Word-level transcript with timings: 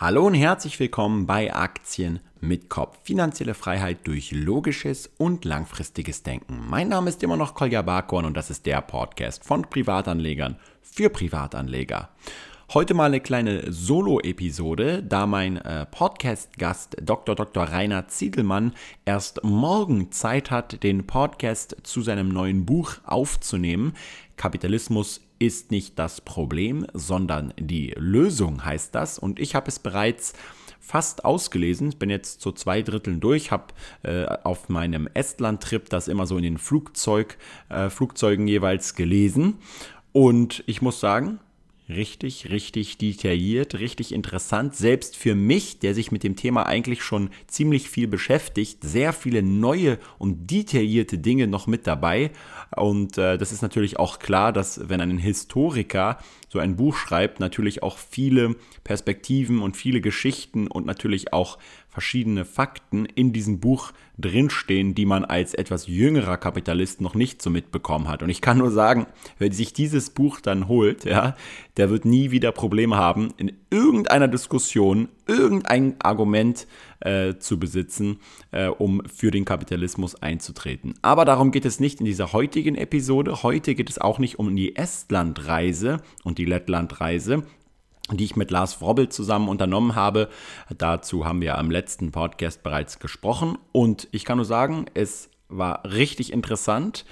Hallo 0.00 0.26
und 0.26 0.32
herzlich 0.32 0.80
willkommen 0.80 1.26
bei 1.26 1.54
Aktien 1.54 2.20
mit 2.40 2.70
Kopf. 2.70 2.96
Finanzielle 3.02 3.52
Freiheit 3.52 3.98
durch 4.04 4.32
logisches 4.32 5.10
und 5.18 5.44
langfristiges 5.44 6.22
Denken. 6.22 6.58
Mein 6.70 6.88
Name 6.88 7.10
ist 7.10 7.22
immer 7.22 7.36
noch 7.36 7.52
Kolja 7.52 7.82
Barkorn 7.82 8.24
und 8.24 8.34
das 8.34 8.48
ist 8.48 8.64
der 8.64 8.80
Podcast 8.80 9.44
von 9.44 9.68
Privatanlegern 9.68 10.56
für 10.80 11.10
Privatanleger. 11.10 12.08
Heute 12.72 12.94
mal 12.94 13.08
eine 13.08 13.20
kleine 13.20 13.70
Solo-Episode, 13.70 15.02
da 15.02 15.26
mein 15.26 15.58
äh, 15.58 15.84
Podcast-Gast 15.84 16.96
Dr. 17.02 17.34
Dr. 17.34 17.64
Rainer 17.64 18.08
Ziegelmann 18.08 18.72
erst 19.04 19.44
morgen 19.44 20.12
Zeit 20.12 20.50
hat, 20.50 20.82
den 20.82 21.06
Podcast 21.06 21.76
zu 21.82 22.00
seinem 22.00 22.30
neuen 22.30 22.64
Buch 22.64 22.94
aufzunehmen. 23.04 23.92
Kapitalismus 24.38 25.20
ist 25.40 25.72
nicht 25.72 25.98
das 25.98 26.20
Problem, 26.20 26.86
sondern 26.92 27.52
die 27.58 27.92
Lösung 27.96 28.64
heißt 28.64 28.94
das. 28.94 29.18
Und 29.18 29.40
ich 29.40 29.56
habe 29.56 29.68
es 29.68 29.80
bereits 29.80 30.34
fast 30.78 31.24
ausgelesen. 31.24 31.94
Bin 31.98 32.10
jetzt 32.10 32.40
zu 32.40 32.52
zwei 32.52 32.82
Dritteln 32.82 33.20
durch, 33.20 33.50
habe 33.50 33.72
äh, 34.02 34.26
auf 34.44 34.68
meinem 34.68 35.08
Estland-Trip 35.14 35.88
das 35.88 36.08
immer 36.08 36.26
so 36.26 36.36
in 36.36 36.42
den 36.42 36.58
Flugzeug, 36.58 37.38
äh, 37.70 37.90
Flugzeugen 37.90 38.46
jeweils 38.46 38.94
gelesen. 38.94 39.58
Und 40.12 40.62
ich 40.66 40.82
muss 40.82 41.00
sagen, 41.00 41.40
richtig, 41.90 42.50
richtig 42.50 42.98
detailliert, 42.98 43.74
richtig 43.78 44.12
interessant. 44.12 44.74
Selbst 44.76 45.16
für 45.16 45.34
mich, 45.34 45.78
der 45.78 45.94
sich 45.94 46.12
mit 46.12 46.22
dem 46.22 46.36
Thema 46.36 46.66
eigentlich 46.66 47.02
schon 47.02 47.30
ziemlich 47.46 47.90
viel 47.90 48.08
beschäftigt, 48.08 48.82
sehr 48.82 49.12
viele 49.12 49.42
neue 49.42 49.98
und 50.18 50.50
detaillierte 50.50 51.18
Dinge 51.18 51.46
noch 51.46 51.66
mit 51.66 51.86
dabei. 51.86 52.30
Und 52.76 53.18
äh, 53.18 53.36
das 53.38 53.52
ist 53.52 53.62
natürlich 53.62 53.98
auch 53.98 54.18
klar, 54.18 54.52
dass 54.52 54.88
wenn 54.88 55.00
ein 55.00 55.18
Historiker 55.18 56.18
so 56.48 56.58
ein 56.58 56.76
Buch 56.76 56.96
schreibt, 56.96 57.40
natürlich 57.40 57.82
auch 57.82 57.98
viele 57.98 58.56
Perspektiven 58.82 59.60
und 59.60 59.76
viele 59.76 60.00
Geschichten 60.00 60.66
und 60.66 60.86
natürlich 60.86 61.32
auch 61.32 61.58
verschiedene 61.90 62.44
Fakten 62.44 63.04
in 63.04 63.32
diesem 63.32 63.60
Buch 63.60 63.92
drinstehen, 64.18 64.94
die 64.94 65.06
man 65.06 65.24
als 65.24 65.54
etwas 65.54 65.86
jüngerer 65.86 66.36
Kapitalist 66.36 67.00
noch 67.00 67.14
nicht 67.14 67.42
so 67.42 67.50
mitbekommen 67.50 68.08
hat. 68.08 68.22
Und 68.22 68.30
ich 68.30 68.40
kann 68.40 68.58
nur 68.58 68.70
sagen, 68.70 69.06
wer 69.38 69.52
sich 69.52 69.72
dieses 69.72 70.10
Buch 70.10 70.40
dann 70.40 70.68
holt, 70.68 71.04
ja, 71.04 71.36
der 71.76 71.90
wird 71.90 72.04
nie 72.04 72.30
wieder 72.30 72.52
Probleme 72.52 72.96
haben, 72.96 73.32
in 73.38 73.52
irgendeiner 73.70 74.28
Diskussion 74.28 75.08
irgendein 75.26 76.00
Argument 76.00 76.66
äh, 77.00 77.36
zu 77.38 77.58
besitzen, 77.58 78.18
äh, 78.50 78.66
um 78.66 79.02
für 79.06 79.30
den 79.30 79.44
Kapitalismus 79.44 80.20
einzutreten. 80.20 80.94
Aber 81.02 81.24
darum 81.24 81.50
geht 81.50 81.64
es 81.64 81.80
nicht 81.80 82.00
in 82.00 82.06
dieser 82.06 82.32
heutigen 82.32 82.74
Episode. 82.74 83.42
Heute 83.42 83.74
geht 83.74 83.90
es 83.90 83.98
auch 83.98 84.18
nicht 84.18 84.38
um 84.38 84.54
die 84.54 84.76
Estlandreise 84.76 86.02
und 86.24 86.38
die 86.38 86.44
Lettlandreise, 86.44 87.44
die 88.16 88.24
ich 88.24 88.36
mit 88.36 88.50
Lars 88.50 88.80
Wrobbel 88.80 89.08
zusammen 89.08 89.48
unternommen 89.48 89.94
habe. 89.94 90.28
Dazu 90.76 91.24
haben 91.24 91.40
wir 91.40 91.58
am 91.58 91.70
letzten 91.70 92.12
Podcast 92.12 92.62
bereits 92.62 92.98
gesprochen 92.98 93.58
und 93.72 94.08
ich 94.12 94.24
kann 94.24 94.38
nur 94.38 94.44
sagen, 94.44 94.86
es 94.94 95.30
war 95.48 95.84
richtig 95.84 96.32
interessant. 96.32 97.04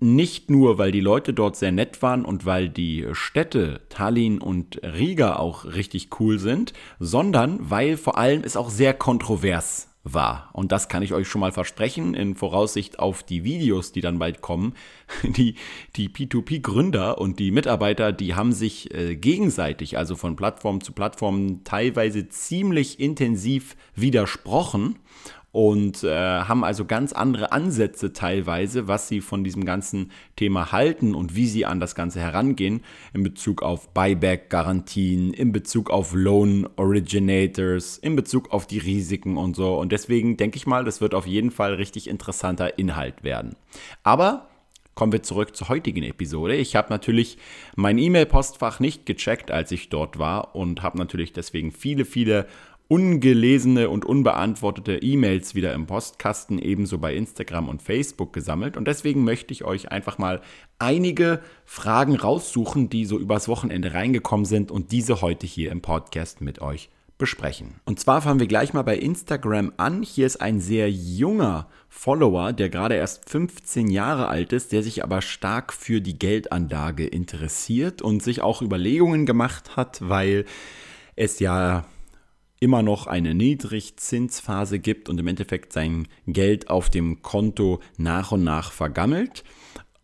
Nicht 0.00 0.48
nur, 0.48 0.78
weil 0.78 0.92
die 0.92 1.00
Leute 1.00 1.34
dort 1.34 1.56
sehr 1.56 1.72
nett 1.72 2.02
waren 2.02 2.24
und 2.24 2.46
weil 2.46 2.68
die 2.68 3.06
Städte 3.12 3.80
Tallinn 3.88 4.40
und 4.40 4.80
Riga 4.84 5.36
auch 5.36 5.64
richtig 5.64 6.20
cool 6.20 6.38
sind, 6.38 6.72
sondern 7.00 7.70
weil 7.70 7.96
vor 7.96 8.16
allem 8.16 8.42
es 8.44 8.56
auch 8.56 8.70
sehr 8.70 8.94
kontrovers 8.94 9.87
war. 10.14 10.50
Und 10.52 10.72
das 10.72 10.88
kann 10.88 11.02
ich 11.02 11.12
euch 11.12 11.28
schon 11.28 11.40
mal 11.40 11.52
versprechen, 11.52 12.14
in 12.14 12.34
Voraussicht 12.34 12.98
auf 12.98 13.22
die 13.22 13.44
Videos, 13.44 13.92
die 13.92 14.00
dann 14.00 14.18
bald 14.18 14.40
kommen. 14.40 14.74
Die, 15.22 15.54
die 15.96 16.08
P2P-Gründer 16.08 17.18
und 17.18 17.38
die 17.38 17.50
Mitarbeiter, 17.50 18.12
die 18.12 18.34
haben 18.34 18.52
sich 18.52 18.92
äh, 18.94 19.16
gegenseitig, 19.16 19.96
also 19.96 20.16
von 20.16 20.36
Plattform 20.36 20.82
zu 20.82 20.92
Plattform, 20.92 21.64
teilweise 21.64 22.28
ziemlich 22.28 23.00
intensiv 23.00 23.76
widersprochen 23.94 24.96
und 25.58 26.04
äh, 26.04 26.08
haben 26.14 26.62
also 26.62 26.84
ganz 26.84 27.12
andere 27.12 27.50
Ansätze 27.50 28.12
teilweise, 28.12 28.86
was 28.86 29.08
sie 29.08 29.20
von 29.20 29.42
diesem 29.42 29.64
ganzen 29.64 30.12
Thema 30.36 30.70
halten 30.70 31.16
und 31.16 31.34
wie 31.34 31.48
sie 31.48 31.66
an 31.66 31.80
das 31.80 31.96
Ganze 31.96 32.20
herangehen 32.20 32.84
in 33.12 33.24
Bezug 33.24 33.64
auf 33.64 33.92
Buyback-Garantien, 33.92 35.32
in 35.32 35.50
Bezug 35.50 35.90
auf 35.90 36.14
Loan 36.14 36.68
Originators, 36.76 37.98
in 37.98 38.14
Bezug 38.14 38.52
auf 38.52 38.68
die 38.68 38.78
Risiken 38.78 39.36
und 39.36 39.56
so. 39.56 39.76
Und 39.76 39.90
deswegen 39.90 40.36
denke 40.36 40.58
ich 40.58 40.68
mal, 40.68 40.84
das 40.84 41.00
wird 41.00 41.12
auf 41.12 41.26
jeden 41.26 41.50
Fall 41.50 41.74
richtig 41.74 42.06
interessanter 42.06 42.78
Inhalt 42.78 43.24
werden. 43.24 43.56
Aber 44.04 44.46
kommen 44.94 45.10
wir 45.10 45.24
zurück 45.24 45.56
zur 45.56 45.68
heutigen 45.70 46.04
Episode. 46.04 46.54
Ich 46.54 46.76
habe 46.76 46.90
natürlich 46.90 47.36
mein 47.74 47.98
E-Mail-Postfach 47.98 48.78
nicht 48.78 49.06
gecheckt, 49.06 49.50
als 49.50 49.72
ich 49.72 49.88
dort 49.88 50.20
war 50.20 50.54
und 50.54 50.84
habe 50.84 50.98
natürlich 50.98 51.32
deswegen 51.32 51.72
viele, 51.72 52.04
viele 52.04 52.46
ungelesene 52.88 53.90
und 53.90 54.06
unbeantwortete 54.06 54.96
E-Mails 54.96 55.54
wieder 55.54 55.74
im 55.74 55.86
Postkasten, 55.86 56.58
ebenso 56.58 56.98
bei 56.98 57.14
Instagram 57.14 57.68
und 57.68 57.82
Facebook 57.82 58.32
gesammelt. 58.32 58.78
Und 58.78 58.88
deswegen 58.88 59.24
möchte 59.24 59.52
ich 59.52 59.64
euch 59.64 59.92
einfach 59.92 60.16
mal 60.16 60.40
einige 60.78 61.40
Fragen 61.66 62.16
raussuchen, 62.16 62.88
die 62.88 63.04
so 63.04 63.18
übers 63.18 63.46
Wochenende 63.46 63.92
reingekommen 63.92 64.46
sind 64.46 64.70
und 64.70 64.90
diese 64.90 65.20
heute 65.20 65.46
hier 65.46 65.70
im 65.70 65.82
Podcast 65.82 66.40
mit 66.40 66.62
euch 66.62 66.88
besprechen. 67.18 67.74
Und 67.84 68.00
zwar 68.00 68.22
fangen 68.22 68.40
wir 68.40 68.46
gleich 68.46 68.72
mal 68.72 68.84
bei 68.84 68.96
Instagram 68.96 69.72
an. 69.76 70.02
Hier 70.02 70.24
ist 70.24 70.40
ein 70.40 70.60
sehr 70.60 70.90
junger 70.90 71.68
Follower, 71.88 72.52
der 72.52 72.70
gerade 72.70 72.94
erst 72.94 73.28
15 73.28 73.88
Jahre 73.88 74.28
alt 74.28 74.52
ist, 74.52 74.72
der 74.72 74.82
sich 74.82 75.02
aber 75.02 75.20
stark 75.20 75.72
für 75.72 76.00
die 76.00 76.18
Geldanlage 76.18 77.06
interessiert 77.06 78.00
und 78.00 78.22
sich 78.22 78.40
auch 78.40 78.62
Überlegungen 78.62 79.26
gemacht 79.26 79.76
hat, 79.76 79.98
weil 80.08 80.46
es 81.16 81.40
ja 81.40 81.84
immer 82.60 82.82
noch 82.82 83.06
eine 83.06 83.34
Niedrigzinsphase 83.34 84.78
gibt 84.78 85.08
und 85.08 85.18
im 85.18 85.26
Endeffekt 85.26 85.72
sein 85.72 86.08
Geld 86.26 86.68
auf 86.70 86.90
dem 86.90 87.22
Konto 87.22 87.80
nach 87.96 88.32
und 88.32 88.44
nach 88.44 88.72
vergammelt, 88.72 89.44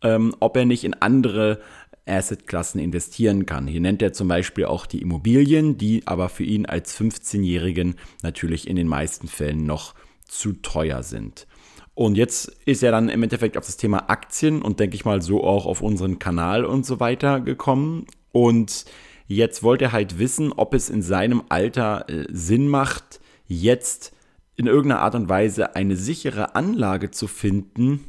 ähm, 0.02 0.34
ob 0.40 0.56
er 0.56 0.64
nicht 0.64 0.84
in 0.84 0.94
andere 0.94 1.60
Assetklassen 2.06 2.80
investieren 2.80 3.46
kann. 3.46 3.66
Hier 3.66 3.80
nennt 3.80 4.02
er 4.02 4.12
zum 4.12 4.28
Beispiel 4.28 4.66
auch 4.66 4.86
die 4.86 5.00
Immobilien, 5.00 5.78
die 5.78 6.06
aber 6.06 6.28
für 6.28 6.44
ihn 6.44 6.66
als 6.66 6.98
15-Jährigen 6.98 7.96
natürlich 8.22 8.68
in 8.68 8.76
den 8.76 8.88
meisten 8.88 9.26
Fällen 9.26 9.64
noch 9.64 9.94
zu 10.26 10.52
teuer 10.52 11.02
sind. 11.02 11.46
Und 11.94 12.16
jetzt 12.16 12.48
ist 12.66 12.82
er 12.82 12.90
dann 12.90 13.08
im 13.08 13.22
Endeffekt 13.22 13.56
auf 13.56 13.66
das 13.66 13.76
Thema 13.76 14.10
Aktien 14.10 14.62
und 14.62 14.80
denke 14.80 14.96
ich 14.96 15.04
mal 15.04 15.22
so 15.22 15.44
auch 15.44 15.64
auf 15.64 15.80
unseren 15.80 16.18
Kanal 16.18 16.64
und 16.64 16.84
so 16.84 16.98
weiter 16.98 17.40
gekommen. 17.40 18.06
Und 18.32 18.84
Jetzt 19.26 19.62
wollte 19.62 19.86
er 19.86 19.92
halt 19.92 20.18
wissen, 20.18 20.52
ob 20.52 20.74
es 20.74 20.90
in 20.90 21.02
seinem 21.02 21.44
Alter 21.48 22.08
äh, 22.08 22.26
Sinn 22.30 22.68
macht, 22.68 23.20
jetzt 23.46 24.12
in 24.56 24.66
irgendeiner 24.66 25.00
Art 25.00 25.14
und 25.14 25.28
Weise 25.28 25.74
eine 25.74 25.96
sichere 25.96 26.54
Anlage 26.54 27.10
zu 27.10 27.26
finden, 27.26 28.04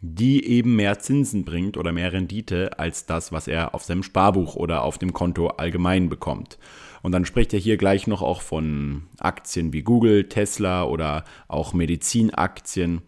die 0.00 0.44
eben 0.44 0.76
mehr 0.76 0.98
Zinsen 0.98 1.44
bringt 1.44 1.76
oder 1.76 1.92
mehr 1.92 2.12
Rendite 2.12 2.78
als 2.78 3.06
das, 3.06 3.32
was 3.32 3.48
er 3.48 3.74
auf 3.74 3.84
seinem 3.84 4.02
Sparbuch 4.02 4.56
oder 4.56 4.82
auf 4.82 4.98
dem 4.98 5.12
Konto 5.12 5.48
allgemein 5.48 6.08
bekommt. 6.08 6.58
Und 7.02 7.12
dann 7.12 7.24
spricht 7.24 7.54
er 7.54 7.60
hier 7.60 7.76
gleich 7.76 8.06
noch 8.06 8.20
auch 8.20 8.42
von 8.42 9.04
Aktien 9.18 9.72
wie 9.72 9.82
Google, 9.82 10.28
Tesla 10.28 10.84
oder 10.84 11.24
auch 11.48 11.72
Medizinaktien. 11.72 13.02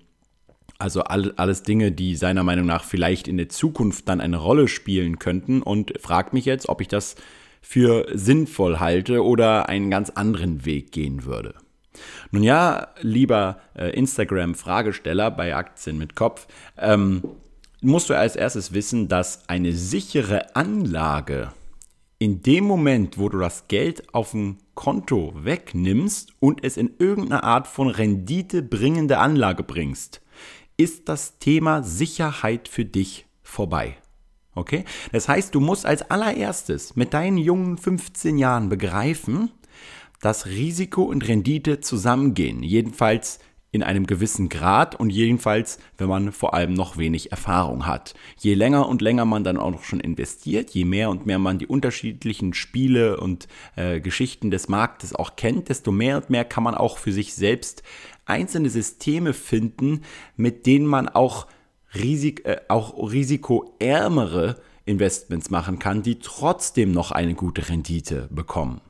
Also 0.79 1.03
alles 1.03 1.65
Dinge, 1.65 1.91
die 1.91 2.15
seiner 2.15 2.45
Meinung 2.45 2.67
nach 2.67 2.85
vielleicht 2.85 3.27
in 3.27 3.37
der 3.37 3.49
Zukunft 3.49 4.09
dann 4.09 4.21
eine 4.21 4.37
Rolle 4.37 4.69
spielen 4.69 5.19
könnten 5.19 5.61
und 5.61 5.93
fragt 6.01 6.33
mich 6.33 6.45
jetzt, 6.45 6.69
ob 6.69 6.81
ich 6.81 6.89
das 6.89 7.17
für 7.61 8.07
sinnvoll 8.15 8.79
halte 8.81 9.25
oder 9.25 9.69
einen 9.69 9.91
ganz 9.91 10.11
anderen 10.11 10.65
Weg 10.65 10.93
gehen 10.93 11.25
würde. 11.25 11.55
Nun 12.31 12.43
ja, 12.43 12.89
lieber 13.01 13.61
äh, 13.75 13.91
Instagram-Fragesteller 13.91 15.31
bei 15.31 15.55
Aktien 15.57 15.99
mit 15.99 16.15
Kopf, 16.15 16.47
ähm, 16.77 17.23
musst 17.81 18.11
du 18.11 18.15
als 18.15 18.37
erstes 18.37 18.73
wissen, 18.73 19.09
dass 19.09 19.49
eine 19.49 19.73
sichere 19.73 20.55
Anlage 20.55 21.53
in 22.19 22.43
dem 22.43 22.65
Moment, 22.65 23.17
wo 23.17 23.29
du 23.29 23.39
das 23.39 23.69
Geld 23.69 24.13
auf 24.13 24.33
dem 24.33 24.59
Konto 24.75 25.33
wegnimmst 25.37 26.33
und 26.41 26.65
es 26.65 26.77
in 26.77 26.95
irgendeiner 26.99 27.45
Art 27.45 27.69
von 27.69 27.89
Rendite 27.89 28.63
bringende 28.63 29.19
Anlage 29.19 29.63
bringst, 29.63 30.21
ist 30.77 31.09
das 31.09 31.39
Thema 31.39 31.83
Sicherheit 31.83 32.69
für 32.69 32.85
dich 32.85 33.27
vorbei. 33.43 33.97
Okay? 34.59 34.85
Das 35.13 35.29
heißt, 35.29 35.55
du 35.55 35.61
musst 35.61 35.87
als 35.87 36.11
allererstes 36.11 36.97
mit 36.97 37.15
deinen 37.15 37.39
jungen 37.39 37.79
15 37.79 38.39
Jahren 38.39 38.69
begreifen, 38.69 39.51
dass 40.21 40.47
Risiko 40.47 41.05
und 41.05 41.27
Rendite 41.29 41.81
zusammengehen. 41.81 42.63
Jedenfalls 42.63 43.39
in 43.71 43.83
einem 43.83 44.07
gewissen 44.07 44.49
Grad 44.49 44.95
und 44.95 45.11
jedenfalls, 45.11 45.79
wenn 45.99 46.09
man 46.09 46.33
vor 46.33 46.55
allem 46.55 46.73
noch 46.73 46.97
wenig 46.97 47.33
Erfahrung 47.33 47.87
hat. 47.87 48.15
Je 48.39 48.55
länger 48.55 48.89
und 48.89 49.03
länger 49.03 49.27
man 49.27 49.45
dann 49.45 49.59
auch 49.59 49.71
noch 49.71 49.85
schon 49.85 50.01
investiert, 50.01 50.71
je 50.71 50.87
mehr 50.87 51.11
und 51.11 51.27
mehr 51.27 51.39
man 51.39 51.59
die 51.59 51.67
unterschiedlichen 51.67 52.55
Spiele 52.55 53.21
und 53.21 53.47
äh, 53.77 54.01
Geschichten 54.01 54.51
des 54.51 54.69
Marktes 54.69 55.15
auch 55.15 55.37
kennt, 55.37 55.69
desto 55.69 55.93
mehr 55.93 56.17
und 56.17 56.31
mehr 56.31 56.47
kann 56.47 56.65
man 56.65 56.75
auch 56.75 56.97
für 56.97 57.13
sich 57.13 57.35
selbst 57.35 57.83
einzelne 58.25 58.71
Systeme 58.71 59.35
finden, 59.35 60.03
mit 60.37 60.65
denen 60.65 60.87
man 60.87 61.09
auch 61.09 61.47
Risik, 61.95 62.45
äh, 62.45 62.61
auch 62.69 63.11
risikoärmere 63.11 64.57
Investments 64.85 65.51
machen 65.51 65.79
kann, 65.79 66.03
die 66.03 66.19
trotzdem 66.19 66.93
noch 66.93 67.11
eine 67.13 67.35
gute 67.35 67.69
Rendite 67.69 68.29
bekommen. 68.31 68.81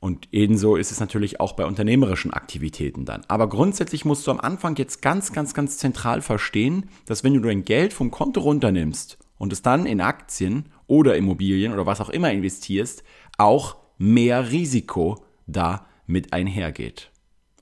Und 0.00 0.26
ebenso 0.32 0.74
ist 0.74 0.90
es 0.90 0.98
natürlich 0.98 1.38
auch 1.38 1.52
bei 1.52 1.64
unternehmerischen 1.64 2.32
Aktivitäten 2.32 3.04
dann. 3.04 3.22
Aber 3.28 3.48
grundsätzlich 3.48 4.04
musst 4.04 4.26
du 4.26 4.32
am 4.32 4.40
Anfang 4.40 4.74
jetzt 4.74 5.00
ganz, 5.00 5.32
ganz, 5.32 5.54
ganz 5.54 5.78
zentral 5.78 6.22
verstehen, 6.22 6.88
dass 7.06 7.22
wenn 7.22 7.34
du 7.34 7.40
dein 7.40 7.64
Geld 7.64 7.92
vom 7.92 8.10
Konto 8.10 8.40
runternimmst 8.40 9.16
und 9.38 9.52
es 9.52 9.62
dann 9.62 9.86
in 9.86 10.00
Aktien 10.00 10.70
oder 10.88 11.16
Immobilien 11.16 11.72
oder 11.72 11.86
was 11.86 12.00
auch 12.00 12.08
immer 12.08 12.32
investierst, 12.32 13.04
auch 13.38 13.76
mehr 13.96 14.50
Risiko 14.50 15.24
da 15.46 15.86
mit 16.08 16.32
einhergeht. 16.32 17.11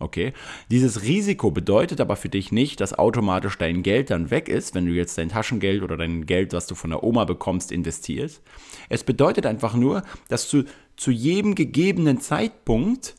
Okay? 0.01 0.33
Dieses 0.71 1.03
Risiko 1.03 1.51
bedeutet 1.51 2.01
aber 2.01 2.17
für 2.17 2.31
dich 2.31 2.51
nicht, 2.51 2.81
dass 2.81 2.99
automatisch 2.99 3.57
dein 3.59 3.83
Geld 3.83 4.11
dann 4.11 4.31
weg 4.31 4.49
ist, 4.49 4.75
wenn 4.75 4.87
du 4.87 4.93
jetzt 4.93 5.19
dein 5.19 5.29
Taschengeld 5.29 5.83
oder 5.83 5.97
dein 5.97 6.27
Geld, 6.27 6.53
was 6.53 6.67
du 6.67 6.75
von 6.75 6.91
der 6.91 7.05
Oma 7.05 7.27
bekommst, 7.27 7.71
investierst. 7.71 8.43
Es 8.89 9.05
bedeutet 9.05 9.47
einfach 9.47 9.75
nur, 9.75 10.03
dass 10.29 10.49
du 10.49 10.65
zu 10.97 11.11
jedem 11.11 11.55
gegebenen 11.55 12.21
Zeitpunkt 12.21 13.15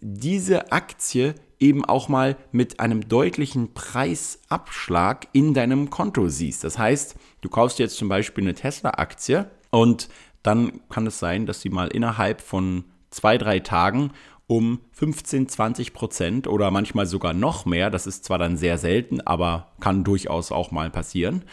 diese 0.00 0.72
Aktie 0.72 1.34
eben 1.60 1.84
auch 1.84 2.08
mal 2.08 2.36
mit 2.52 2.80
einem 2.80 3.08
deutlichen 3.08 3.74
Preisabschlag 3.74 5.28
in 5.32 5.54
deinem 5.54 5.90
Konto 5.90 6.28
siehst. 6.28 6.64
Das 6.64 6.78
heißt, 6.78 7.16
du 7.42 7.48
kaufst 7.48 7.78
jetzt 7.78 7.96
zum 7.96 8.08
Beispiel 8.08 8.44
eine 8.44 8.54
Tesla-Aktie 8.54 9.50
und 9.70 10.08
dann 10.42 10.80
kann 10.90 11.06
es 11.06 11.18
sein, 11.18 11.46
dass 11.46 11.60
sie 11.60 11.70
mal 11.70 11.88
innerhalb 11.88 12.40
von 12.40 12.84
zwei, 13.10 13.38
drei 13.38 13.60
Tagen 13.60 14.10
um 14.46 14.80
15, 14.92 15.48
20 15.48 15.94
Prozent 15.94 16.46
oder 16.46 16.70
manchmal 16.70 17.06
sogar 17.06 17.32
noch 17.32 17.64
mehr, 17.64 17.90
das 17.90 18.06
ist 18.06 18.24
zwar 18.24 18.38
dann 18.38 18.56
sehr 18.56 18.78
selten, 18.78 19.20
aber 19.20 19.72
kann 19.80 20.04
durchaus 20.04 20.52
auch 20.52 20.70
mal 20.70 20.90
passieren, 20.90 21.44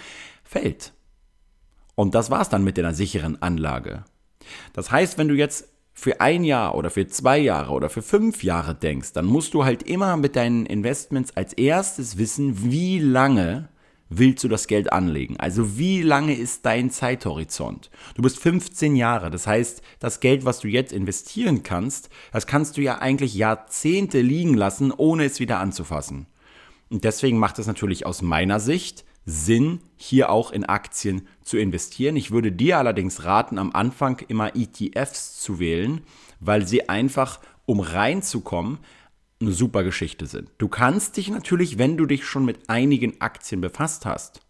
fällt. 0.44 0.94
Und 1.96 2.16
das 2.16 2.30
war 2.32 2.42
es 2.42 2.50
dann 2.50 2.64
mit 2.64 2.78
deiner 2.78 2.94
sicheren 2.94 3.42
Anlage. 3.42 4.06
Das 4.74 4.92
heißt, 4.92 5.18
wenn 5.18 5.28
du 5.28 5.36
jetzt 5.36 5.70
für 5.94 6.20
ein 6.20 6.44
Jahr 6.44 6.76
oder 6.76 6.90
für 6.90 7.08
zwei 7.08 7.38
Jahre 7.38 7.72
oder 7.74 7.90
für 7.90 8.02
fünf 8.02 8.44
Jahre 8.44 8.76
denkst, 8.76 9.14
dann 9.14 9.26
musst 9.26 9.54
du 9.54 9.66
halt 9.66 9.84
immer 9.84 10.18
mit 10.18 10.36
deinen 10.36 10.66
Investments 10.66 11.36
als 11.36 11.54
erstes 11.54 12.18
wissen, 12.18 12.64
wie 12.64 13.00
lange 13.00 13.70
willst 14.12 14.44
du 14.44 14.48
das 14.50 14.68
Geld 14.68 14.92
anlegen? 14.92 15.38
Also 15.40 15.78
wie 15.78 16.02
lange 16.02 16.36
ist 16.36 16.66
dein 16.66 16.92
Zeithorizont? 16.92 17.90
Du 18.16 18.22
bist 18.22 18.38
15 18.40 18.96
Jahre, 18.96 19.32
das 19.32 19.48
heißt, 19.48 19.82
das 20.00 20.20
Geld, 20.20 20.46
was 20.46 20.60
du 20.60 20.68
jetzt 20.68 20.92
investieren 20.92 21.64
kannst, 21.64 22.10
das 22.32 22.46
kannst 22.46 22.78
du 22.78 22.82
ja 22.82 23.00
eigentlich 23.00 23.34
Jahrzehnte 23.34 24.22
liegen 24.22 24.54
lassen, 24.54 24.92
ohne 24.92 25.24
es 25.24 25.40
wieder 25.40 25.60
anzufassen. 25.60 26.28
Und 26.90 27.06
deswegen 27.06 27.40
macht 27.40 27.58
es 27.58 27.68
natürlich 27.68 28.06
aus 28.06 28.22
meiner 28.22 28.60
Sicht 28.60 29.06
Sinn, 29.26 29.80
hier 29.96 30.30
auch 30.30 30.52
in 30.52 30.66
Aktien 30.66 31.28
zu 31.42 31.58
investieren. 31.58 32.16
Ich 32.16 32.32
würde 32.32 32.52
dir 32.52 32.80
allerdings 32.80 33.24
raten, 33.24 33.60
am 33.60 33.72
Anfang 33.72 34.20
immer 34.28 34.56
ETFs 34.56 35.40
zu 35.40 35.60
wählen, 35.60 36.02
weil 36.40 36.68
sie 36.68 36.90
einfach, 36.90 37.40
um 37.66 37.80
reinzukommen, 37.80 38.80
eine 39.42 39.52
super 39.52 39.84
Geschichte 39.84 40.26
sind. 40.26 40.50
Du 40.58 40.68
kannst 40.68 41.18
dich 41.18 41.30
natürlich, 41.30 41.78
wenn 41.78 41.98
du 41.98 42.06
dich 42.06 42.26
schon 42.26 42.46
mit 42.46 42.70
einigen 42.70 43.20
Aktien 43.22 43.62
befasst 43.62 44.06
hast, 44.06 44.42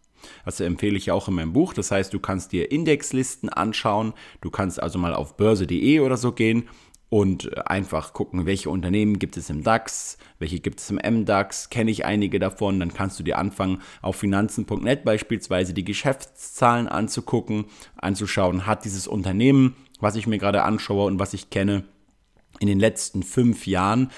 das 0.45 0.59
empfehle 0.59 0.97
ich 0.97 1.11
auch 1.11 1.27
in 1.27 1.33
meinem 1.33 1.53
Buch. 1.53 1.73
Das 1.73 1.91
heißt, 1.91 2.13
du 2.13 2.19
kannst 2.19 2.51
dir 2.51 2.71
Indexlisten 2.71 3.49
anschauen. 3.49 4.13
Du 4.41 4.51
kannst 4.51 4.81
also 4.81 4.99
mal 4.99 5.15
auf 5.15 5.35
börse.de 5.35 5.99
oder 5.99 6.15
so 6.15 6.31
gehen 6.31 6.69
und 7.11 7.51
äh, 7.51 7.61
einfach 7.65 8.13
gucken, 8.13 8.45
welche 8.45 8.69
Unternehmen 8.69 9.19
gibt 9.19 9.35
es 9.37 9.49
im 9.49 9.63
DAX, 9.63 10.17
welche 10.39 10.59
gibt 10.59 10.79
es 10.79 10.89
im 10.89 10.95
MDAX, 10.95 11.69
kenne 11.69 11.91
ich 11.91 12.05
einige 12.05 12.39
davon, 12.39 12.79
dann 12.79 12.93
kannst 12.93 13.19
du 13.19 13.23
dir 13.23 13.37
anfangen, 13.37 13.81
auf 14.01 14.15
finanzen.net 14.15 15.03
beispielsweise 15.03 15.73
die 15.73 15.83
Geschäftszahlen 15.83 16.87
anzugucken, 16.87 17.65
anzuschauen, 17.97 18.65
hat 18.65 18.85
dieses 18.85 19.07
Unternehmen, 19.07 19.75
was 19.99 20.15
ich 20.15 20.25
mir 20.25 20.37
gerade 20.37 20.63
anschaue 20.63 21.05
und 21.05 21.19
was 21.19 21.33
ich 21.33 21.49
kenne, 21.49 21.83
in 22.59 22.67
den 22.67 22.79
letzten 22.79 23.23
fünf 23.23 23.67
Jahren 23.67 24.09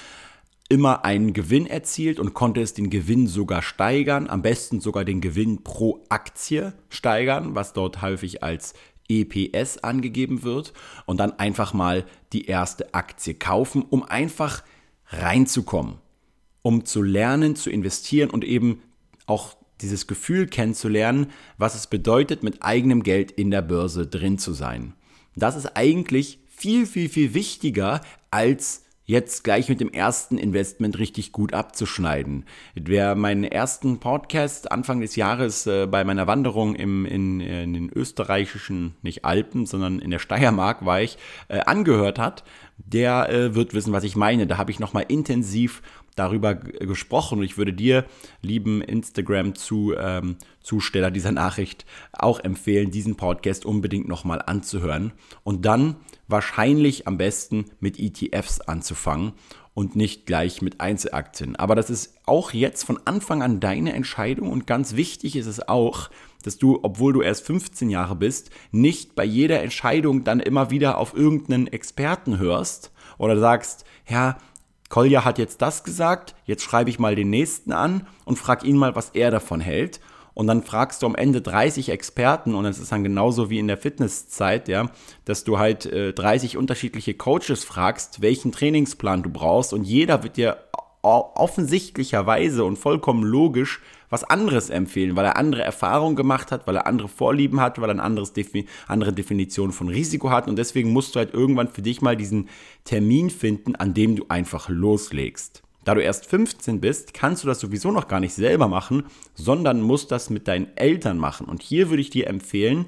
immer 0.73 1.05
einen 1.05 1.33
Gewinn 1.33 1.67
erzielt 1.67 2.19
und 2.19 2.33
konnte 2.33 2.59
es 2.59 2.73
den 2.73 2.89
Gewinn 2.89 3.27
sogar 3.27 3.61
steigern, 3.61 4.27
am 4.27 4.41
besten 4.41 4.81
sogar 4.81 5.05
den 5.05 5.21
Gewinn 5.21 5.63
pro 5.63 6.03
Aktie 6.09 6.73
steigern, 6.89 7.53
was 7.53 7.73
dort 7.73 8.01
häufig 8.01 8.41
als 8.41 8.73
EPS 9.07 9.77
angegeben 9.77 10.41
wird 10.41 10.73
und 11.05 11.19
dann 11.19 11.37
einfach 11.37 11.75
mal 11.75 12.05
die 12.31 12.45
erste 12.45 12.91
Aktie 12.95 13.35
kaufen, 13.35 13.83
um 13.87 14.01
einfach 14.01 14.63
reinzukommen, 15.09 15.99
um 16.63 16.85
zu 16.85 17.03
lernen, 17.03 17.55
zu 17.55 17.69
investieren 17.69 18.31
und 18.31 18.43
eben 18.43 18.81
auch 19.27 19.55
dieses 19.79 20.07
Gefühl 20.07 20.47
kennenzulernen, 20.47 21.27
was 21.59 21.75
es 21.75 21.85
bedeutet, 21.85 22.41
mit 22.41 22.63
eigenem 22.63 23.03
Geld 23.03 23.31
in 23.31 23.51
der 23.51 23.61
Börse 23.61 24.07
drin 24.07 24.39
zu 24.39 24.53
sein. 24.53 24.93
Das 25.35 25.55
ist 25.55 25.77
eigentlich 25.77 26.39
viel, 26.49 26.87
viel, 26.87 27.09
viel 27.09 27.35
wichtiger 27.35 28.01
als 28.31 28.82
jetzt 29.05 29.43
gleich 29.43 29.69
mit 29.69 29.81
dem 29.81 29.91
ersten 29.91 30.37
Investment 30.37 30.97
richtig 30.97 31.31
gut 31.31 31.53
abzuschneiden. 31.53 32.45
Wer 32.75 33.15
meinen 33.15 33.43
ersten 33.43 33.99
Podcast 33.99 34.71
Anfang 34.71 35.01
des 35.01 35.15
Jahres 35.15 35.67
äh, 35.67 35.87
bei 35.87 36.03
meiner 36.03 36.27
Wanderung 36.27 36.75
im, 36.75 37.05
in, 37.05 37.39
in, 37.39 37.73
den 37.73 37.89
österreichischen, 37.89 38.95
nicht 39.01 39.25
Alpen, 39.25 39.65
sondern 39.65 39.99
in 39.99 40.11
der 40.11 40.19
Steiermark 40.19 40.85
war 40.85 41.01
ich, 41.01 41.17
äh, 41.49 41.59
angehört 41.59 42.17
hat, 42.17 42.43
der 42.77 43.29
äh, 43.29 43.55
wird 43.55 43.73
wissen, 43.73 43.93
was 43.93 44.03
ich 44.03 44.15
meine. 44.15 44.47
Da 44.47 44.57
habe 44.57 44.71
ich 44.71 44.79
nochmal 44.79 45.05
intensiv 45.07 45.81
darüber 46.15 46.55
gesprochen 46.55 47.39
und 47.39 47.45
ich 47.45 47.57
würde 47.57 47.73
dir, 47.73 48.05
lieben 48.41 48.81
Instagram-Zusteller 48.81 51.07
ähm, 51.07 51.13
dieser 51.13 51.31
Nachricht, 51.31 51.85
auch 52.11 52.39
empfehlen, 52.39 52.91
diesen 52.91 53.15
Podcast 53.15 53.65
unbedingt 53.65 54.07
nochmal 54.07 54.41
anzuhören 54.41 55.13
und 55.43 55.65
dann 55.65 55.95
wahrscheinlich 56.27 57.07
am 57.07 57.17
besten 57.17 57.65
mit 57.79 57.99
ETFs 57.99 58.61
anzufangen 58.61 59.33
und 59.73 59.95
nicht 59.95 60.25
gleich 60.25 60.61
mit 60.61 60.81
Einzelaktien. 60.81 61.55
Aber 61.55 61.75
das 61.75 61.89
ist 61.89 62.15
auch 62.25 62.51
jetzt 62.51 62.83
von 62.83 62.99
Anfang 63.05 63.41
an 63.41 63.59
deine 63.59 63.93
Entscheidung 63.93 64.51
und 64.51 64.67
ganz 64.67 64.95
wichtig 64.95 65.35
ist 65.35 65.47
es 65.47 65.67
auch, 65.67 66.09
dass 66.43 66.57
du, 66.57 66.79
obwohl 66.83 67.13
du 67.13 67.21
erst 67.21 67.45
15 67.45 67.89
Jahre 67.89 68.15
bist, 68.15 68.51
nicht 68.71 69.15
bei 69.15 69.23
jeder 69.23 69.61
Entscheidung 69.61 70.23
dann 70.23 70.39
immer 70.39 70.69
wieder 70.69 70.97
auf 70.97 71.15
irgendeinen 71.15 71.67
Experten 71.67 72.37
hörst 72.37 72.91
oder 73.17 73.39
sagst, 73.39 73.85
ja, 74.07 74.37
Kolja 74.93 75.25
hat 75.25 75.39
jetzt 75.39 75.63
das 75.63 75.83
gesagt, 75.83 76.35
jetzt 76.45 76.61
schreibe 76.61 76.91
ich 76.91 76.99
mal 76.99 77.15
den 77.15 77.31
nächsten 77.31 77.71
an 77.71 78.05
und 78.25 78.37
frag 78.37 78.63
ihn 78.63 78.77
mal, 78.77 78.95
was 78.95 79.09
er 79.09 79.31
davon 79.31 79.59
hält. 79.59 79.99
Und 80.35 80.45
dann 80.45 80.61
fragst 80.61 81.01
du 81.01 81.07
am 81.07 81.15
Ende 81.15 81.41
30 81.41 81.89
Experten 81.89 82.53
und 82.53 82.65
es 82.65 82.77
ist 82.77 82.91
dann 82.91 83.03
genauso 83.03 83.49
wie 83.49 83.57
in 83.57 83.67
der 83.67 83.77
Fitnesszeit, 83.79 84.67
ja, 84.67 84.91
dass 85.25 85.45
du 85.45 85.57
halt 85.57 85.87
äh, 85.87 86.13
30 86.13 86.57
unterschiedliche 86.57 87.15
Coaches 87.15 87.63
fragst, 87.63 88.21
welchen 88.21 88.51
Trainingsplan 88.51 89.23
du 89.23 89.31
brauchst 89.31 89.73
und 89.73 89.83
jeder 89.83 90.21
wird 90.21 90.37
dir 90.37 90.57
offensichtlicherweise 91.03 92.63
und 92.63 92.77
vollkommen 92.77 93.23
logisch 93.23 93.81
was 94.09 94.23
anderes 94.23 94.69
empfehlen, 94.69 95.15
weil 95.15 95.25
er 95.25 95.37
andere 95.37 95.63
Erfahrungen 95.63 96.15
gemacht 96.15 96.51
hat, 96.51 96.67
weil 96.67 96.75
er 96.75 96.87
andere 96.87 97.07
Vorlieben 97.07 97.59
hat, 97.59 97.79
weil 97.79 97.89
er 97.89 97.93
eine 97.95 98.03
anderes 98.03 98.33
Defi 98.33 98.67
andere 98.87 99.11
Definition 99.11 99.71
von 99.71 99.89
Risiko 99.89 100.29
hat 100.29 100.47
und 100.47 100.55
deswegen 100.55 100.93
musst 100.93 101.15
du 101.15 101.19
halt 101.19 101.33
irgendwann 101.33 101.67
für 101.67 101.81
dich 101.81 102.01
mal 102.01 102.15
diesen 102.15 102.47
Termin 102.85 103.29
finden, 103.29 103.75
an 103.75 103.93
dem 103.93 104.15
du 104.15 104.25
einfach 104.29 104.69
loslegst. 104.69 105.63
Da 105.83 105.95
du 105.95 106.01
erst 106.01 106.27
15 106.27 106.79
bist, 106.79 107.13
kannst 107.13 107.43
du 107.43 107.47
das 107.47 107.59
sowieso 107.59 107.91
noch 107.91 108.07
gar 108.07 108.19
nicht 108.19 108.33
selber 108.33 108.67
machen, 108.67 109.03
sondern 109.33 109.81
musst 109.81 110.11
das 110.11 110.29
mit 110.29 110.47
deinen 110.47 110.77
Eltern 110.77 111.17
machen. 111.17 111.47
Und 111.47 111.61
hier 111.61 111.89
würde 111.89 112.01
ich 112.01 112.09
dir 112.09 112.27
empfehlen, 112.27 112.85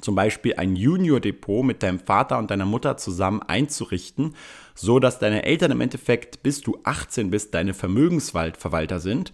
zum 0.00 0.14
Beispiel 0.14 0.54
ein 0.54 0.76
Junior-Depot 0.76 1.64
mit 1.64 1.82
deinem 1.82 1.98
Vater 1.98 2.38
und 2.38 2.50
deiner 2.50 2.66
Mutter 2.66 2.96
zusammen 2.96 3.42
einzurichten, 3.42 4.34
so 4.80 4.98
dass 5.00 5.18
deine 5.18 5.44
Eltern 5.44 5.72
im 5.72 5.80
Endeffekt, 5.80 6.42
bis 6.42 6.60
du 6.60 6.78
18 6.84 7.30
bist, 7.30 7.54
deine 7.54 7.74
Vermögensverwalter 7.74 9.00
sind 9.00 9.32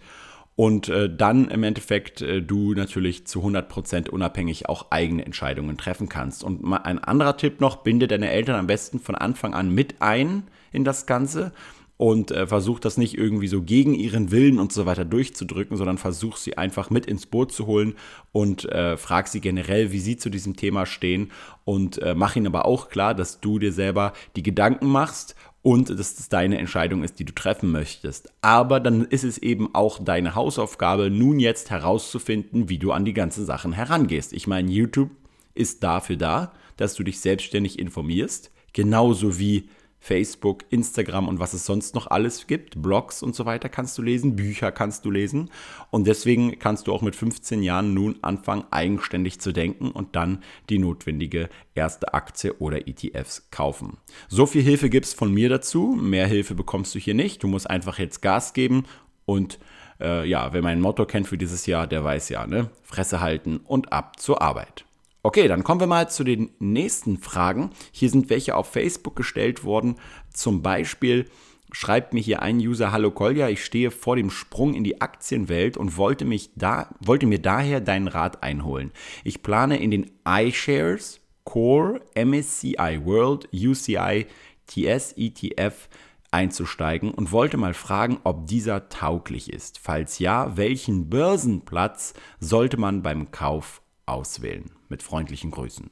und 0.55 0.89
äh, 0.89 1.13
dann 1.13 1.49
im 1.49 1.63
Endeffekt 1.63 2.21
äh, 2.21 2.41
du 2.41 2.73
natürlich 2.73 3.27
zu 3.27 3.41
100% 3.41 4.09
unabhängig 4.09 4.69
auch 4.69 4.91
eigene 4.91 5.25
Entscheidungen 5.25 5.77
treffen 5.77 6.09
kannst. 6.09 6.43
Und 6.43 6.63
mal 6.63 6.77
ein 6.77 6.97
anderer 6.97 7.37
Tipp 7.37 7.61
noch, 7.61 7.77
binde 7.77 8.07
deine 8.07 8.31
Eltern 8.31 8.55
am 8.55 8.67
besten 8.67 8.99
von 8.99 9.15
Anfang 9.15 9.53
an 9.53 9.69
mit 9.69 10.01
ein 10.01 10.43
in 10.71 10.83
das 10.83 11.05
Ganze 11.05 11.51
und 11.97 12.31
äh, 12.31 12.45
versuch 12.45 12.79
das 12.79 12.97
nicht 12.97 13.17
irgendwie 13.17 13.47
so 13.47 13.61
gegen 13.61 13.93
ihren 13.93 14.31
Willen 14.31 14.59
und 14.59 14.73
so 14.73 14.85
weiter 14.85 15.05
durchzudrücken, 15.05 15.77
sondern 15.77 15.97
versuch 15.97 16.35
sie 16.37 16.57
einfach 16.57 16.89
mit 16.89 17.05
ins 17.05 17.25
Boot 17.25 17.51
zu 17.51 17.67
holen 17.67 17.95
und 18.31 18.65
äh, 18.65 18.97
frag 18.97 19.27
sie 19.27 19.39
generell, 19.39 19.91
wie 19.91 19.99
sie 19.99 20.17
zu 20.17 20.29
diesem 20.29 20.55
Thema 20.55 20.85
stehen 20.85 21.31
und 21.63 22.01
äh, 22.01 22.13
mach 22.13 22.35
ihnen 22.35 22.47
aber 22.47 22.65
auch 22.65 22.89
klar, 22.89 23.13
dass 23.13 23.39
du 23.39 23.59
dir 23.59 23.71
selber 23.71 24.13
die 24.35 24.43
Gedanken 24.43 24.87
machst 24.87 25.35
und 25.61 25.89
dass 25.89 26.15
das 26.15 26.29
deine 26.29 26.59
Entscheidung 26.59 27.03
ist, 27.03 27.17
die 27.17 27.25
du 27.25 27.33
treffen 27.33 27.71
möchtest. 27.71 28.31
Aber 28.41 28.79
dann 28.79 29.05
ist 29.05 29.23
es 29.23 29.37
eben 29.37 29.73
auch 29.73 29.97
deine 30.03 30.35
Hausaufgabe, 30.35 31.09
nun 31.09 31.39
jetzt 31.39 31.71
herauszufinden, 31.71 32.69
wie 32.69 32.77
du 32.77 32.91
an 32.91 33.05
die 33.05 33.13
ganzen 33.13 33.45
Sachen 33.45 33.73
herangehst. 33.73 34.33
Ich 34.33 34.45
meine, 34.45 34.69
YouTube 34.69 35.09
ist 35.55 35.81
dafür 35.81 36.17
da, 36.17 36.51
dass 36.77 36.93
du 36.93 37.03
dich 37.03 37.19
selbstständig 37.19 37.79
informierst, 37.79 38.51
genauso 38.73 39.39
wie 39.39 39.69
Facebook, 40.05 40.65
Instagram 40.69 41.27
und 41.27 41.39
was 41.39 41.53
es 41.53 41.65
sonst 41.65 41.95
noch 41.95 42.05
alles 42.05 42.45
gibt. 42.45 42.79
Blogs 42.79 43.23
und 43.23 43.33
so 43.33 43.47
weiter 43.47 43.69
kannst 43.69 43.97
du 43.97 44.03
lesen, 44.03 44.35
Bücher 44.35 44.71
kannst 44.71 45.03
du 45.03 45.09
lesen. 45.09 45.49
Und 45.89 46.05
deswegen 46.05 46.59
kannst 46.59 46.85
du 46.85 46.93
auch 46.93 47.01
mit 47.01 47.15
15 47.15 47.63
Jahren 47.63 47.95
nun 47.95 48.17
anfangen, 48.21 48.65
eigenständig 48.69 49.39
zu 49.39 49.51
denken 49.51 49.89
und 49.89 50.15
dann 50.15 50.43
die 50.69 50.77
notwendige 50.77 51.49
erste 51.73 52.13
Aktie 52.13 52.53
oder 52.59 52.87
ETFs 52.87 53.49
kaufen. 53.49 53.97
So 54.27 54.45
viel 54.45 54.61
Hilfe 54.61 54.91
gibt 54.91 55.07
es 55.07 55.13
von 55.15 55.33
mir 55.33 55.49
dazu. 55.49 55.97
Mehr 55.99 56.27
Hilfe 56.27 56.53
bekommst 56.53 56.93
du 56.93 56.99
hier 56.99 57.15
nicht. 57.15 57.41
Du 57.41 57.47
musst 57.47 57.67
einfach 57.67 57.97
jetzt 57.97 58.21
Gas 58.21 58.53
geben 58.53 58.83
und 59.25 59.57
äh, 59.99 60.29
ja, 60.29 60.53
wer 60.53 60.61
mein 60.61 60.81
Motto 60.81 61.07
kennt 61.07 61.27
für 61.27 61.39
dieses 61.39 61.65
Jahr, 61.65 61.87
der 61.87 62.03
weiß 62.03 62.29
ja, 62.29 62.45
ne? 62.45 62.69
Fresse 62.83 63.21
halten 63.21 63.57
und 63.57 63.91
ab 63.91 64.19
zur 64.19 64.39
Arbeit. 64.43 64.84
Okay, 65.25 65.47
dann 65.47 65.63
kommen 65.63 65.79
wir 65.79 65.87
mal 65.87 66.07
zu 66.07 66.23
den 66.23 66.51
nächsten 66.59 67.17
Fragen. 67.17 67.71
Hier 67.91 68.11
sind 68.11 68.29
welche 68.29 68.55
auf 68.55 68.71
Facebook 68.71 69.15
gestellt 69.15 69.63
worden. 69.63 69.95
Zum 70.31 70.61
Beispiel 70.61 71.25
schreibt 71.71 72.13
mir 72.13 72.19
hier 72.19 72.43
ein 72.43 72.57
User, 72.57 72.91
Hallo 72.91 73.09
Kolja, 73.09 73.49
ich 73.49 73.65
stehe 73.65 73.89
vor 73.89 74.17
dem 74.17 74.29
Sprung 74.29 74.75
in 74.75 74.83
die 74.83 75.01
Aktienwelt 75.01 75.77
und 75.77 75.97
wollte, 75.97 76.25
mich 76.25 76.51
da, 76.53 76.89
wollte 76.99 77.25
mir 77.25 77.39
daher 77.39 77.81
deinen 77.81 78.07
Rat 78.07 78.43
einholen. 78.43 78.91
Ich 79.23 79.41
plane 79.41 79.81
in 79.81 79.89
den 79.89 80.11
iShares, 80.27 81.21
Core, 81.43 82.01
MSCI 82.13 82.99
World, 83.03 83.49
UCI, 83.51 84.27
TS, 84.67 85.15
ETF 85.17 85.89
einzusteigen 86.29 87.09
und 87.09 87.31
wollte 87.31 87.57
mal 87.57 87.73
fragen, 87.73 88.19
ob 88.25 88.45
dieser 88.45 88.89
tauglich 88.89 89.51
ist. 89.51 89.79
Falls 89.79 90.19
ja, 90.19 90.55
welchen 90.55 91.09
Börsenplatz 91.09 92.13
sollte 92.39 92.77
man 92.77 93.01
beim 93.01 93.31
Kauf 93.31 93.81
auswählen. 94.05 94.74
Mit 94.89 95.03
freundlichen 95.03 95.51
Grüßen. 95.51 95.89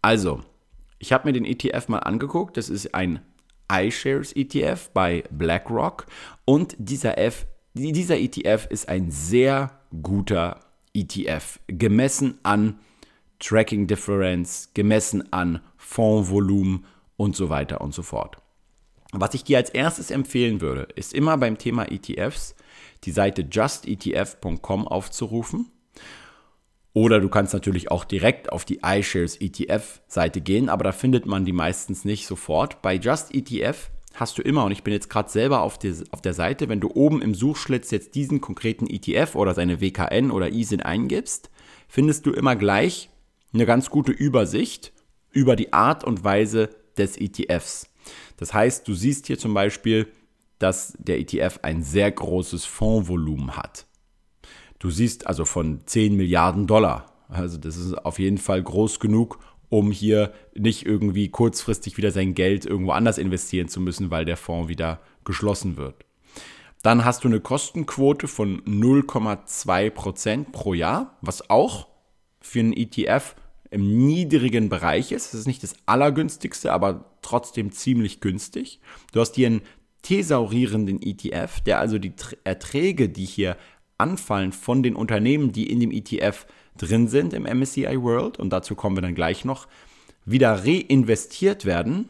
Also, 0.00 0.42
ich 0.98 1.12
habe 1.12 1.28
mir 1.28 1.32
den 1.32 1.44
ETF 1.44 1.88
mal 1.88 1.98
angeguckt. 1.98 2.56
Das 2.56 2.68
ist 2.68 2.94
ein 2.94 3.20
iShares 3.70 4.32
ETF 4.32 4.90
bei 4.94 5.24
BlackRock. 5.30 6.06
Und 6.44 6.76
dieser, 6.78 7.18
F, 7.18 7.46
dieser 7.74 8.18
ETF 8.18 8.66
ist 8.70 8.88
ein 8.88 9.10
sehr 9.10 9.80
guter 10.02 10.60
ETF, 10.94 11.58
gemessen 11.68 12.38
an 12.42 12.78
Tracking 13.38 13.86
Difference, 13.86 14.70
gemessen 14.74 15.32
an 15.32 15.60
Fondsvolumen 15.76 16.84
und 17.16 17.34
so 17.34 17.48
weiter 17.48 17.80
und 17.80 17.94
so 17.94 18.02
fort. 18.02 18.36
Was 19.12 19.34
ich 19.34 19.44
dir 19.44 19.58
als 19.58 19.70
erstes 19.70 20.10
empfehlen 20.10 20.60
würde, 20.60 20.88
ist 20.94 21.12
immer 21.12 21.36
beim 21.36 21.58
Thema 21.58 21.90
ETFs 21.90 22.54
die 23.04 23.10
Seite 23.10 23.42
justetf.com 23.50 24.86
aufzurufen 24.86 25.70
oder 26.94 27.20
du 27.20 27.28
kannst 27.28 27.54
natürlich 27.54 27.90
auch 27.90 28.04
direkt 28.04 28.52
auf 28.52 28.64
die 28.64 28.80
iShares 28.84 29.40
ETF-Seite 29.40 30.40
gehen, 30.40 30.68
aber 30.68 30.84
da 30.84 30.92
findet 30.92 31.26
man 31.26 31.44
die 31.44 31.52
meistens 31.52 32.04
nicht 32.04 32.26
sofort. 32.26 32.82
Bei 32.82 32.94
Just 32.94 33.34
ETF 33.34 33.90
hast 34.14 34.36
du 34.36 34.42
immer, 34.42 34.64
und 34.64 34.72
ich 34.72 34.82
bin 34.82 34.92
jetzt 34.92 35.08
gerade 35.08 35.30
selber 35.30 35.62
auf, 35.62 35.78
die, 35.78 35.94
auf 36.10 36.20
der 36.20 36.34
Seite, 36.34 36.68
wenn 36.68 36.80
du 36.80 36.90
oben 36.92 37.22
im 37.22 37.34
Suchschlitz 37.34 37.90
jetzt 37.90 38.14
diesen 38.14 38.40
konkreten 38.40 38.86
ETF 38.86 39.34
oder 39.36 39.54
seine 39.54 39.80
WKN 39.80 40.30
oder 40.30 40.50
ISIN 40.50 40.82
eingibst, 40.82 41.50
findest 41.88 42.26
du 42.26 42.32
immer 42.32 42.56
gleich 42.56 43.08
eine 43.54 43.66
ganz 43.66 43.88
gute 43.90 44.12
Übersicht 44.12 44.92
über 45.30 45.56
die 45.56 45.72
Art 45.72 46.04
und 46.04 46.24
Weise 46.24 46.70
des 46.98 47.16
ETFs. 47.18 47.88
Das 48.36 48.52
heißt, 48.52 48.86
du 48.86 48.94
siehst 48.94 49.26
hier 49.26 49.38
zum 49.38 49.54
Beispiel, 49.54 50.08
dass 50.58 50.94
der 50.98 51.18
ETF 51.18 51.60
ein 51.62 51.82
sehr 51.82 52.10
großes 52.10 52.64
Fondsvolumen 52.64 53.56
hat. 53.56 53.86
Du 54.82 54.90
siehst 54.90 55.28
also 55.28 55.44
von 55.44 55.78
10 55.86 56.16
Milliarden 56.16 56.66
Dollar. 56.66 57.06
Also 57.28 57.56
das 57.56 57.76
ist 57.76 57.94
auf 57.94 58.18
jeden 58.18 58.38
Fall 58.38 58.60
groß 58.60 58.98
genug, 58.98 59.38
um 59.68 59.92
hier 59.92 60.32
nicht 60.56 60.84
irgendwie 60.84 61.28
kurzfristig 61.28 61.98
wieder 61.98 62.10
sein 62.10 62.34
Geld 62.34 62.66
irgendwo 62.66 62.90
anders 62.90 63.16
investieren 63.16 63.68
zu 63.68 63.80
müssen, 63.80 64.10
weil 64.10 64.24
der 64.24 64.36
Fonds 64.36 64.68
wieder 64.68 64.98
geschlossen 65.24 65.76
wird. 65.76 66.04
Dann 66.82 67.04
hast 67.04 67.22
du 67.22 67.28
eine 67.28 67.38
Kostenquote 67.38 68.26
von 68.26 68.60
0,2% 68.62 70.50
pro 70.50 70.74
Jahr, 70.74 71.16
was 71.20 71.48
auch 71.48 71.86
für 72.40 72.58
einen 72.58 72.72
ETF 72.72 73.36
im 73.70 74.04
niedrigen 74.04 74.68
Bereich 74.68 75.12
ist. 75.12 75.32
Das 75.32 75.38
ist 75.38 75.46
nicht 75.46 75.62
das 75.62 75.76
allergünstigste, 75.86 76.72
aber 76.72 77.04
trotzdem 77.22 77.70
ziemlich 77.70 78.20
günstig. 78.20 78.80
Du 79.12 79.20
hast 79.20 79.36
hier 79.36 79.46
einen 79.46 79.62
thesaurierenden 80.02 81.00
ETF, 81.00 81.60
der 81.60 81.78
also 81.78 81.98
die 81.98 82.12
Erträge, 82.42 83.08
die 83.08 83.24
hier 83.24 83.56
anfallen 84.02 84.52
von 84.52 84.82
den 84.82 84.96
Unternehmen, 84.96 85.52
die 85.52 85.70
in 85.70 85.80
dem 85.80 85.92
ETF 85.92 86.46
drin 86.76 87.06
sind 87.08 87.32
im 87.32 87.44
MSCI 87.44 88.02
World, 88.02 88.38
und 88.38 88.50
dazu 88.50 88.74
kommen 88.74 88.96
wir 88.96 89.02
dann 89.02 89.14
gleich 89.14 89.44
noch, 89.44 89.68
wieder 90.24 90.64
reinvestiert 90.64 91.64
werden. 91.64 92.08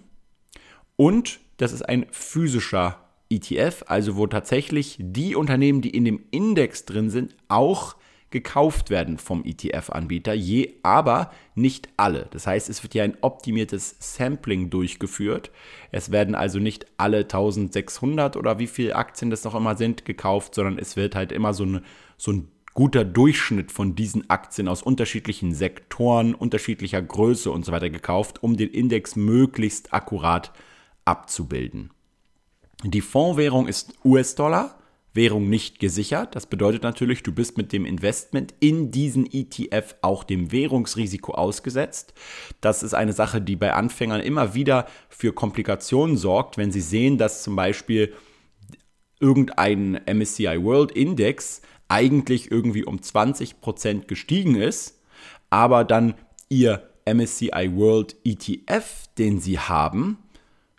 Und 0.97 1.41
das 1.59 1.73
ist 1.73 1.83
ein 1.83 2.07
physischer 2.11 2.99
ETF, 3.31 3.85
also 3.87 4.17
wo 4.17 4.27
tatsächlich 4.27 4.97
die 4.99 5.35
Unternehmen, 5.35 5.81
die 5.81 5.91
in 5.91 6.05
dem 6.05 6.25
Index 6.31 6.85
drin 6.85 7.11
sind, 7.11 7.37
auch 7.49 7.97
gekauft 8.33 8.91
werden 8.91 9.19
vom 9.19 9.45
ETF-Anbieter, 9.45 10.35
je 10.35 10.75
aber 10.83 11.31
nicht 11.55 11.89
alle. 11.97 12.27
Das 12.31 12.47
heißt, 12.47 12.69
es 12.69 12.83
wird 12.83 12.95
hier 12.95 13.05
ein 13.05 13.17
optimiertes 13.21 13.97
Sampling 14.01 14.71
durchgeführt. 14.71 15.51
Es 15.93 16.11
werden 16.11 16.35
also 16.35 16.59
nicht 16.59 16.87
alle 16.97 17.19
1600 17.19 18.37
oder 18.37 18.59
wie 18.59 18.67
viele 18.67 18.97
Aktien 18.97 19.31
das 19.31 19.45
noch 19.45 19.55
immer 19.55 19.77
sind 19.77 20.05
gekauft, 20.05 20.55
sondern 20.55 20.79
es 20.79 20.97
wird 20.97 21.15
halt 21.15 21.31
immer 21.31 21.55
so, 21.55 21.63
eine, 21.63 21.83
so 22.17 22.33
ein 22.33 22.49
guter 22.75 23.05
Durchschnitt 23.05 23.71
von 23.71 23.95
diesen 23.95 24.29
Aktien 24.31 24.67
aus 24.67 24.83
unterschiedlichen 24.83 25.55
Sektoren, 25.55 26.35
unterschiedlicher 26.35 27.03
Größe 27.03 27.51
und 27.51 27.65
so 27.65 27.73
weiter 27.73 27.91
gekauft, 27.91 28.43
um 28.43 28.57
den 28.57 28.71
Index 28.71 29.15
möglichst 29.15 29.93
akkurat 29.93 30.53
abzubilden. 31.05 31.91
Die 32.83 33.01
Fondswährung 33.01 33.69
ist 33.69 33.95
US-Dollar. 34.05 34.79
Währung 35.15 35.49
nicht 35.49 35.79
gesichert. 35.79 36.35
Das 36.35 36.47
bedeutet 36.47 36.83
natürlich, 36.83 37.23
du 37.23 37.33
bist 37.33 37.59
mit 37.59 37.73
dem 37.73 37.85
Investment 37.85 38.55
in 38.61 38.91
diesen 38.91 39.27
ETF 39.31 39.97
auch 40.01 40.25
dem 40.25 40.53
Währungsrisiko 40.53 41.33
ausgesetzt. 41.33 42.15
Das 42.61 42.83
ist 42.83 42.95
eine 42.95 43.13
Sache, 43.13 43.41
die 43.41 43.57
bei 43.57 43.75
Anfängern 43.75 44.21
immer 44.21 44.55
wieder 44.55 44.87
für 45.09 45.33
Komplikationen 45.33 46.17
sorgt, 46.17 46.57
wenn 46.57 46.73
sie 46.73 46.81
sehen, 46.81 47.19
dass 47.19 47.43
zum 47.43 47.57
Beispiel 47.57 48.15
irgendein 49.21 50.01
MSCI 50.07 50.63
World 50.63 50.93
Index 50.93 51.61
eigentlich 51.89 52.51
irgendwie 52.51 52.85
um 52.85 52.97
20% 52.97 54.07
gestiegen 54.07 54.57
ist, 54.57 54.99
aber 55.51 55.85
dann 55.85 56.15
ihr 56.49 56.89
MSCI 57.05 57.71
World 57.75 58.17
ETF, 58.25 59.09
den 59.19 59.41
sie 59.41 59.59
haben, 59.59 60.19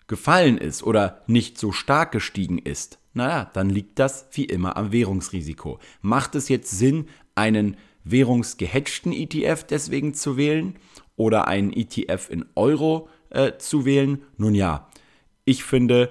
gefallen 0.08 0.58
ist 0.58 0.82
oder 0.82 1.22
nicht 1.28 1.56
so 1.56 1.70
stark 1.70 2.10
gestiegen 2.10 2.58
ist 2.58 2.98
naja, 3.14 3.50
dann 3.52 3.70
liegt 3.70 3.98
das 3.98 4.28
wie 4.32 4.44
immer 4.44 4.76
am 4.76 4.92
Währungsrisiko. 4.92 5.78
Macht 6.02 6.34
es 6.34 6.48
jetzt 6.48 6.70
Sinn, 6.70 7.06
einen 7.34 7.76
währungsgehatchten 8.04 9.12
ETF 9.12 9.64
deswegen 9.64 10.14
zu 10.14 10.36
wählen 10.36 10.74
oder 11.16 11.48
einen 11.48 11.72
ETF 11.72 12.28
in 12.30 12.44
Euro 12.54 13.08
äh, 13.30 13.52
zu 13.58 13.84
wählen? 13.84 14.22
Nun 14.36 14.54
ja, 14.54 14.88
ich 15.44 15.64
finde, 15.64 16.10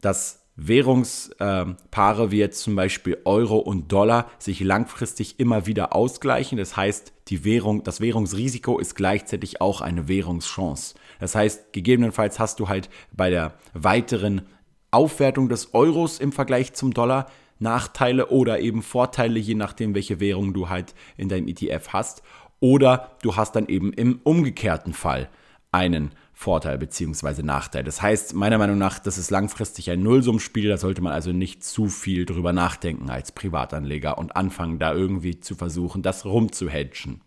dass 0.00 0.40
Währungspaare 0.56 2.24
äh, 2.24 2.30
wie 2.30 2.38
jetzt 2.38 2.62
zum 2.62 2.76
Beispiel 2.76 3.18
Euro 3.24 3.58
und 3.58 3.90
Dollar 3.90 4.30
sich 4.38 4.60
langfristig 4.60 5.40
immer 5.40 5.66
wieder 5.66 5.94
ausgleichen. 5.94 6.58
Das 6.58 6.76
heißt, 6.76 7.12
die 7.28 7.44
Währung, 7.44 7.82
das 7.82 8.00
Währungsrisiko 8.00 8.78
ist 8.78 8.94
gleichzeitig 8.94 9.60
auch 9.60 9.80
eine 9.80 10.06
Währungschance. 10.06 10.94
Das 11.18 11.34
heißt, 11.34 11.72
gegebenenfalls 11.72 12.38
hast 12.38 12.60
du 12.60 12.68
halt 12.68 12.90
bei 13.12 13.30
der 13.30 13.54
weiteren 13.72 14.42
Aufwertung 14.90 15.48
des 15.48 15.74
Euros 15.74 16.18
im 16.18 16.32
Vergleich 16.32 16.72
zum 16.74 16.92
Dollar 16.92 17.26
Nachteile 17.58 18.28
oder 18.28 18.60
eben 18.60 18.82
Vorteile, 18.82 19.38
je 19.38 19.54
nachdem, 19.54 19.94
welche 19.94 20.18
Währung 20.18 20.54
du 20.54 20.68
halt 20.68 20.94
in 21.16 21.28
deinem 21.28 21.46
ETF 21.46 21.88
hast. 21.88 22.22
Oder 22.58 23.16
du 23.22 23.36
hast 23.36 23.54
dann 23.56 23.68
eben 23.68 23.92
im 23.92 24.20
umgekehrten 24.24 24.92
Fall 24.92 25.28
einen 25.72 26.12
Vorteil 26.32 26.78
bzw. 26.78 27.42
Nachteil. 27.42 27.84
Das 27.84 28.00
heißt, 28.00 28.34
meiner 28.34 28.58
Meinung 28.58 28.78
nach, 28.78 28.98
das 28.98 29.18
ist 29.18 29.30
langfristig 29.30 29.90
ein 29.90 30.02
Nullsummspiel. 30.02 30.68
Da 30.68 30.78
sollte 30.78 31.02
man 31.02 31.12
also 31.12 31.32
nicht 31.32 31.62
zu 31.64 31.88
viel 31.88 32.24
drüber 32.24 32.52
nachdenken 32.52 33.10
als 33.10 33.32
Privatanleger 33.32 34.16
und 34.16 34.36
anfangen, 34.36 34.78
da 34.78 34.94
irgendwie 34.94 35.40
zu 35.40 35.54
versuchen, 35.54 36.02
das 36.02 36.24
rumzuhedgen. 36.24 37.20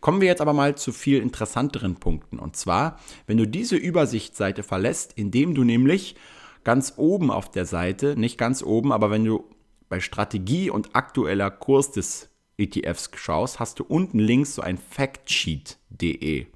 Kommen 0.00 0.20
wir 0.20 0.28
jetzt 0.28 0.40
aber 0.40 0.52
mal 0.52 0.76
zu 0.76 0.92
viel 0.92 1.20
interessanteren 1.20 1.96
Punkten. 1.96 2.38
Und 2.38 2.56
zwar, 2.56 2.98
wenn 3.26 3.36
du 3.36 3.46
diese 3.46 3.76
Übersichtsseite 3.76 4.62
verlässt, 4.62 5.12
indem 5.14 5.54
du 5.54 5.64
nämlich 5.64 6.16
ganz 6.64 6.94
oben 6.96 7.30
auf 7.30 7.50
der 7.50 7.66
Seite, 7.66 8.16
nicht 8.18 8.38
ganz 8.38 8.62
oben, 8.62 8.92
aber 8.92 9.10
wenn 9.10 9.24
du 9.24 9.44
bei 9.88 10.00
Strategie 10.00 10.70
und 10.70 10.96
aktueller 10.96 11.50
Kurs 11.50 11.92
des 11.92 12.30
ETFs 12.56 13.10
schaust, 13.14 13.60
hast 13.60 13.78
du 13.78 13.84
unten 13.84 14.18
links 14.18 14.54
so 14.54 14.62
ein 14.62 14.78
Factsheet.de. 14.78 16.46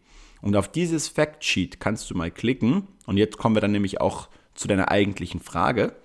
Und 0.41 0.57
auf 0.57 0.71
dieses 0.71 1.09
Factsheet 1.09 1.81
kannst 1.81 2.11
du 2.11 2.15
mal 2.15 2.31
klicken. 2.31 2.87
Und 3.07 3.17
jetzt 3.17 3.39
kommen 3.39 3.57
wir 3.57 3.61
dann 3.61 3.73
nämlich 3.73 4.01
auch 4.01 4.29
zu 4.55 4.69
deiner 4.69 4.91
eigentlichen 4.91 5.41
Frage 5.41 5.97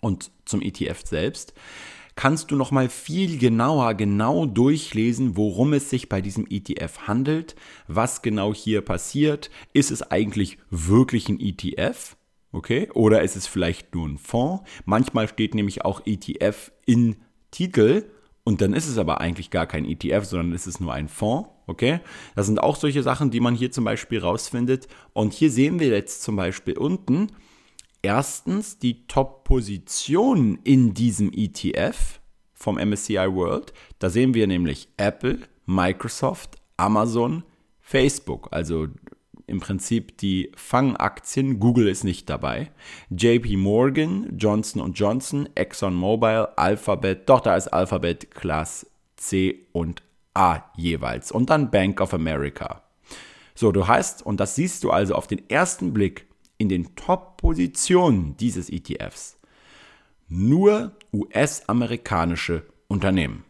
und 0.00 0.30
zum 0.44 0.62
ETF 0.62 1.02
selbst. 1.04 1.54
Kannst 2.16 2.50
du 2.50 2.56
noch 2.56 2.70
mal 2.70 2.88
viel 2.88 3.38
genauer 3.38 3.94
genau 3.94 4.44
durchlesen, 4.44 5.36
worum 5.36 5.72
es 5.72 5.88
sich 5.88 6.08
bei 6.08 6.20
diesem 6.20 6.46
ETF 6.50 7.06
handelt, 7.06 7.54
was 7.86 8.20
genau 8.22 8.52
hier 8.52 8.82
passiert? 8.82 9.50
Ist 9.72 9.90
es 9.90 10.02
eigentlich 10.02 10.58
wirklich 10.68 11.28
ein 11.28 11.40
ETF? 11.40 12.16
Okay, 12.52 12.88
oder 12.94 13.22
ist 13.22 13.36
es 13.36 13.46
vielleicht 13.46 13.94
nur 13.94 14.08
ein 14.08 14.18
Fonds? 14.18 14.64
Manchmal 14.84 15.28
steht 15.28 15.54
nämlich 15.54 15.84
auch 15.84 16.02
ETF 16.04 16.72
in 16.84 17.16
Titel 17.50 18.10
und 18.42 18.60
dann 18.60 18.72
ist 18.72 18.88
es 18.88 18.98
aber 18.98 19.20
eigentlich 19.20 19.50
gar 19.50 19.66
kein 19.66 19.84
ETF, 19.84 20.24
sondern 20.24 20.52
ist 20.52 20.66
es 20.66 20.80
nur 20.80 20.92
ein 20.92 21.08
Fonds. 21.08 21.48
Okay, 21.66 22.00
das 22.34 22.46
sind 22.46 22.60
auch 22.60 22.74
solche 22.74 23.04
Sachen, 23.04 23.30
die 23.30 23.38
man 23.38 23.54
hier 23.54 23.70
zum 23.70 23.84
Beispiel 23.84 24.18
rausfindet. 24.18 24.88
Und 25.12 25.32
hier 25.32 25.52
sehen 25.52 25.78
wir 25.78 25.88
jetzt 25.88 26.22
zum 26.22 26.34
Beispiel 26.34 26.76
unten 26.76 27.28
erstens 28.02 28.78
die 28.78 29.06
Top-Positionen 29.06 30.58
in 30.64 30.94
diesem 30.94 31.32
ETF 31.32 32.20
vom 32.52 32.76
MSCI 32.76 33.32
World. 33.32 33.72
Da 34.00 34.10
sehen 34.10 34.34
wir 34.34 34.46
nämlich 34.46 34.88
Apple, 34.96 35.40
Microsoft, 35.66 36.56
Amazon, 36.76 37.44
Facebook, 37.80 38.48
also 38.50 38.88
im 39.50 39.60
Prinzip 39.60 40.16
die 40.18 40.50
Fangaktien. 40.56 41.60
Google 41.60 41.88
ist 41.88 42.04
nicht 42.04 42.30
dabei. 42.30 42.70
JP 43.10 43.56
Morgan, 43.56 44.36
Johnson 44.38 44.92
Johnson, 44.94 45.48
ExxonMobil, 45.54 46.48
Alphabet, 46.56 47.28
doch 47.28 47.40
da 47.40 47.56
ist 47.56 47.68
Alphabet 47.68 48.30
Class 48.30 48.86
C 49.16 49.66
und 49.72 50.02
A 50.34 50.60
jeweils. 50.76 51.32
Und 51.32 51.50
dann 51.50 51.70
Bank 51.70 52.00
of 52.00 52.14
America. 52.14 52.82
So, 53.54 53.72
du 53.72 53.88
hast, 53.88 54.24
und 54.24 54.40
das 54.40 54.54
siehst 54.54 54.84
du 54.84 54.90
also 54.90 55.14
auf 55.14 55.26
den 55.26 55.50
ersten 55.50 55.92
Blick 55.92 56.26
in 56.56 56.68
den 56.68 56.94
Top-Positionen 56.94 58.36
dieses 58.36 58.70
ETFs, 58.70 59.38
nur 60.28 60.92
US-amerikanische 61.12 62.64
Unternehmen. 62.88 63.44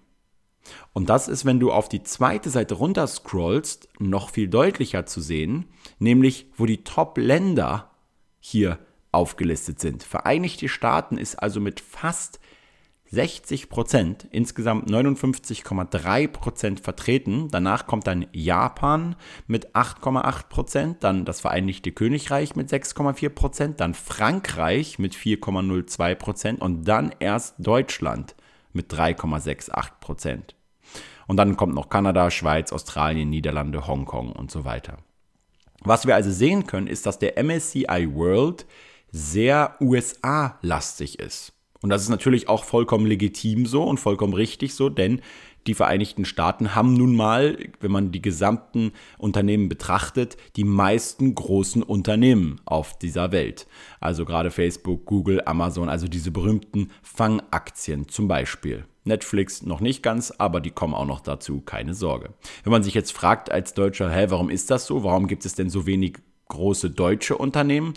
Und 0.92 1.08
das 1.08 1.28
ist, 1.28 1.44
wenn 1.44 1.60
du 1.60 1.72
auf 1.72 1.88
die 1.88 2.02
zweite 2.02 2.50
Seite 2.50 2.74
runter 2.74 3.06
scrollst, 3.06 3.88
noch 3.98 4.30
viel 4.30 4.48
deutlicher 4.48 5.06
zu 5.06 5.20
sehen, 5.20 5.66
nämlich 5.98 6.46
wo 6.56 6.66
die 6.66 6.84
Top-Länder 6.84 7.90
hier 8.38 8.78
aufgelistet 9.12 9.80
sind. 9.80 10.02
Vereinigte 10.02 10.68
Staaten 10.68 11.18
ist 11.18 11.36
also 11.36 11.60
mit 11.60 11.80
fast 11.80 12.40
60 13.10 13.68
Prozent, 13.68 14.28
insgesamt 14.30 14.88
59,3 14.88 16.28
Prozent 16.28 16.80
vertreten. 16.80 17.48
Danach 17.50 17.88
kommt 17.88 18.06
dann 18.06 18.26
Japan 18.32 19.16
mit 19.48 19.74
8,8 19.74 20.48
Prozent, 20.48 21.02
dann 21.02 21.24
das 21.24 21.40
Vereinigte 21.40 21.90
Königreich 21.90 22.54
mit 22.54 22.70
6,4 22.70 23.28
Prozent, 23.30 23.80
dann 23.80 23.94
Frankreich 23.94 25.00
mit 25.00 25.14
4,02 25.14 26.14
Prozent 26.14 26.60
und 26.60 26.84
dann 26.84 27.12
erst 27.18 27.56
Deutschland 27.58 28.36
mit 28.72 28.92
3,68 28.92 29.90
Prozent. 30.00 30.54
Und 31.30 31.36
dann 31.36 31.56
kommt 31.56 31.76
noch 31.76 31.88
Kanada, 31.88 32.28
Schweiz, 32.32 32.72
Australien, 32.72 33.30
Niederlande, 33.30 33.86
Hongkong 33.86 34.32
und 34.32 34.50
so 34.50 34.64
weiter. 34.64 34.98
Was 35.78 36.04
wir 36.04 36.16
also 36.16 36.32
sehen 36.32 36.66
können, 36.66 36.88
ist, 36.88 37.06
dass 37.06 37.20
der 37.20 37.40
MSCI 37.40 38.08
World 38.12 38.66
sehr 39.12 39.76
USA-lastig 39.80 41.20
ist. 41.20 41.52
Und 41.82 41.90
das 41.90 42.02
ist 42.02 42.08
natürlich 42.08 42.48
auch 42.48 42.64
vollkommen 42.64 43.06
legitim 43.06 43.64
so 43.64 43.84
und 43.84 44.00
vollkommen 44.00 44.34
richtig 44.34 44.74
so, 44.74 44.88
denn 44.88 45.20
die 45.68 45.74
Vereinigten 45.74 46.24
Staaten 46.24 46.74
haben 46.74 46.94
nun 46.94 47.14
mal, 47.14 47.58
wenn 47.78 47.92
man 47.92 48.10
die 48.10 48.22
gesamten 48.22 48.90
Unternehmen 49.16 49.68
betrachtet, 49.68 50.36
die 50.56 50.64
meisten 50.64 51.36
großen 51.36 51.84
Unternehmen 51.84 52.60
auf 52.64 52.98
dieser 52.98 53.30
Welt. 53.30 53.68
Also 54.00 54.24
gerade 54.24 54.50
Facebook, 54.50 55.04
Google, 55.04 55.42
Amazon, 55.46 55.90
also 55.90 56.08
diese 56.08 56.32
berühmten 56.32 56.90
Fangaktien 57.04 58.08
zum 58.08 58.26
Beispiel. 58.26 58.84
Netflix 59.04 59.62
noch 59.62 59.80
nicht 59.80 60.02
ganz, 60.02 60.30
aber 60.30 60.60
die 60.60 60.70
kommen 60.70 60.94
auch 60.94 61.06
noch 61.06 61.20
dazu, 61.20 61.60
keine 61.60 61.94
Sorge. 61.94 62.34
Wenn 62.64 62.72
man 62.72 62.82
sich 62.82 62.94
jetzt 62.94 63.12
fragt 63.12 63.50
als 63.50 63.74
Deutscher, 63.74 64.10
hä, 64.10 64.26
warum 64.28 64.50
ist 64.50 64.70
das 64.70 64.86
so? 64.86 65.04
Warum 65.04 65.26
gibt 65.26 65.44
es 65.44 65.54
denn 65.54 65.70
so 65.70 65.86
wenig 65.86 66.18
große 66.48 66.90
deutsche 66.90 67.36
Unternehmen? 67.36 67.94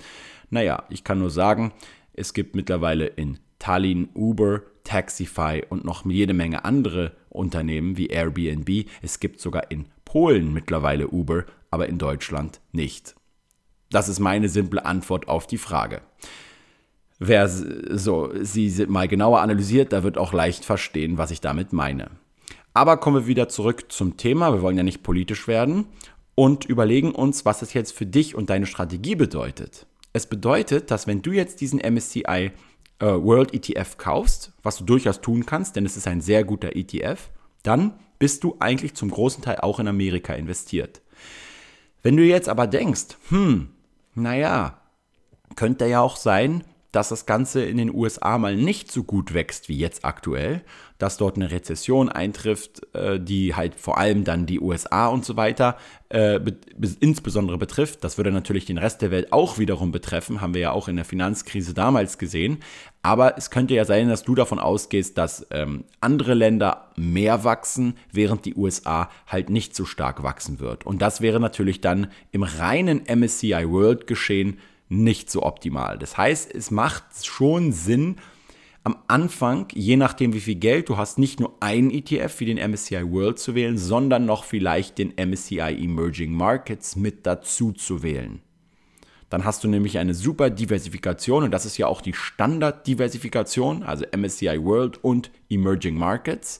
Naja, 0.49 0.83
ich 0.89 1.03
kann 1.03 1.19
nur 1.19 1.31
sagen, 1.31 1.73
es 2.13 2.33
gibt 2.33 2.55
mittlerweile 2.55 3.07
in 3.07 3.39
Tallinn 3.59 4.09
Uber, 4.13 4.61
Taxify 4.83 5.63
und 5.67 5.85
noch 5.85 6.05
jede 6.05 6.33
Menge 6.33 6.65
andere 6.65 7.13
Unternehmen 7.29 7.97
wie 7.97 8.07
Airbnb. 8.07 8.87
Es 9.01 9.19
gibt 9.19 9.39
sogar 9.39 9.71
in 9.71 9.85
Polen 10.05 10.53
mittlerweile 10.53 11.07
Uber, 11.07 11.45
aber 11.71 11.87
in 11.89 11.97
Deutschland 11.97 12.61
nicht. 12.71 13.15
Das 13.89 14.09
ist 14.09 14.19
meine 14.19 14.49
simple 14.49 14.85
Antwort 14.85 15.27
auf 15.27 15.47
die 15.47 15.57
Frage. 15.57 16.01
Wer 17.19 17.47
so 17.47 18.31
sie 18.41 18.85
mal 18.87 19.07
genauer 19.07 19.41
analysiert, 19.41 19.93
da 19.93 20.03
wird 20.03 20.17
auch 20.17 20.33
leicht 20.33 20.65
verstehen, 20.65 21.17
was 21.17 21.31
ich 21.31 21.41
damit 21.41 21.73
meine. 21.73 22.09
Aber 22.73 22.97
kommen 22.97 23.21
wir 23.21 23.27
wieder 23.27 23.49
zurück 23.49 23.91
zum 23.91 24.17
Thema. 24.17 24.51
Wir 24.51 24.61
wollen 24.61 24.77
ja 24.77 24.83
nicht 24.83 25.03
politisch 25.03 25.47
werden 25.47 25.85
und 26.35 26.65
überlegen 26.65 27.13
uns, 27.13 27.45
was 27.45 27.61
es 27.61 27.73
jetzt 27.73 27.93
für 27.93 28.05
dich 28.05 28.35
und 28.35 28.49
deine 28.49 28.65
Strategie 28.65 29.15
bedeutet. 29.15 29.85
Es 30.11 30.25
bedeutet, 30.25 30.91
dass 30.91 31.07
wenn 31.07 31.21
du 31.21 31.31
jetzt 31.31 31.61
diesen 31.61 31.79
MSCI 31.79 32.51
äh, 32.99 33.05
World 33.05 33.53
ETF 33.53 33.97
kaufst, 33.97 34.51
was 34.63 34.77
du 34.77 34.83
durchaus 34.83 35.21
tun 35.21 35.45
kannst, 35.45 35.75
denn 35.75 35.85
es 35.85 35.97
ist 35.97 36.07
ein 36.07 36.21
sehr 36.21 36.43
guter 36.43 36.75
ETF, 36.75 37.29
dann 37.61 37.93
bist 38.19 38.43
du 38.43 38.55
eigentlich 38.59 38.95
zum 38.95 39.09
großen 39.09 39.43
Teil 39.43 39.57
auch 39.57 39.79
in 39.79 39.87
Amerika 39.87 40.33
investiert. 40.33 41.01
Wenn 42.01 42.17
du 42.17 42.23
jetzt 42.23 42.49
aber 42.49 42.67
denkst, 42.67 43.17
hm, 43.29 43.69
naja, 44.15 44.79
könnte 45.55 45.85
ja 45.85 46.01
auch 46.01 46.17
sein, 46.17 46.63
dass 46.93 47.09
das 47.09 47.25
Ganze 47.25 47.65
in 47.65 47.77
den 47.77 47.93
USA 47.93 48.37
mal 48.37 48.55
nicht 48.55 48.91
so 48.91 49.03
gut 49.03 49.33
wächst 49.33 49.67
wie 49.67 49.77
jetzt 49.77 50.05
aktuell, 50.05 50.61
dass 50.99 51.17
dort 51.17 51.35
eine 51.35 51.51
Rezession 51.51 52.07
eintrifft, 52.07 52.95
äh, 52.95 53.19
die 53.19 53.55
halt 53.55 53.75
vor 53.75 53.97
allem 53.97 54.23
dann 54.23 54.45
die 54.45 54.59
USA 54.59 55.07
und 55.07 55.25
so 55.25 55.35
weiter 55.35 55.75
äh, 56.09 56.39
insbesondere 56.99 57.57
betrifft. 57.57 58.03
Das 58.03 58.17
würde 58.17 58.31
natürlich 58.31 58.65
den 58.65 58.77
Rest 58.77 59.01
der 59.01 59.09
Welt 59.09 59.33
auch 59.33 59.57
wiederum 59.57 59.91
betreffen, 59.91 60.39
haben 60.39 60.53
wir 60.53 60.61
ja 60.61 60.71
auch 60.71 60.87
in 60.87 60.95
der 60.95 61.03
Finanzkrise 61.03 61.73
damals 61.73 62.19
gesehen. 62.19 62.59
Aber 63.01 63.39
es 63.39 63.49
könnte 63.49 63.73
ja 63.73 63.85
sein, 63.85 64.07
dass 64.07 64.23
du 64.23 64.35
davon 64.35 64.59
ausgehst, 64.59 65.17
dass 65.17 65.47
ähm, 65.49 65.85
andere 65.99 66.35
Länder 66.35 66.91
mehr 66.95 67.43
wachsen, 67.43 67.97
während 68.11 68.45
die 68.45 68.53
USA 68.53 69.09
halt 69.25 69.49
nicht 69.49 69.75
so 69.75 69.85
stark 69.85 70.21
wachsen 70.21 70.59
wird. 70.59 70.85
Und 70.85 71.01
das 71.01 71.21
wäre 71.21 71.39
natürlich 71.39 71.81
dann 71.81 72.11
im 72.31 72.43
reinen 72.43 73.01
MSCI 73.07 73.67
World 73.67 74.05
geschehen 74.05 74.59
nicht 74.93 75.29
so 75.31 75.43
optimal. 75.43 75.97
Das 75.97 76.17
heißt, 76.17 76.53
es 76.53 76.71
macht 76.71 77.03
schon 77.25 77.71
Sinn, 77.71 78.17
am 78.85 78.97
Anfang, 79.07 79.67
je 79.73 79.95
nachdem 79.95 80.33
wie 80.33 80.41
viel 80.41 80.55
Geld 80.55 80.89
du 80.89 80.97
hast, 80.97 81.17
nicht 81.17 81.39
nur 81.39 81.55
einen 81.61 81.89
ETF 81.89 82.39
wie 82.39 82.53
den 82.53 82.71
MSCI 82.71 83.09
World 83.09 83.39
zu 83.39 83.55
wählen, 83.55 83.77
sondern 83.77 84.25
noch 84.25 84.43
vielleicht 84.43 84.97
den 84.97 85.13
MSCI 85.15 85.77
Emerging 85.81 86.33
Markets 86.33 86.97
mit 86.97 87.25
dazu 87.25 87.71
zu 87.71 88.03
wählen. 88.03 88.41
Dann 89.29 89.45
hast 89.45 89.63
du 89.63 89.67
nämlich 89.67 89.97
eine 89.97 90.13
super 90.13 90.49
Diversifikation 90.49 91.43
und 91.45 91.51
das 91.51 91.65
ist 91.65 91.77
ja 91.77 91.87
auch 91.87 92.01
die 92.01 92.13
Standarddiversifikation, 92.13 93.83
also 93.83 94.05
MSCI 94.15 94.63
World 94.63 95.03
und 95.03 95.31
Emerging 95.49 95.95
Markets. 95.95 96.59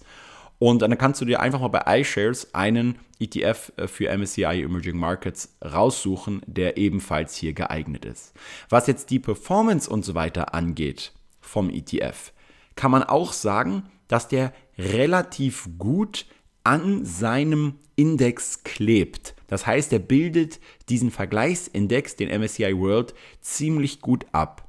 Und 0.64 0.82
dann 0.82 0.98
kannst 0.98 1.20
du 1.20 1.26
dir 1.26 1.42
einfach 1.42 1.60
mal 1.60 1.68
bei 1.68 2.00
iShares 2.00 2.56
einen 2.56 2.98
ETF 3.20 3.74
äh, 3.76 3.86
für 3.86 4.18
MSCI 4.18 4.64
Emerging 4.64 4.96
Markets 4.96 5.58
raussuchen, 5.62 6.42
der 6.46 6.78
ebenfalls 6.78 7.36
hier 7.36 7.52
geeignet 7.52 8.06
ist. 8.06 8.32
Was 8.70 8.88
jetzt 8.88 9.10
die 9.10 9.20
Performance 9.20 9.90
und 9.90 10.06
so 10.06 10.16
weiter 10.16 10.54
angeht 10.54 11.12
vom 11.42 11.70
ETF, 11.70 12.32
kann 12.78 12.92
man 12.92 13.04
auch 13.04 13.34
sagen, 13.34 13.84
dass 14.08 14.30
der 14.30 14.54
relativ 14.78 15.68
gut 15.78 16.28
an 16.64 17.04
seinem 17.04 17.74
Index 17.98 18.64
klebt. 18.64 19.36
Das 19.48 19.68
heißt, 19.68 19.92
er 19.92 20.00
bildet 20.00 20.62
diesen 20.88 21.12
Vergleichsindex, 21.12 22.16
den 22.16 22.30
MSCI 22.30 22.80
World, 22.80 23.14
ziemlich 23.42 24.00
gut 24.00 24.26
ab. 24.32 24.66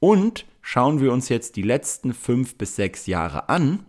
Und 0.00 0.46
schauen 0.62 1.02
wir 1.02 1.12
uns 1.12 1.28
jetzt 1.28 1.56
die 1.56 1.62
letzten 1.62 2.14
fünf 2.14 2.56
bis 2.56 2.76
sechs 2.76 3.06
Jahre 3.06 3.50
an, 3.50 3.84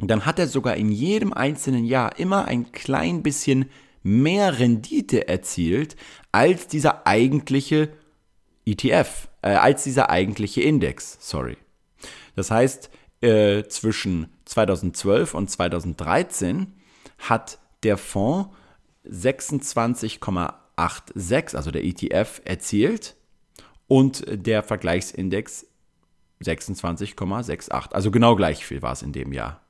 und 0.00 0.10
dann 0.10 0.24
hat 0.24 0.38
er 0.38 0.48
sogar 0.48 0.76
in 0.76 0.90
jedem 0.90 1.34
einzelnen 1.34 1.84
Jahr 1.84 2.18
immer 2.18 2.46
ein 2.46 2.72
klein 2.72 3.22
bisschen 3.22 3.68
mehr 4.02 4.58
Rendite 4.58 5.28
erzielt 5.28 5.94
als 6.32 6.68
dieser 6.68 7.06
eigentliche 7.06 7.90
ETF, 8.64 9.28
äh, 9.42 9.50
als 9.50 9.84
dieser 9.84 10.08
eigentliche 10.08 10.62
Index, 10.62 11.18
sorry. 11.20 11.58
Das 12.34 12.50
heißt, 12.50 12.88
äh, 13.20 13.64
zwischen 13.64 14.28
2012 14.46 15.34
und 15.34 15.50
2013 15.50 16.72
hat 17.18 17.58
der 17.82 17.98
Fonds 17.98 18.48
26,86, 19.04 21.56
also 21.56 21.70
der 21.70 21.84
ETF, 21.84 22.40
erzielt 22.46 23.16
und 23.86 24.24
der 24.26 24.62
Vergleichsindex 24.62 25.66
26,68. 26.42 27.92
Also 27.92 28.10
genau 28.10 28.34
gleich 28.34 28.64
viel 28.64 28.80
war 28.80 28.92
es 28.92 29.02
in 29.02 29.12
dem 29.12 29.34
Jahr. 29.34 29.60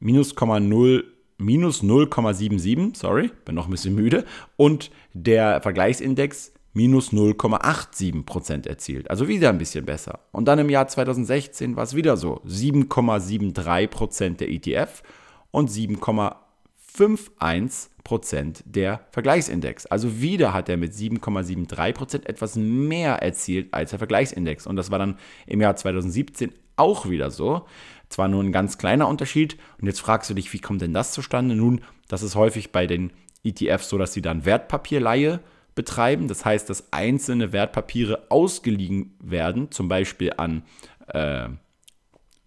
minus, 0.00 0.34
0, 0.34 1.04
minus 1.38 1.82
0,77, 1.82 2.96
sorry, 2.96 3.30
bin 3.44 3.54
noch 3.54 3.66
ein 3.66 3.70
bisschen 3.70 3.94
müde, 3.94 4.24
und 4.56 4.90
der 5.14 5.62
Vergleichsindex 5.62 6.52
minus 6.74 7.12
0,87% 7.12 8.68
erzielt. 8.68 9.10
Also 9.10 9.28
wieder 9.28 9.48
ein 9.48 9.58
bisschen 9.58 9.84
besser. 9.84 10.20
Und 10.32 10.46
dann 10.46 10.58
im 10.58 10.70
Jahr 10.70 10.86
2016 10.86 11.76
war 11.76 11.84
es 11.84 11.96
wieder 11.96 12.16
so. 12.16 12.40
7,73% 12.46 14.36
der 14.36 14.50
ETF 14.50 15.02
und 15.50 15.70
7,51% 15.70 18.62
der 18.64 19.00
Vergleichsindex. 19.10 19.86
Also 19.86 20.20
wieder 20.20 20.52
hat 20.52 20.68
er 20.68 20.76
mit 20.76 20.92
7,73% 20.92 22.26
etwas 22.26 22.56
mehr 22.56 23.22
erzielt 23.22 23.72
als 23.72 23.90
der 23.90 23.98
Vergleichsindex. 23.98 24.66
Und 24.66 24.76
das 24.76 24.90
war 24.90 24.98
dann 24.98 25.16
im 25.46 25.60
Jahr 25.60 25.74
2017 25.74 26.52
auch 26.76 27.08
wieder 27.08 27.30
so. 27.30 27.66
Zwar 28.08 28.28
nur 28.28 28.42
ein 28.42 28.52
ganz 28.52 28.78
kleiner 28.78 29.08
Unterschied. 29.08 29.56
Und 29.80 29.86
jetzt 29.86 30.00
fragst 30.00 30.30
du 30.30 30.34
dich, 30.34 30.52
wie 30.52 30.60
kommt 30.60 30.82
denn 30.82 30.94
das 30.94 31.12
zustande? 31.12 31.54
Nun, 31.54 31.82
das 32.08 32.22
ist 32.22 32.36
häufig 32.36 32.72
bei 32.72 32.86
den 32.86 33.12
ETFs 33.44 33.88
so, 33.88 33.98
dass 33.98 34.12
sie 34.12 34.22
dann 34.22 34.44
Wertpapierleihe 34.44 35.40
betreiben. 35.74 36.28
Das 36.28 36.44
heißt, 36.44 36.68
dass 36.68 36.92
einzelne 36.92 37.52
Wertpapiere 37.52 38.26
ausgeliehen 38.30 39.14
werden, 39.20 39.70
zum 39.70 39.88
Beispiel 39.88 40.32
an 40.36 40.62
äh, 41.08 41.48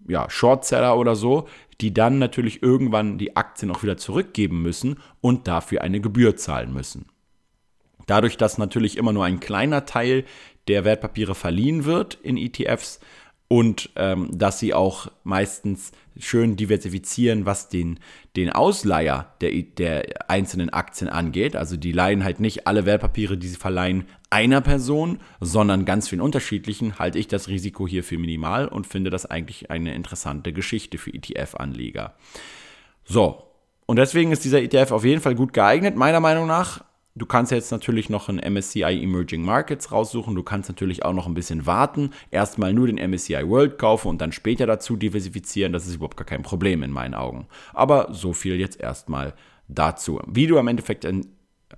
ja, 0.08 0.30
Shortseller 0.30 0.97
oder 0.97 1.15
so, 1.15 1.47
die 1.80 1.93
dann 1.93 2.19
natürlich 2.19 2.62
irgendwann 2.62 3.17
die 3.17 3.36
Aktien 3.36 3.71
auch 3.71 3.84
wieder 3.84 3.97
zurückgeben 3.97 4.62
müssen 4.62 5.00
und 5.21 5.47
dafür 5.47 5.82
eine 5.82 6.02
Gebühr 6.02 6.36
zahlen 6.36 6.74
müssen. 6.74 7.06
Dadurch, 8.08 8.38
dass 8.38 8.58
natürlich 8.58 8.97
immer 8.97 9.13
nur 9.13 9.26
ein 9.26 9.39
kleiner 9.39 9.86
Teil 9.86 10.26
der 10.67 10.86
Wertpapiere 10.86 11.36
verliehen 11.36 11.86
wird 11.86 12.15
in 12.15 12.38
ETFs, 12.38 13.00
und 13.52 13.90
ähm, 13.98 14.30
dass 14.32 14.60
sie 14.60 14.74
auch 14.74 15.12
meistens 15.26 15.92
schön 16.18 16.56
diversifizieren, 16.56 17.46
was 17.46 17.68
den, 17.68 18.00
den 18.38 18.50
Ausleiher 18.50 19.34
der, 19.42 19.52
der 19.52 20.30
einzelnen 20.30 20.70
Aktien 20.70 21.10
angeht. 21.10 21.58
Also 21.58 21.76
die 21.76 21.92
leihen 21.92 22.24
halt 22.24 22.40
nicht 22.40 22.66
alle 22.66 22.86
Wertpapiere, 22.86 23.38
die 23.38 23.50
sie 23.50 23.58
verleihen, 23.58 24.06
einer 24.30 24.62
Person, 24.62 25.20
sondern 25.42 25.84
ganz 25.84 26.08
vielen 26.08 26.22
unterschiedlichen, 26.22 26.98
halte 26.98 27.20
ich 27.20 27.28
das 27.28 27.50
Risiko 27.50 27.86
hier 27.86 28.06
für 28.06 28.18
minimal 28.18 28.70
und 28.70 28.88
finde 28.88 29.10
das 29.10 29.26
eigentlich 29.26 29.70
eine 29.70 29.96
interessante 29.96 30.54
Geschichte 30.54 30.98
für 30.98 31.14
ETF-Anleger. 31.14 32.14
So, 33.04 33.44
und 33.86 33.98
deswegen 33.98 34.32
ist 34.32 34.46
dieser 34.46 34.62
ETF 34.62 34.94
auf 34.94 35.04
jeden 35.04 35.20
Fall 35.20 35.36
gut 35.36 35.52
geeignet, 35.52 35.98
meiner 35.98 36.22
Meinung 36.22 36.48
nach. 36.48 36.86
Du 37.13 37.26
kannst 37.26 37.52
jetzt 37.52 37.71
natürlich 37.71 38.10
noch 38.10 38.30
ein 38.30 38.38
MSCI 38.38 39.04
Emerging 39.04 39.43
Markets 39.43 39.91
raussuchen. 39.91 40.34
Du 40.34 40.43
kannst 40.43 40.69
natürlich 40.69 41.04
auch 41.04 41.13
noch 41.13 41.28
ein 41.28 41.34
bisschen 41.34 41.65
warten. 41.65 42.12
Erstmal 42.32 42.74
nur 42.74 42.88
den 42.88 42.97
MSCI 42.97 43.50
World 43.50 43.78
kaufen 43.78 44.08
und 44.08 44.21
dann 44.21 44.32
später 44.32 44.65
dazu 44.65 44.95
diversifizieren. 44.95 45.74
Das 45.74 45.88
ist 45.88 45.95
überhaupt 45.95 46.15
gar 46.15 46.26
kein 46.26 46.41
Problem 46.41 46.84
in 46.84 46.91
meinen 46.91 47.13
Augen. 47.13 47.47
Aber 47.74 48.13
so 48.13 48.32
viel 48.32 48.56
jetzt 48.56 48.80
erstmal 48.80 49.34
dazu. 49.67 50.21
Wie 50.26 50.47
du 50.47 50.58
am 50.58 50.69
Endeffekt 50.69 51.04
in, 51.04 51.28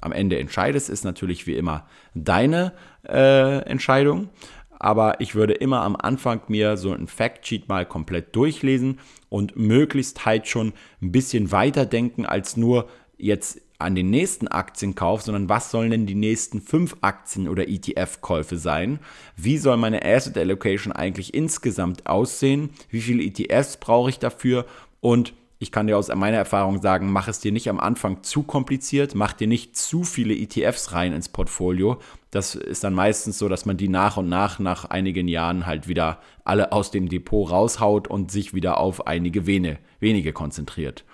am 0.01 0.11
Ende 0.11 0.37
entscheidest, 0.37 0.89
ist 0.89 1.03
natürlich 1.03 1.47
wie 1.47 1.55
immer 1.55 1.87
deine 2.13 2.73
äh, 3.07 3.59
Entscheidung. 3.65 4.29
Aber 4.77 5.19
ich 5.19 5.33
würde 5.33 5.53
immer 5.53 5.81
am 5.81 5.95
Anfang 5.95 6.41
mir 6.47 6.77
so 6.77 6.91
ein 6.91 7.07
Factsheet 7.07 7.69
mal 7.69 7.87
komplett 7.87 8.35
durchlesen 8.35 8.99
und 9.29 9.55
möglichst 9.55 10.25
halt 10.25 10.47
schon 10.47 10.73
ein 11.01 11.11
bisschen 11.11 11.51
weiter 11.51 11.87
denken 11.87 12.25
als 12.27 12.55
nur 12.55 12.87
jetzt 13.17 13.61
an 13.83 13.95
den 13.95 14.09
nächsten 14.09 14.47
Aktienkauf, 14.47 15.21
sondern 15.21 15.49
was 15.49 15.71
sollen 15.71 15.91
denn 15.91 16.05
die 16.05 16.15
nächsten 16.15 16.61
fünf 16.61 16.95
Aktien- 17.01 17.47
oder 17.47 17.67
ETF-Käufe 17.67 18.57
sein? 18.57 18.99
Wie 19.35 19.57
soll 19.57 19.77
meine 19.77 20.03
Asset 20.03 20.37
Allocation 20.37 20.91
eigentlich 20.91 21.33
insgesamt 21.33 22.07
aussehen? 22.07 22.71
Wie 22.89 23.01
viele 23.01 23.23
ETFs 23.23 23.77
brauche 23.77 24.09
ich 24.09 24.19
dafür? 24.19 24.65
Und 25.01 25.33
ich 25.63 25.71
kann 25.71 25.87
dir 25.87 25.97
aus 25.97 26.13
meiner 26.13 26.37
Erfahrung 26.37 26.81
sagen, 26.81 27.11
mach 27.11 27.29
es 27.29 27.39
dir 27.39 27.53
nicht 27.53 27.69
am 27.69 27.79
Anfang 27.79 28.21
zu 28.21 28.43
kompliziert, 28.43 29.15
mach 29.15 29.31
dir 29.31 29.47
nicht 29.47 29.77
zu 29.77 30.03
viele 30.03 30.35
ETFs 30.35 30.91
rein 30.91 31.13
ins 31.13 31.29
Portfolio. 31.29 31.99
Das 32.31 32.55
ist 32.55 32.83
dann 32.83 32.93
meistens 32.93 33.37
so, 33.37 33.47
dass 33.47 33.65
man 33.65 33.77
die 33.77 33.87
nach 33.87 34.17
und 34.17 34.27
nach, 34.27 34.59
nach 34.59 34.85
einigen 34.85 35.29
Jahren 35.29 35.65
halt 35.65 35.87
wieder 35.87 36.19
alle 36.43 36.73
aus 36.73 36.91
dem 36.91 37.07
Depot 37.07 37.49
raushaut 37.49 38.09
und 38.09 38.29
sich 38.29 38.53
wieder 38.53 38.77
auf 38.77 39.07
einige 39.07 39.47
wenige 39.47 40.33
konzentriert. 40.33 41.05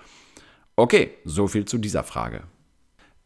Okay, 0.74 1.10
so 1.24 1.46
viel 1.46 1.66
zu 1.66 1.78
dieser 1.78 2.02
Frage. 2.02 2.42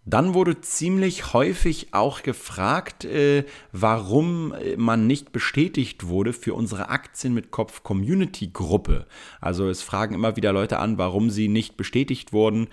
Dann 0.06 0.34
wurde 0.34 0.60
ziemlich 0.60 1.32
häufig 1.32 1.94
auch 1.94 2.22
gefragt, 2.22 3.06
äh, 3.06 3.44
warum 3.72 4.54
man 4.76 5.06
nicht 5.06 5.32
bestätigt 5.32 6.06
wurde 6.06 6.34
für 6.34 6.52
unsere 6.52 6.90
Aktien 6.90 7.32
mit 7.32 7.50
Kopf 7.50 7.82
Community 7.82 8.50
Gruppe. 8.52 9.06
Also 9.40 9.66
es 9.68 9.82
fragen 9.82 10.14
immer 10.14 10.36
wieder 10.36 10.52
Leute 10.52 10.78
an, 10.78 10.98
warum 10.98 11.30
sie 11.30 11.48
nicht 11.48 11.78
bestätigt 11.78 12.34
wurden 12.34 12.68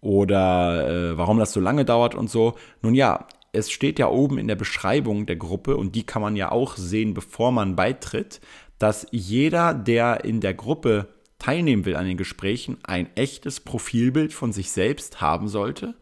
oder 0.00 0.88
äh, 0.88 1.18
warum 1.18 1.38
das 1.38 1.52
so 1.52 1.58
lange 1.58 1.84
dauert 1.84 2.14
und 2.14 2.30
so. 2.30 2.54
Nun 2.80 2.94
ja, 2.94 3.26
es 3.52 3.72
steht 3.72 3.98
ja 3.98 4.08
oben 4.08 4.38
in 4.38 4.46
der 4.46 4.54
Beschreibung 4.54 5.26
der 5.26 5.36
Gruppe 5.36 5.76
und 5.76 5.96
die 5.96 6.04
kann 6.04 6.22
man 6.22 6.36
ja 6.36 6.52
auch 6.52 6.76
sehen, 6.76 7.12
bevor 7.12 7.50
man 7.50 7.74
beitritt, 7.74 8.40
dass 8.78 9.08
jeder, 9.10 9.74
der 9.74 10.24
in 10.24 10.40
der 10.40 10.54
Gruppe 10.54 11.08
teilnehmen 11.40 11.84
will 11.84 11.96
an 11.96 12.06
den 12.06 12.16
Gesprächen, 12.16 12.78
ein 12.84 13.08
echtes 13.16 13.58
Profilbild 13.58 14.32
von 14.32 14.52
sich 14.52 14.70
selbst 14.70 15.20
haben 15.20 15.48
sollte 15.48 15.94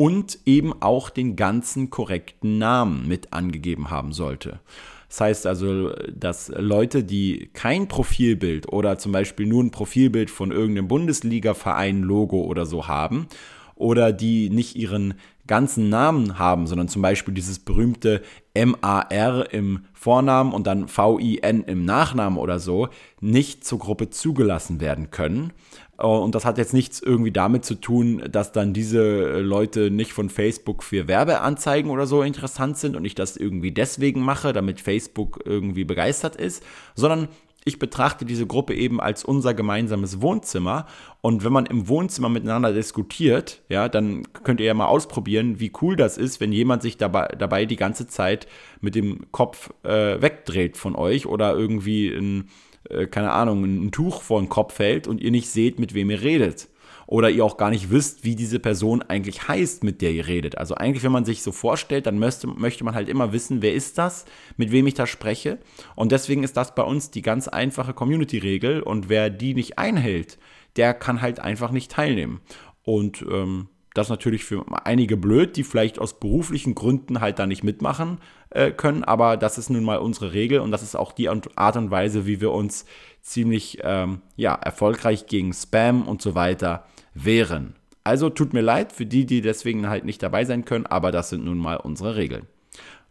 und 0.00 0.38
eben 0.46 0.80
auch 0.80 1.10
den 1.10 1.34
ganzen 1.34 1.90
korrekten 1.90 2.56
Namen 2.56 3.08
mit 3.08 3.32
angegeben 3.32 3.90
haben 3.90 4.12
sollte. 4.12 4.60
Das 5.08 5.20
heißt 5.20 5.46
also, 5.46 5.90
dass 6.14 6.52
Leute, 6.54 7.02
die 7.02 7.50
kein 7.52 7.88
Profilbild 7.88 8.72
oder 8.72 8.98
zum 8.98 9.10
Beispiel 9.10 9.46
nur 9.46 9.64
ein 9.64 9.72
Profilbild 9.72 10.30
von 10.30 10.52
irgendeinem 10.52 10.86
Bundesliga-Verein-Logo 10.86 12.42
oder 12.42 12.64
so 12.64 12.86
haben 12.86 13.26
oder 13.74 14.12
die 14.12 14.50
nicht 14.50 14.76
ihren 14.76 15.14
ganzen 15.48 15.88
Namen 15.88 16.38
haben, 16.38 16.68
sondern 16.68 16.86
zum 16.86 17.02
Beispiel 17.02 17.34
dieses 17.34 17.58
berühmte 17.58 18.22
M-A-R 18.54 19.52
im 19.52 19.80
Vornamen 19.94 20.52
und 20.52 20.68
dann 20.68 20.86
V-I-N 20.86 21.64
im 21.64 21.84
Nachnamen 21.84 22.38
oder 22.38 22.60
so, 22.60 22.88
nicht 23.20 23.64
zur 23.64 23.80
Gruppe 23.80 24.10
zugelassen 24.10 24.80
werden 24.80 25.10
können. 25.10 25.52
Äh, 25.98 26.06
und 26.06 26.34
das 26.34 26.44
hat 26.44 26.58
jetzt 26.58 26.74
nichts 26.74 27.00
irgendwie 27.00 27.32
damit 27.32 27.64
zu 27.64 27.74
tun, 27.74 28.22
dass 28.30 28.52
dann 28.52 28.72
diese 28.72 29.40
Leute 29.40 29.90
nicht 29.90 30.12
von 30.12 30.30
Facebook 30.30 30.82
für 30.82 31.08
Werbeanzeigen 31.08 31.90
oder 31.90 32.06
so 32.06 32.22
interessant 32.22 32.78
sind 32.78 32.96
und 32.96 33.04
ich 33.04 33.14
das 33.14 33.36
irgendwie 33.36 33.72
deswegen 33.72 34.22
mache, 34.22 34.52
damit 34.52 34.80
Facebook 34.80 35.40
irgendwie 35.44 35.84
begeistert 35.84 36.36
ist, 36.36 36.62
sondern 36.94 37.28
ich 37.64 37.78
betrachte 37.78 38.24
diese 38.24 38.46
Gruppe 38.46 38.74
eben 38.74 38.98
als 38.98 39.24
unser 39.24 39.52
gemeinsames 39.52 40.22
Wohnzimmer. 40.22 40.86
Und 41.20 41.44
wenn 41.44 41.52
man 41.52 41.66
im 41.66 41.86
Wohnzimmer 41.86 42.30
miteinander 42.30 42.72
diskutiert, 42.72 43.60
ja, 43.68 43.90
dann 43.90 44.22
könnt 44.42 44.60
ihr 44.60 44.66
ja 44.66 44.74
mal 44.74 44.86
ausprobieren, 44.86 45.60
wie 45.60 45.70
cool 45.82 45.94
das 45.94 46.16
ist, 46.16 46.40
wenn 46.40 46.50
jemand 46.50 46.80
sich 46.80 46.96
dabei, 46.96 47.28
dabei 47.38 47.66
die 47.66 47.76
ganze 47.76 48.06
Zeit 48.06 48.46
mit 48.80 48.94
dem 48.94 49.30
Kopf 49.32 49.70
äh, 49.82 50.22
wegdreht 50.22 50.78
von 50.78 50.96
euch 50.96 51.26
oder 51.26 51.54
irgendwie 51.54 52.08
ein, 52.08 52.48
äh, 52.90 53.06
keine 53.06 53.32
Ahnung, 53.32 53.64
ein 53.64 53.90
Tuch 53.90 54.22
vor 54.22 54.40
den 54.40 54.48
Kopf 54.48 54.78
hält 54.78 55.06
und 55.06 55.20
ihr 55.20 55.30
nicht 55.30 55.48
seht, 55.48 55.78
mit 55.78 55.94
wem 55.94 56.10
ihr 56.10 56.22
redet 56.22 56.68
oder 57.08 57.30
ihr 57.30 57.42
auch 57.42 57.56
gar 57.56 57.70
nicht 57.70 57.90
wisst, 57.90 58.22
wie 58.24 58.36
diese 58.36 58.58
Person 58.58 59.00
eigentlich 59.00 59.48
heißt, 59.48 59.82
mit 59.82 60.02
der 60.02 60.12
ihr 60.12 60.26
redet. 60.26 60.58
Also 60.58 60.74
eigentlich, 60.74 61.02
wenn 61.02 61.10
man 61.10 61.24
sich 61.24 61.42
so 61.42 61.52
vorstellt, 61.52 62.06
dann 62.06 62.18
möchte, 62.18 62.46
möchte 62.46 62.84
man 62.84 62.94
halt 62.94 63.08
immer 63.08 63.32
wissen, 63.32 63.62
wer 63.62 63.72
ist 63.72 63.96
das, 63.96 64.26
mit 64.58 64.72
wem 64.72 64.86
ich 64.86 64.92
da 64.92 65.06
spreche. 65.06 65.58
Und 65.96 66.12
deswegen 66.12 66.44
ist 66.44 66.58
das 66.58 66.74
bei 66.74 66.82
uns 66.82 67.10
die 67.10 67.22
ganz 67.22 67.48
einfache 67.48 67.94
Community-Regel. 67.94 68.82
Und 68.82 69.08
wer 69.08 69.30
die 69.30 69.54
nicht 69.54 69.78
einhält, 69.78 70.38
der 70.76 70.92
kann 70.92 71.22
halt 71.22 71.40
einfach 71.40 71.70
nicht 71.70 71.90
teilnehmen. 71.90 72.42
Und 72.82 73.24
ähm, 73.30 73.68
das 73.98 74.06
ist 74.06 74.10
natürlich 74.10 74.44
für 74.44 74.64
einige 74.84 75.16
blöd, 75.16 75.56
die 75.56 75.64
vielleicht 75.64 75.98
aus 75.98 76.18
beruflichen 76.18 76.74
Gründen 76.74 77.20
halt 77.20 77.38
da 77.38 77.46
nicht 77.46 77.64
mitmachen 77.64 78.18
äh, 78.50 78.70
können, 78.70 79.04
aber 79.04 79.36
das 79.36 79.58
ist 79.58 79.70
nun 79.70 79.84
mal 79.84 79.98
unsere 79.98 80.32
Regel 80.32 80.60
und 80.60 80.70
das 80.70 80.82
ist 80.82 80.94
auch 80.94 81.12
die 81.12 81.28
Art 81.28 81.76
und 81.76 81.90
Weise, 81.90 82.26
wie 82.26 82.40
wir 82.40 82.52
uns 82.52 82.86
ziemlich 83.22 83.78
ähm, 83.82 84.22
ja, 84.36 84.54
erfolgreich 84.54 85.26
gegen 85.26 85.52
Spam 85.52 86.06
und 86.06 86.22
so 86.22 86.34
weiter 86.34 86.86
wehren. 87.12 87.74
Also 88.04 88.30
tut 88.30 88.52
mir 88.52 88.62
leid 88.62 88.92
für 88.92 89.04
die, 89.04 89.26
die 89.26 89.42
deswegen 89.42 89.88
halt 89.88 90.04
nicht 90.04 90.22
dabei 90.22 90.44
sein 90.44 90.64
können, 90.64 90.86
aber 90.86 91.10
das 91.10 91.28
sind 91.30 91.44
nun 91.44 91.58
mal 91.58 91.76
unsere 91.76 92.16
Regeln. 92.16 92.46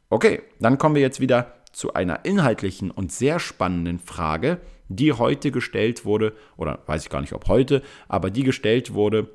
Okay, 0.09 0.41
dann 0.59 0.77
kommen 0.77 0.95
wir 0.95 1.01
jetzt 1.01 1.19
wieder 1.19 1.53
zu 1.73 1.93
einer 1.93 2.25
inhaltlichen 2.25 2.89
und 2.91 3.11
sehr 3.11 3.39
spannenden 3.39 3.99
Frage, 3.99 4.59
die 4.87 5.11
heute 5.11 5.51
gestellt 5.51 6.05
wurde, 6.05 6.33
oder 6.55 6.79
weiß 6.85 7.03
ich 7.03 7.09
gar 7.09 7.21
nicht, 7.21 7.33
ob 7.33 7.47
heute, 7.47 7.83
aber 8.07 8.31
die 8.31 8.43
gestellt 8.43 8.93
wurde 8.93 9.29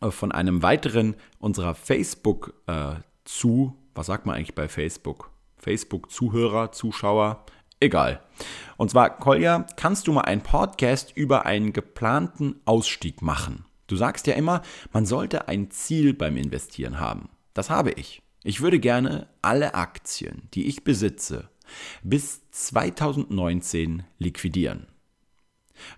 von 0.00 0.32
einem 0.32 0.62
weiteren 0.62 1.16
unserer 1.38 1.74
Facebook 1.74 2.54
äh, 2.66 2.94
zu, 3.24 3.76
was 3.94 4.06
sagt 4.06 4.26
man 4.26 4.36
eigentlich 4.36 4.54
bei 4.54 4.68
Facebook? 4.68 5.30
Facebook-Zuhörer, 5.58 6.72
Zuschauer, 6.72 7.44
egal. 7.80 8.20
Und 8.76 8.90
zwar, 8.90 9.18
Kolja, 9.18 9.66
kannst 9.76 10.06
du 10.06 10.12
mal 10.12 10.22
einen 10.22 10.42
Podcast 10.42 11.16
über 11.16 11.46
einen 11.46 11.72
geplanten 11.72 12.60
Ausstieg 12.64 13.22
machen? 13.22 13.64
Du 13.86 13.96
sagst 13.96 14.26
ja 14.26 14.34
immer, 14.34 14.62
man 14.92 15.06
sollte 15.06 15.48
ein 15.48 15.70
Ziel 15.70 16.14
beim 16.14 16.36
Investieren 16.36 17.00
haben. 17.00 17.28
Das 17.52 17.70
habe 17.70 17.92
ich. 17.92 18.22
Ich 18.42 18.60
würde 18.60 18.78
gerne 18.78 19.28
alle 19.42 19.74
Aktien, 19.74 20.48
die 20.54 20.66
ich 20.66 20.84
besitze, 20.84 21.48
bis 22.02 22.42
2019 22.50 24.02
liquidieren. 24.18 24.86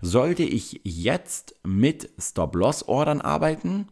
Sollte 0.01 0.43
ich 0.43 0.81
jetzt 0.83 1.55
mit 1.63 2.09
Stop-Loss-Ordern 2.19 3.21
arbeiten, 3.21 3.87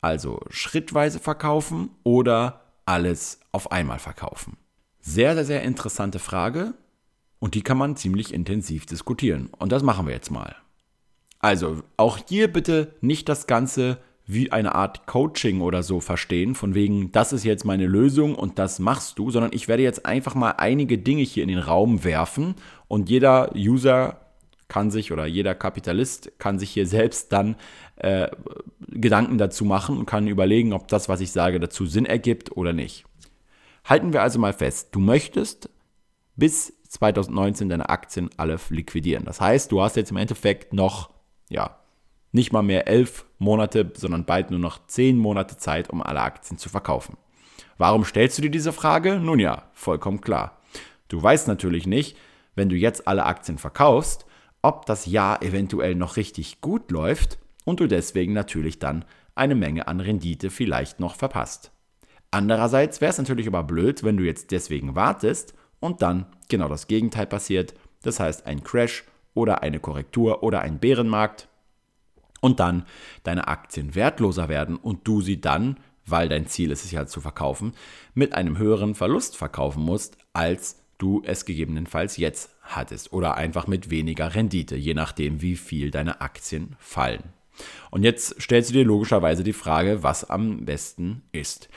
also 0.00 0.40
schrittweise 0.50 1.18
verkaufen 1.18 1.90
oder 2.02 2.62
alles 2.86 3.40
auf 3.52 3.72
einmal 3.72 3.98
verkaufen? 3.98 4.56
Sehr, 5.00 5.34
sehr, 5.34 5.44
sehr 5.44 5.62
interessante 5.62 6.18
Frage 6.18 6.74
und 7.38 7.54
die 7.54 7.62
kann 7.62 7.78
man 7.78 7.96
ziemlich 7.96 8.32
intensiv 8.34 8.86
diskutieren. 8.86 9.50
Und 9.58 9.72
das 9.72 9.82
machen 9.82 10.06
wir 10.06 10.14
jetzt 10.14 10.30
mal. 10.30 10.56
Also, 11.40 11.82
auch 11.96 12.18
hier 12.28 12.52
bitte 12.52 12.94
nicht 13.00 13.28
das 13.28 13.46
Ganze 13.46 13.98
wie 14.26 14.52
eine 14.52 14.74
Art 14.74 15.06
Coaching 15.06 15.62
oder 15.62 15.82
so 15.82 16.00
verstehen, 16.00 16.54
von 16.54 16.74
wegen, 16.74 17.12
das 17.12 17.32
ist 17.32 17.44
jetzt 17.44 17.64
meine 17.64 17.86
Lösung 17.86 18.34
und 18.34 18.58
das 18.58 18.78
machst 18.78 19.18
du, 19.18 19.30
sondern 19.30 19.52
ich 19.54 19.68
werde 19.68 19.82
jetzt 19.82 20.04
einfach 20.04 20.34
mal 20.34 20.50
einige 20.50 20.98
Dinge 20.98 21.22
hier 21.22 21.42
in 21.42 21.48
den 21.48 21.58
Raum 21.58 22.04
werfen 22.04 22.54
und 22.88 23.08
jeder 23.08 23.54
User 23.56 24.20
kann 24.68 24.90
sich 24.90 25.12
oder 25.12 25.26
jeder 25.26 25.54
Kapitalist 25.54 26.38
kann 26.38 26.58
sich 26.58 26.70
hier 26.70 26.86
selbst 26.86 27.32
dann 27.32 27.56
äh, 27.96 28.28
Gedanken 28.88 29.38
dazu 29.38 29.64
machen 29.64 29.96
und 29.98 30.06
kann 30.06 30.28
überlegen, 30.28 30.72
ob 30.72 30.88
das, 30.88 31.08
was 31.08 31.20
ich 31.20 31.32
sage, 31.32 31.58
dazu 31.58 31.86
Sinn 31.86 32.06
ergibt 32.06 32.56
oder 32.56 32.72
nicht. 32.72 33.04
Halten 33.84 34.12
wir 34.12 34.22
also 34.22 34.38
mal 34.38 34.52
fest, 34.52 34.88
du 34.92 35.00
möchtest 35.00 35.70
bis 36.36 36.74
2019 36.88 37.68
deine 37.68 37.88
Aktien 37.88 38.30
alle 38.36 38.58
liquidieren. 38.68 39.24
Das 39.24 39.40
heißt, 39.40 39.72
du 39.72 39.82
hast 39.82 39.96
jetzt 39.96 40.10
im 40.10 40.16
Endeffekt 40.16 40.72
noch, 40.72 41.10
ja, 41.48 41.78
nicht 42.30 42.52
mal 42.52 42.62
mehr 42.62 42.86
elf 42.86 43.24
Monate, 43.38 43.90
sondern 43.94 44.24
bald 44.24 44.50
nur 44.50 44.60
noch 44.60 44.86
zehn 44.86 45.16
Monate 45.16 45.56
Zeit, 45.56 45.88
um 45.90 46.02
alle 46.02 46.20
Aktien 46.20 46.58
zu 46.58 46.68
verkaufen. 46.68 47.16
Warum 47.78 48.04
stellst 48.04 48.36
du 48.36 48.42
dir 48.42 48.50
diese 48.50 48.72
Frage? 48.72 49.18
Nun 49.18 49.38
ja, 49.38 49.64
vollkommen 49.72 50.20
klar. 50.20 50.58
Du 51.08 51.22
weißt 51.22 51.48
natürlich 51.48 51.86
nicht, 51.86 52.16
wenn 52.54 52.68
du 52.68 52.76
jetzt 52.76 53.08
alle 53.08 53.24
Aktien 53.24 53.56
verkaufst, 53.56 54.26
ob 54.62 54.86
das 54.86 55.06
Jahr 55.06 55.42
eventuell 55.42 55.94
noch 55.94 56.16
richtig 56.16 56.60
gut 56.60 56.90
läuft 56.90 57.38
und 57.64 57.80
du 57.80 57.86
deswegen 57.86 58.32
natürlich 58.32 58.78
dann 58.78 59.04
eine 59.34 59.54
Menge 59.54 59.88
an 59.88 60.00
Rendite 60.00 60.50
vielleicht 60.50 61.00
noch 61.00 61.14
verpasst. 61.14 61.70
Andererseits 62.30 63.00
wäre 63.00 63.10
es 63.10 63.18
natürlich 63.18 63.46
aber 63.46 63.62
blöd, 63.62 64.04
wenn 64.04 64.16
du 64.16 64.24
jetzt 64.24 64.50
deswegen 64.50 64.94
wartest 64.94 65.54
und 65.80 66.02
dann 66.02 66.26
genau 66.48 66.68
das 66.68 66.86
Gegenteil 66.86 67.26
passiert, 67.26 67.74
das 68.02 68.20
heißt 68.20 68.46
ein 68.46 68.62
Crash 68.62 69.04
oder 69.34 69.62
eine 69.62 69.80
Korrektur 69.80 70.42
oder 70.42 70.60
ein 70.60 70.78
Bärenmarkt 70.78 71.48
und 72.40 72.60
dann 72.60 72.84
deine 73.22 73.48
Aktien 73.48 73.94
wertloser 73.94 74.48
werden 74.48 74.76
und 74.76 75.06
du 75.06 75.20
sie 75.20 75.40
dann, 75.40 75.78
weil 76.06 76.28
dein 76.28 76.46
Ziel 76.46 76.70
ist 76.70 76.84
es 76.84 76.90
ja 76.90 77.06
zu 77.06 77.20
verkaufen, 77.20 77.72
mit 78.14 78.34
einem 78.34 78.58
höheren 78.58 78.94
Verlust 78.94 79.36
verkaufen 79.36 79.82
musst, 79.82 80.18
als 80.32 80.82
du 80.98 81.22
es 81.24 81.44
gegebenenfalls 81.44 82.16
jetzt 82.16 82.50
hattest 82.68 83.12
oder 83.12 83.36
einfach 83.36 83.66
mit 83.66 83.90
weniger 83.90 84.34
Rendite, 84.34 84.76
je 84.76 84.94
nachdem, 84.94 85.42
wie 85.42 85.56
viel 85.56 85.90
deine 85.90 86.20
Aktien 86.20 86.76
fallen. 86.78 87.24
Und 87.90 88.04
jetzt 88.04 88.40
stellst 88.40 88.70
du 88.70 88.74
dir 88.74 88.84
logischerweise 88.84 89.42
die 89.42 89.52
Frage, 89.52 90.02
was 90.02 90.28
am 90.28 90.64
besten 90.64 91.22
ist. 91.32 91.68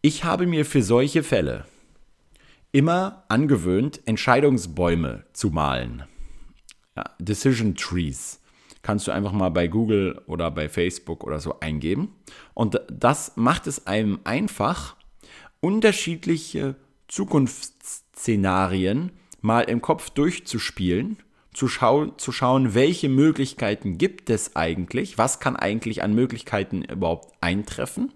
Ich 0.00 0.24
habe 0.24 0.46
mir 0.46 0.64
für 0.64 0.82
solche 0.82 1.22
Fälle 1.22 1.66
immer 2.72 3.24
angewöhnt, 3.28 4.00
Entscheidungsbäume 4.06 5.24
zu 5.32 5.50
malen. 5.50 6.04
Ja, 6.96 7.04
Decision 7.18 7.74
Trees 7.74 8.40
kannst 8.82 9.06
du 9.06 9.12
einfach 9.12 9.32
mal 9.32 9.50
bei 9.50 9.68
Google 9.68 10.22
oder 10.26 10.50
bei 10.50 10.70
Facebook 10.70 11.24
oder 11.24 11.38
so 11.38 11.60
eingeben. 11.60 12.14
Und 12.54 12.80
das 12.90 13.36
macht 13.36 13.66
es 13.66 13.86
einem 13.86 14.20
einfach, 14.24 14.96
unterschiedliche 15.60 16.76
Zukunftsszenarien 17.08 19.12
mal 19.40 19.62
im 19.62 19.80
Kopf 19.80 20.10
durchzuspielen, 20.10 21.18
zu, 21.52 21.68
schau 21.68 22.06
zu 22.06 22.32
schauen, 22.32 22.74
welche 22.74 23.08
Möglichkeiten 23.08 23.98
gibt 23.98 24.30
es 24.30 24.54
eigentlich, 24.56 25.18
was 25.18 25.40
kann 25.40 25.56
eigentlich 25.56 26.02
an 26.02 26.14
Möglichkeiten 26.14 26.82
überhaupt 26.82 27.32
eintreffen 27.40 28.12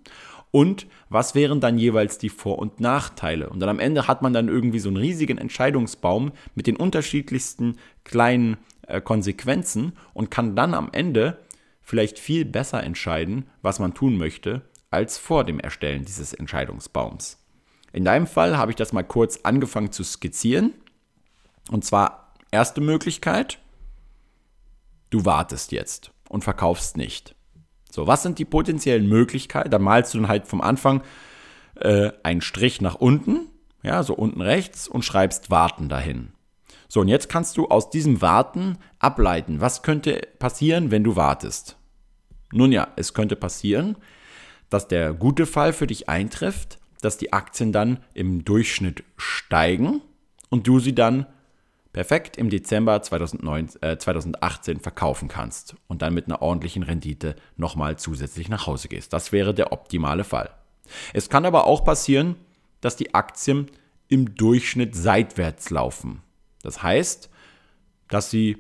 und 0.50 0.86
was 1.08 1.34
wären 1.34 1.60
dann 1.60 1.78
jeweils 1.78 2.18
die 2.18 2.28
Vor- 2.28 2.60
und 2.60 2.78
Nachteile. 2.78 3.50
Und 3.50 3.58
dann 3.58 3.68
am 3.68 3.80
Ende 3.80 4.06
hat 4.06 4.22
man 4.22 4.32
dann 4.32 4.48
irgendwie 4.48 4.78
so 4.78 4.88
einen 4.88 4.98
riesigen 4.98 5.38
Entscheidungsbaum 5.38 6.30
mit 6.54 6.68
den 6.68 6.76
unterschiedlichsten 6.76 7.76
kleinen 8.04 8.56
äh, 8.86 9.00
Konsequenzen 9.00 9.94
und 10.12 10.30
kann 10.30 10.54
dann 10.54 10.74
am 10.74 10.90
Ende 10.92 11.38
vielleicht 11.80 12.18
viel 12.18 12.44
besser 12.44 12.82
entscheiden, 12.84 13.46
was 13.62 13.80
man 13.80 13.94
tun 13.94 14.16
möchte, 14.16 14.62
als 14.90 15.18
vor 15.18 15.42
dem 15.42 15.58
Erstellen 15.58 16.04
dieses 16.04 16.32
Entscheidungsbaums. 16.32 17.38
In 17.92 18.04
deinem 18.04 18.26
Fall 18.26 18.56
habe 18.56 18.70
ich 18.70 18.76
das 18.76 18.92
mal 18.92 19.02
kurz 19.02 19.40
angefangen 19.42 19.92
zu 19.92 20.04
skizzieren. 20.04 20.72
Und 21.70 21.84
zwar 21.84 22.34
erste 22.50 22.80
Möglichkeit, 22.80 23.58
du 25.10 25.24
wartest 25.24 25.72
jetzt 25.72 26.12
und 26.28 26.44
verkaufst 26.44 26.96
nicht. 26.96 27.34
So, 27.90 28.06
was 28.06 28.22
sind 28.22 28.38
die 28.38 28.44
potenziellen 28.44 29.08
Möglichkeiten? 29.08 29.70
Da 29.70 29.78
malst 29.78 30.14
du 30.14 30.18
dann 30.18 30.28
halt 30.28 30.46
vom 30.46 30.60
Anfang 30.60 31.02
äh, 31.76 32.10
einen 32.22 32.40
Strich 32.40 32.80
nach 32.80 32.96
unten, 32.96 33.48
ja, 33.82 34.02
so 34.02 34.14
unten 34.14 34.40
rechts 34.40 34.88
und 34.88 35.04
schreibst 35.04 35.50
Warten 35.50 35.88
dahin. 35.88 36.32
So, 36.88 37.00
und 37.00 37.08
jetzt 37.08 37.28
kannst 37.28 37.56
du 37.56 37.68
aus 37.68 37.90
diesem 37.90 38.20
Warten 38.20 38.78
ableiten, 38.98 39.60
was 39.60 39.82
könnte 39.82 40.28
passieren, 40.38 40.90
wenn 40.90 41.04
du 41.04 41.16
wartest. 41.16 41.76
Nun 42.52 42.72
ja, 42.72 42.88
es 42.96 43.14
könnte 43.14 43.36
passieren, 43.36 43.96
dass 44.70 44.88
der 44.88 45.12
gute 45.12 45.46
Fall 45.46 45.72
für 45.72 45.86
dich 45.86 46.08
eintrifft, 46.08 46.78
dass 47.00 47.16
die 47.18 47.32
Aktien 47.32 47.72
dann 47.72 47.98
im 48.14 48.44
Durchschnitt 48.44 49.04
steigen 49.16 50.00
und 50.50 50.66
du 50.66 50.78
sie 50.78 50.94
dann 50.94 51.26
perfekt 51.94 52.36
im 52.36 52.50
Dezember 52.50 53.00
2009, 53.00 53.70
äh, 53.80 53.96
2018 53.96 54.80
verkaufen 54.80 55.28
kannst 55.28 55.76
und 55.86 56.02
dann 56.02 56.12
mit 56.12 56.26
einer 56.26 56.42
ordentlichen 56.42 56.82
Rendite 56.82 57.36
nochmal 57.56 57.96
zusätzlich 57.96 58.50
nach 58.50 58.66
Hause 58.66 58.88
gehst. 58.88 59.14
Das 59.14 59.32
wäre 59.32 59.54
der 59.54 59.72
optimale 59.72 60.24
Fall. 60.24 60.50
Es 61.14 61.30
kann 61.30 61.46
aber 61.46 61.66
auch 61.66 61.84
passieren, 61.84 62.36
dass 62.82 62.96
die 62.96 63.14
Aktien 63.14 63.70
im 64.08 64.34
Durchschnitt 64.34 64.94
seitwärts 64.94 65.70
laufen. 65.70 66.20
Das 66.62 66.82
heißt, 66.82 67.30
dass 68.08 68.28
sie 68.28 68.58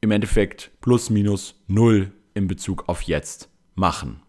im 0.00 0.12
Endeffekt 0.12 0.70
plus 0.80 1.10
minus 1.10 1.56
null 1.66 2.12
in 2.34 2.46
Bezug 2.46 2.88
auf 2.88 3.02
jetzt 3.02 3.48
machen. 3.74 4.22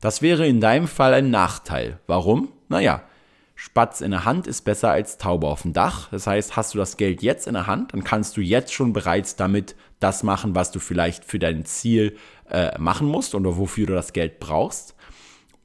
Das 0.00 0.20
wäre 0.22 0.46
in 0.46 0.60
deinem 0.60 0.88
Fall 0.88 1.14
ein 1.14 1.30
Nachteil. 1.30 1.98
Warum? 2.06 2.52
Naja, 2.68 3.02
Spatz 3.60 4.02
in 4.02 4.12
der 4.12 4.24
Hand 4.24 4.46
ist 4.46 4.62
besser 4.62 4.92
als 4.92 5.18
Taube 5.18 5.48
auf 5.48 5.62
dem 5.62 5.72
Dach. 5.72 6.10
Das 6.12 6.28
heißt, 6.28 6.54
hast 6.54 6.74
du 6.74 6.78
das 6.78 6.96
Geld 6.96 7.22
jetzt 7.22 7.48
in 7.48 7.54
der 7.54 7.66
Hand, 7.66 7.92
dann 7.92 8.04
kannst 8.04 8.36
du 8.36 8.40
jetzt 8.40 8.72
schon 8.72 8.92
bereits 8.92 9.34
damit 9.34 9.74
das 9.98 10.22
machen, 10.22 10.54
was 10.54 10.70
du 10.70 10.78
vielleicht 10.78 11.24
für 11.24 11.40
dein 11.40 11.64
Ziel 11.64 12.16
äh, 12.48 12.78
machen 12.78 13.08
musst 13.08 13.34
oder 13.34 13.56
wofür 13.56 13.88
du 13.88 13.94
das 13.94 14.12
Geld 14.12 14.38
brauchst. 14.38 14.94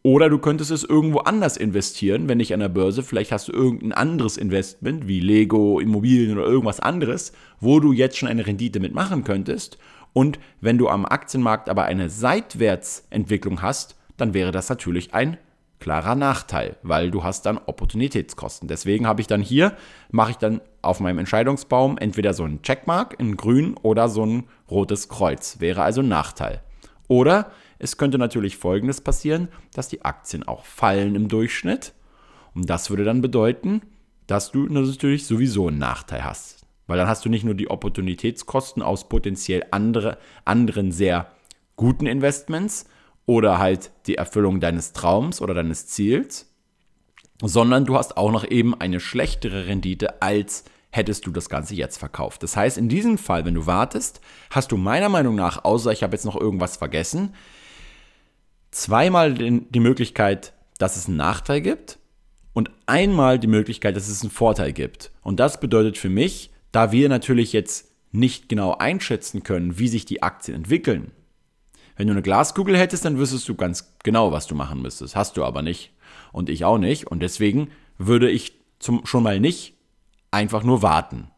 Oder 0.02 0.32
du 0.32 0.40
könntest 0.40 0.72
es 0.72 0.84
irgendwo 0.84 1.20
anders 1.20 1.56
investieren, 1.56 2.28
wenn 2.28 2.40
nicht 2.40 2.56
an 2.56 2.62
der 2.62 2.70
Börse. 2.70 3.04
Vielleicht 3.04 3.32
hast 3.32 3.50
du 3.50 3.52
irgendein 3.52 3.92
anderes 3.92 4.38
Investment 4.38 5.08
wie 5.08 5.20
Lego, 5.20 5.80
Immobilien 5.80 6.36
oder 6.36 6.48
irgendwas 6.48 6.80
anderes, 6.80 7.32
wo 7.60 7.80
du 7.80 7.94
jetzt 7.94 8.18
schon 8.18 8.28
eine 8.28 8.48
Rendite 8.48 8.80
mitmachen 8.80 9.24
könntest. 9.24 9.78
Und 10.14 10.40
wenn 10.62 10.80
du 10.80 10.90
am 10.90 11.06
Aktienmarkt 11.06 11.70
aber 11.70 11.84
eine 11.84 12.10
Seitwärtsentwicklung 12.10 13.62
hast, 13.62 13.98
dann 14.18 14.34
wäre 14.34 14.52
das 14.52 14.68
natürlich 14.68 15.14
ein 15.14 15.38
klarer 15.84 16.16
Nachteil, 16.16 16.78
weil 16.82 17.12
du 17.12 17.26
hast 17.26 17.46
dann 17.46 17.58
Opportunitätskosten. 17.58 18.70
Deswegen 18.70 19.06
habe 19.06 19.20
ich 19.20 19.28
dann 19.28 19.42
hier, 19.42 19.76
mache 20.12 20.32
ich 20.32 20.38
dann 20.38 20.62
auf 20.82 21.02
meinem 21.02 21.20
Entscheidungsbaum 21.20 21.98
entweder 21.98 22.34
so 22.34 22.46
ein 22.46 22.62
Checkmark 22.62 23.20
in 23.20 23.36
grün 23.36 23.76
oder 23.82 24.08
so 24.08 24.26
ein 24.26 24.44
rotes 24.72 25.10
Kreuz. 25.10 25.60
Wäre 25.60 25.84
also 25.84 26.00
ein 26.00 26.08
Nachteil. 26.08 26.62
Oder 27.10 27.52
es 27.80 27.98
könnte 27.98 28.18
natürlich 28.18 28.56
Folgendes 28.56 29.02
passieren, 29.02 29.50
dass 29.74 29.90
die 29.90 30.06
Aktien 30.06 30.48
auch 30.48 30.64
fallen 30.64 31.16
im 31.16 31.28
Durchschnitt. 31.28 31.92
Und 32.56 32.70
das 32.70 32.90
würde 32.90 33.04
dann 33.04 33.22
bedeuten, 33.22 33.82
dass 34.26 34.54
du 34.54 34.68
natürlich 34.68 35.28
sowieso 35.28 35.68
einen 35.68 35.80
Nachteil 35.80 36.24
hast. 36.24 36.66
Weil 36.88 36.98
dann 36.98 37.10
hast 37.10 37.26
du 37.26 37.30
nicht 37.30 37.44
nur 37.44 37.56
die 37.56 37.70
Opportunitätskosten 37.70 38.82
aus 38.82 39.10
potenziell 39.10 39.66
andere, 39.72 40.18
anderen 40.46 40.94
sehr 40.94 41.28
guten 41.76 42.06
Investments, 42.06 42.86
oder 43.26 43.58
halt 43.58 43.92
die 44.08 44.16
Erfüllung 44.16 44.60
deines 44.60 44.94
Traums 44.94 45.42
oder 45.42 45.54
deines 45.54 45.88
Ziels, 45.88 46.54
sondern 47.42 47.86
du 47.86 47.98
hast 47.98 48.18
auch 48.18 48.32
noch 48.32 48.50
eben 48.50 48.80
eine 48.80 49.00
schlechtere 49.00 49.68
Rendite, 49.68 50.22
als 50.22 50.66
hättest 50.92 51.26
du 51.26 51.32
das 51.32 51.50
Ganze 51.50 51.74
jetzt 51.76 51.98
verkauft. 51.98 52.44
Das 52.44 52.56
heißt, 52.56 52.78
in 52.78 52.88
diesem 52.88 53.18
Fall, 53.18 53.46
wenn 53.46 53.56
du 53.56 53.66
wartest, 53.66 54.22
hast 54.52 54.72
du 54.72 54.78
meiner 54.78 55.10
Meinung 55.10 55.36
nach, 55.36 55.64
außer 55.64 55.92
ich 55.92 56.04
habe 56.04 56.16
jetzt 56.16 56.26
noch 56.26 56.40
irgendwas 56.40 56.78
vergessen, 56.78 57.34
zweimal 58.72 59.34
die 59.34 59.80
Möglichkeit, 59.80 60.54
dass 60.78 60.96
es 60.96 61.08
einen 61.08 61.18
Nachteil 61.18 61.62
gibt 61.62 61.98
und 62.54 62.70
einmal 62.86 63.40
die 63.40 63.48
Möglichkeit, 63.48 63.96
dass 63.96 64.08
es 64.08 64.22
einen 64.22 64.32
Vorteil 64.32 64.74
gibt. 64.74 65.12
Und 65.22 65.40
das 65.40 65.60
bedeutet 65.60 65.98
für 65.98 66.10
mich, 66.10 66.52
da 66.72 66.92
wir 66.92 67.10
natürlich 67.10 67.54
jetzt 67.54 67.92
nicht 68.12 68.48
genau 68.48 68.76
einschätzen 68.78 69.44
können, 69.44 69.80
wie 69.80 69.88
sich 69.88 70.06
die 70.06 70.22
Aktien 70.22 70.56
entwickeln. 70.56 71.12
Wenn 71.96 72.08
du 72.08 72.14
eine 72.14 72.22
Glaskugel 72.22 72.78
hättest, 72.78 73.06
dann 73.06 73.18
wüsstest 73.18 73.48
du 73.48 73.56
ganz 73.56 73.94
genau, 74.04 74.32
was 74.32 74.48
du 74.48 74.56
machen 74.56 74.82
müsstest. 74.82 75.16
Hast 75.16 75.38
du 75.38 75.44
aber 75.44 75.62
nicht. 75.62 75.92
Und 76.32 76.50
ich 76.50 76.66
auch 76.66 76.78
nicht. 76.78 77.08
Und 77.08 77.22
deswegen 77.22 77.70
würde 77.98 78.30
ich 78.30 78.54
zum, 78.80 79.06
schon 79.06 79.24
mal 79.24 79.40
nicht 79.40 79.76
einfach 80.32 80.64
nur 80.64 80.82
warten. 80.82 81.30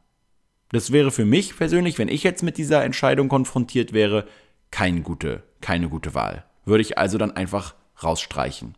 Das 0.69 0.91
wäre 0.91 1.11
für 1.11 1.25
mich 1.25 1.57
persönlich, 1.57 1.99
wenn 1.99 2.07
ich 2.07 2.23
jetzt 2.23 2.43
mit 2.43 2.57
dieser 2.57 2.83
Entscheidung 2.83 3.27
konfrontiert 3.27 3.93
wäre, 3.93 4.25
keine 4.71 5.01
gute, 5.01 5.43
keine 5.61 5.89
gute 5.89 6.13
Wahl. 6.13 6.45
Würde 6.65 6.81
ich 6.81 6.97
also 6.97 7.17
dann 7.17 7.31
einfach 7.31 7.75
rausstreichen. 8.01 8.75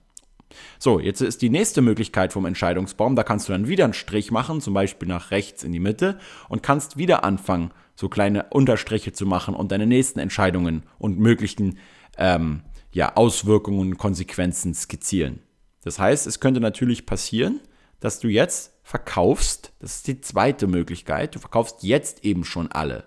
So, 0.79 0.99
jetzt 0.99 1.21
ist 1.21 1.41
die 1.41 1.49
nächste 1.49 1.81
Möglichkeit 1.81 2.33
vom 2.33 2.45
Entscheidungsbaum. 2.45 3.15
Da 3.15 3.23
kannst 3.23 3.47
du 3.47 3.53
dann 3.53 3.67
wieder 3.67 3.83
einen 3.83 3.93
Strich 3.93 4.31
machen, 4.31 4.61
zum 4.61 4.73
Beispiel 4.73 5.07
nach 5.07 5.31
rechts 5.31 5.63
in 5.63 5.71
die 5.71 5.79
Mitte, 5.79 6.19
und 6.49 6.63
kannst 6.63 6.97
wieder 6.97 7.23
anfangen, 7.23 7.71
so 7.95 8.09
kleine 8.09 8.45
Unterstriche 8.51 9.11
zu 9.11 9.25
machen 9.25 9.55
und 9.55 9.71
deine 9.71 9.87
nächsten 9.87 10.19
Entscheidungen 10.19 10.83
und 10.99 11.19
möglichen 11.19 11.79
ähm, 12.17 12.61
ja, 12.91 13.15
Auswirkungen 13.15 13.79
und 13.79 13.97
Konsequenzen 13.97 14.73
skizzieren. 14.73 15.41
Das 15.83 15.99
heißt, 15.99 16.27
es 16.27 16.39
könnte 16.39 16.59
natürlich 16.59 17.05
passieren, 17.05 17.61
dass 17.99 18.19
du 18.19 18.27
jetzt 18.27 18.73
verkaufst, 18.83 19.73
das 19.79 19.97
ist 19.97 20.07
die 20.07 20.21
zweite 20.21 20.67
Möglichkeit, 20.67 21.35
du 21.35 21.39
verkaufst 21.39 21.83
jetzt 21.83 22.23
eben 22.23 22.43
schon 22.43 22.71
alle 22.71 23.03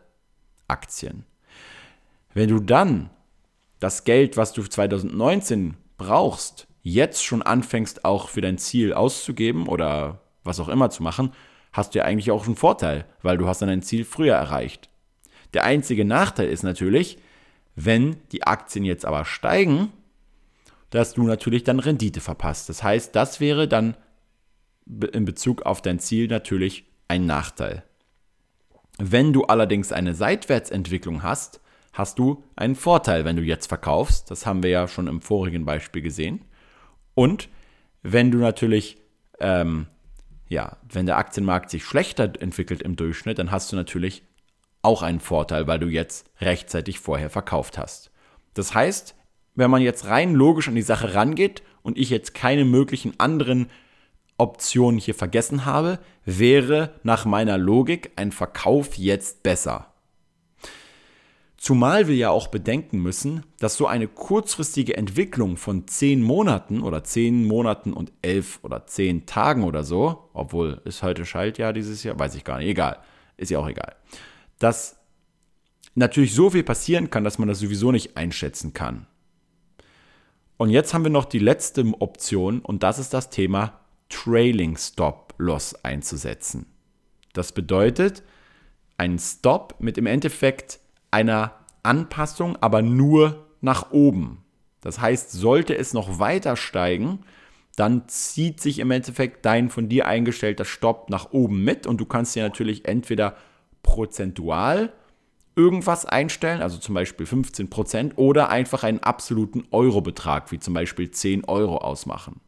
Aktien. 0.68 1.24
Wenn 2.34 2.48
du 2.48 2.60
dann 2.60 3.10
das 3.78 4.04
Geld, 4.04 4.36
was 4.36 4.52
du 4.52 4.62
2019 4.62 5.76
brauchst, 5.96 6.66
jetzt 6.82 7.24
schon 7.24 7.42
anfängst, 7.42 8.04
auch 8.04 8.28
für 8.28 8.40
dein 8.40 8.58
Ziel 8.58 8.92
auszugeben 8.92 9.66
oder 9.68 10.20
was 10.44 10.60
auch 10.60 10.68
immer 10.68 10.90
zu 10.90 11.02
machen, 11.02 11.32
hast 11.72 11.94
du 11.94 11.98
ja 11.98 12.04
eigentlich 12.04 12.30
auch 12.30 12.46
einen 12.46 12.56
Vorteil, 12.56 13.04
weil 13.22 13.38
du 13.38 13.46
hast 13.46 13.62
dann 13.62 13.68
dein 13.68 13.82
Ziel 13.82 14.04
früher 14.04 14.34
erreicht. 14.34 14.88
Der 15.54 15.64
einzige 15.64 16.04
Nachteil 16.04 16.48
ist 16.48 16.62
natürlich, 16.62 17.18
wenn 17.76 18.16
die 18.32 18.44
Aktien 18.44 18.84
jetzt 18.84 19.04
aber 19.04 19.24
steigen, 19.24 19.92
dass 20.90 21.14
du 21.14 21.22
natürlich 21.22 21.64
dann 21.64 21.78
Rendite 21.78 22.20
verpasst. 22.20 22.68
Das 22.68 22.82
heißt, 22.82 23.14
das 23.14 23.40
wäre 23.40 23.68
dann 23.68 23.96
in 25.12 25.24
Bezug 25.24 25.62
auf 25.62 25.82
dein 25.82 26.00
Ziel 26.00 26.26
natürlich 26.26 26.84
ein 27.06 27.26
Nachteil. 27.26 27.84
Wenn 28.98 29.32
du 29.32 29.44
allerdings 29.44 29.92
eine 29.92 30.14
Seitwärtsentwicklung 30.14 31.22
hast, 31.22 31.60
hast 31.92 32.18
du 32.18 32.44
einen 32.56 32.74
Vorteil, 32.74 33.24
wenn 33.24 33.36
du 33.36 33.42
jetzt 33.42 33.66
verkaufst. 33.66 34.30
Das 34.30 34.46
haben 34.46 34.62
wir 34.62 34.70
ja 34.70 34.88
schon 34.88 35.06
im 35.06 35.22
vorigen 35.22 35.64
Beispiel 35.64 36.02
gesehen. 36.02 36.44
Und 37.14 37.49
wenn 38.03 38.31
du 38.31 38.38
natürlich, 38.38 38.99
ähm, 39.38 39.87
ja, 40.49 40.77
wenn 40.90 41.07
der 41.07 41.18
Aktienmarkt 41.18 41.70
sich 41.70 41.85
schlechter 41.85 42.33
entwickelt 42.40 42.83
im 42.83 42.96
Durchschnitt, 42.96 43.38
dann 43.38 43.51
hast 43.51 43.73
du 43.73 43.77
natürlich 43.77 44.23
auch 44.83 45.03
einen 45.03 45.20
Vorteil, 45.20 45.66
weil 45.66 45.79
du 45.79 45.88
jetzt 45.88 46.31
rechtzeitig 46.40 47.01
vorher 47.01 47.31
verkauft 47.31 47.79
hast. 47.79 48.11
Das 48.55 48.75
heißt, 48.75 49.14
wenn 49.55 49.70
man 49.70 49.83
jetzt 49.83 50.07
rein 50.07 50.35
logisch 50.35 50.68
an 50.68 50.75
die 50.75 50.83
Sache 50.83 51.14
rangeht 51.14 51.62
und 51.83 51.99
ich 51.99 52.11
jetzt 52.11 52.35
keine 52.35 52.64
möglichen 52.64 53.18
anderen 53.20 53.68
Optionen 54.38 54.99
hier 54.99 55.14
vergessen 55.14 55.66
habe, 55.66 55.99
wäre 56.25 56.94
nach 57.03 57.27
meiner 57.27 57.59
Logik 57.59 58.12
ein 58.16 58.33
Verkauf 58.33 58.96
jetzt 58.96 59.42
besser. 59.42 59.89
Zumal 61.61 62.09
wir 62.09 62.16
ja 62.16 62.31
auch 62.31 62.49
bedenken 62.49 63.01
müssen, 63.01 63.44
dass 63.59 63.77
so 63.77 63.87
eine 63.87 64.09
kurzfristige 64.09 64.96
Entwicklung 64.96 65.59
von 65.59 65.87
10 65.87 66.23
Monaten 66.23 66.81
oder 66.81 67.05
10 67.05 67.44
Monaten 67.44 67.92
und 67.92 68.12
11 68.23 68.61
oder 68.62 68.87
10 68.87 69.27
Tagen 69.27 69.64
oder 69.64 69.85
so, 69.85 70.31
obwohl 70.33 70.81
ist 70.87 71.03
heute 71.03 71.27
Schaltjahr 71.27 71.75
dieses 71.75 72.03
Jahr, 72.03 72.18
weiß 72.18 72.35
ich 72.35 72.44
gar 72.44 72.57
nicht, 72.57 72.68
egal, 72.68 72.99
ist 73.37 73.51
ja 73.51 73.59
auch 73.59 73.68
egal, 73.68 73.94
dass 74.59 74.96
natürlich 75.94 76.35
so 76.35 76.49
viel 76.49 76.62
passieren 76.62 77.11
kann, 77.11 77.25
dass 77.25 77.38
man 77.38 77.46
das 77.46 77.59
sowieso 77.59 77.92
nicht 77.92 78.16
einschätzen 78.16 78.73
kann. 78.73 79.07
Und 80.57 80.70
jetzt 80.70 80.94
haben 80.94 81.05
wir 81.05 81.11
noch 81.11 81.27
die 81.27 81.40
letzte 81.40 81.85
Option 81.99 82.61
und 82.61 82.83
das 82.83 82.99
ist 82.99 83.12
das 83.12 83.29
Thema 83.29 83.81
Trailing 84.09 84.79
Stop 84.79 85.35
Loss 85.37 85.75
einzusetzen. 85.85 86.64
Das 87.35 87.53
bedeutet, 87.53 88.23
ein 88.96 89.18
Stop 89.18 89.75
mit 89.79 89.99
im 89.99 90.07
Endeffekt 90.07 90.81
einer 91.11 91.53
Anpassung, 91.83 92.57
aber 92.61 92.83
nur 92.83 93.46
nach 93.61 93.90
oben. 93.90 94.44
Das 94.81 95.01
heißt, 95.01 95.33
sollte 95.33 95.77
es 95.77 95.92
noch 95.92 96.18
weiter 96.18 96.57
steigen, 96.57 97.20
dann 97.77 98.09
zieht 98.09 98.61
sich 98.61 98.79
im 98.79 98.90
Endeffekt 98.90 99.44
dein 99.46 99.70
von 99.70 99.88
dir 99.88 100.07
eingestellter 100.07 100.64
Stopp 100.64 101.09
nach 101.11 101.33
oben 101.33 101.64
mit 101.64 101.87
und 101.87 101.99
du 101.99 102.07
kannst 102.07 102.35
dir 102.35 102.42
natürlich 102.42 102.87
entweder 102.87 103.37
prozentual 103.83 104.92
irgendwas 105.57 106.07
einstellen, 106.07 106.62
also 106.62 106.79
zum 106.79 106.94
Beispiel 106.94 107.27
15%, 107.27 108.16
oder 108.16 108.51
einfach 108.51 108.83
einen 108.83 109.01
absoluten 109.01 109.64
Eurobetrag, 109.70 110.53
wie 110.53 110.59
zum 110.59 110.75
Beispiel 110.75 111.11
10 111.11 111.44
Euro 111.44 111.79
ausmachen. 111.79 112.40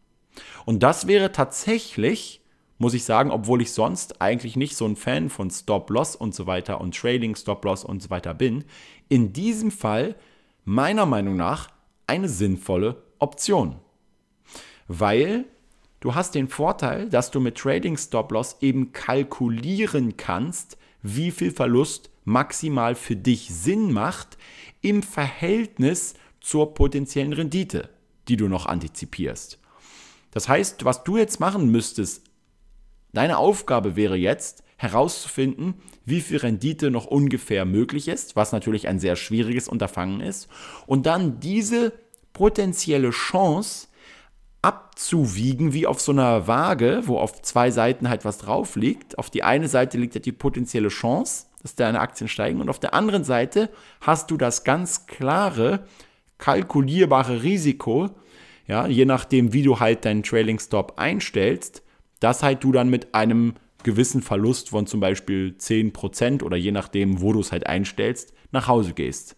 Und 0.65 0.83
das 0.83 1.07
wäre 1.07 1.33
tatsächlich 1.33 2.42
muss 2.83 2.95
ich 2.95 3.05
sagen, 3.05 3.31
obwohl 3.31 3.63
ich 3.63 3.71
sonst 3.71 4.21
eigentlich 4.21 4.57
nicht 4.57 4.77
so 4.77 4.85
ein 4.85 4.97
Fan 4.97 5.31
von 5.31 5.49
Stop-Loss 5.51 6.17
und 6.17 6.35
so 6.35 6.49
weiter 6.49 6.81
und 6.81 6.97
Trading 6.97 7.37
Stop-Loss 7.37 7.85
und 7.85 8.03
so 8.03 8.11
weiter 8.11 8.35
bin, 8.35 8.65
in 9.09 9.33
diesem 9.33 9.71
Fall 9.71 10.17
meiner 10.65 11.07
Meinung 11.07 11.37
nach 11.37 11.69
eine 12.09 12.29
sinnvolle 12.29 13.01
Option. 13.21 13.77
Weil 14.89 15.45
du 16.01 16.17
hast 16.17 16.35
den 16.35 16.49
Vorteil, 16.49 17.09
dass 17.09 17.31
du 17.31 17.39
mit 17.39 17.57
Trading 17.57 17.97
Stop-Loss 17.97 18.57
eben 18.63 18.93
kalkulieren 18.93 20.17
kannst, 20.17 20.77
wie 21.03 21.31
viel 21.31 21.53
Verlust 21.53 22.11
maximal 22.25 22.97
für 22.97 23.15
dich 23.15 23.55
Sinn 23.55 23.93
macht 23.93 24.39
im 24.81 25.05
Verhältnis 25.05 26.15
zur 26.41 26.75
potenziellen 26.75 27.33
Rendite, 27.33 27.91
die 28.27 28.37
du 28.37 28.49
noch 28.49 28.67
antizipierst. 28.67 29.61
Das 30.33 30.49
heißt, 30.49 30.85
was 30.85 31.05
du 31.05 31.17
jetzt 31.17 31.39
machen 31.39 31.71
müsstest 31.71 32.32
Deine 33.13 33.39
Aufgabe 33.39 33.97
wäre 33.97 34.17
jetzt 34.17 34.63
herauszufinden, 34.77 35.75
wie 36.05 36.21
viel 36.21 36.39
Rendite 36.39 36.91
noch 36.91 37.07
ungefähr 37.07 37.65
möglich 37.65 38.09
ist, 38.09 38.35
was 38.35 38.53
natürlich 38.53 38.89
ein 38.89 38.99
sehr 38.99 39.17
schwieriges 39.17 39.69
Unterfangen 39.69 40.21
ist, 40.21 40.49
und 40.87 41.07
dann 41.07 41.39
diese 41.39 41.93
potenzielle 42.33 43.11
Chance 43.11 43.89
abzuwiegen, 44.63 45.73
wie 45.73 45.87
auf 45.87 46.01
so 46.01 46.13
einer 46.13 46.47
Waage, 46.47 47.03
wo 47.05 47.19
auf 47.19 47.43
zwei 47.43 47.71
Seiten 47.71 48.09
halt 48.09 48.25
was 48.25 48.39
drauf 48.39 48.77
liegt. 48.77 49.19
Auf 49.19 49.29
die 49.29 49.43
eine 49.43 49.69
Seite 49.69 49.99
liegt 49.99 50.15
ja 50.15 50.21
die 50.21 50.33
potenzielle 50.33 50.89
Chance, 50.89 51.47
dass 51.63 51.75
deine 51.75 52.01
Aktien 52.01 52.29
steigen, 52.29 52.61
und 52.61 52.69
auf 52.69 52.81
der 52.81 52.95
anderen 52.95 53.25
Seite 53.25 53.71
hast 54.01 54.31
du 54.31 54.37
das 54.37 54.65
ganz 54.65 55.07
klare, 55.07 55.85
kalkulierbare 56.39 57.43
Risiko, 57.43 58.11
ja, 58.67 58.87
je 58.87 59.05
nachdem, 59.05 59.53
wie 59.53 59.63
du 59.63 59.81
halt 59.81 60.05
deinen 60.05 60.23
Trailing 60.23 60.59
Stop 60.59 60.95
einstellst, 60.97 61.83
dass 62.23 62.43
halt 62.43 62.63
du 62.65 62.73
dann 62.73 62.89
mit 62.89 63.15
einem 63.15 63.55
gewissen 63.83 64.23
Verlust 64.23 64.71
von 64.71 64.87
zum 64.87 65.01
Beispiel 65.01 65.57
10% 65.59 66.43
oder 66.43 66.57
je 66.57 66.71
nachdem, 66.71 67.21
wo 67.21 67.33
du 67.33 67.41
es 67.41 67.53
halt 67.53 67.67
einstellst, 67.67 68.33
nach 68.53 68.69
Hause 68.69 68.93
gehst. 68.93 69.37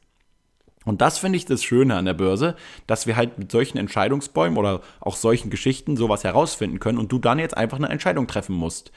Und 0.84 1.00
das 1.00 1.16
finde 1.16 1.38
ich 1.38 1.46
das 1.46 1.64
Schöne 1.64 1.96
an 1.96 2.04
der 2.04 2.12
Börse, 2.12 2.56
dass 2.86 3.06
wir 3.06 3.16
halt 3.16 3.38
mit 3.38 3.50
solchen 3.50 3.78
Entscheidungsbäumen 3.78 4.58
oder 4.58 4.82
auch 5.00 5.16
solchen 5.16 5.48
Geschichten 5.48 5.96
sowas 5.96 6.24
herausfinden 6.24 6.78
können 6.78 6.98
und 6.98 7.10
du 7.10 7.18
dann 7.18 7.38
jetzt 7.38 7.56
einfach 7.56 7.78
eine 7.78 7.88
Entscheidung 7.88 8.26
treffen 8.26 8.54
musst. 8.54 8.92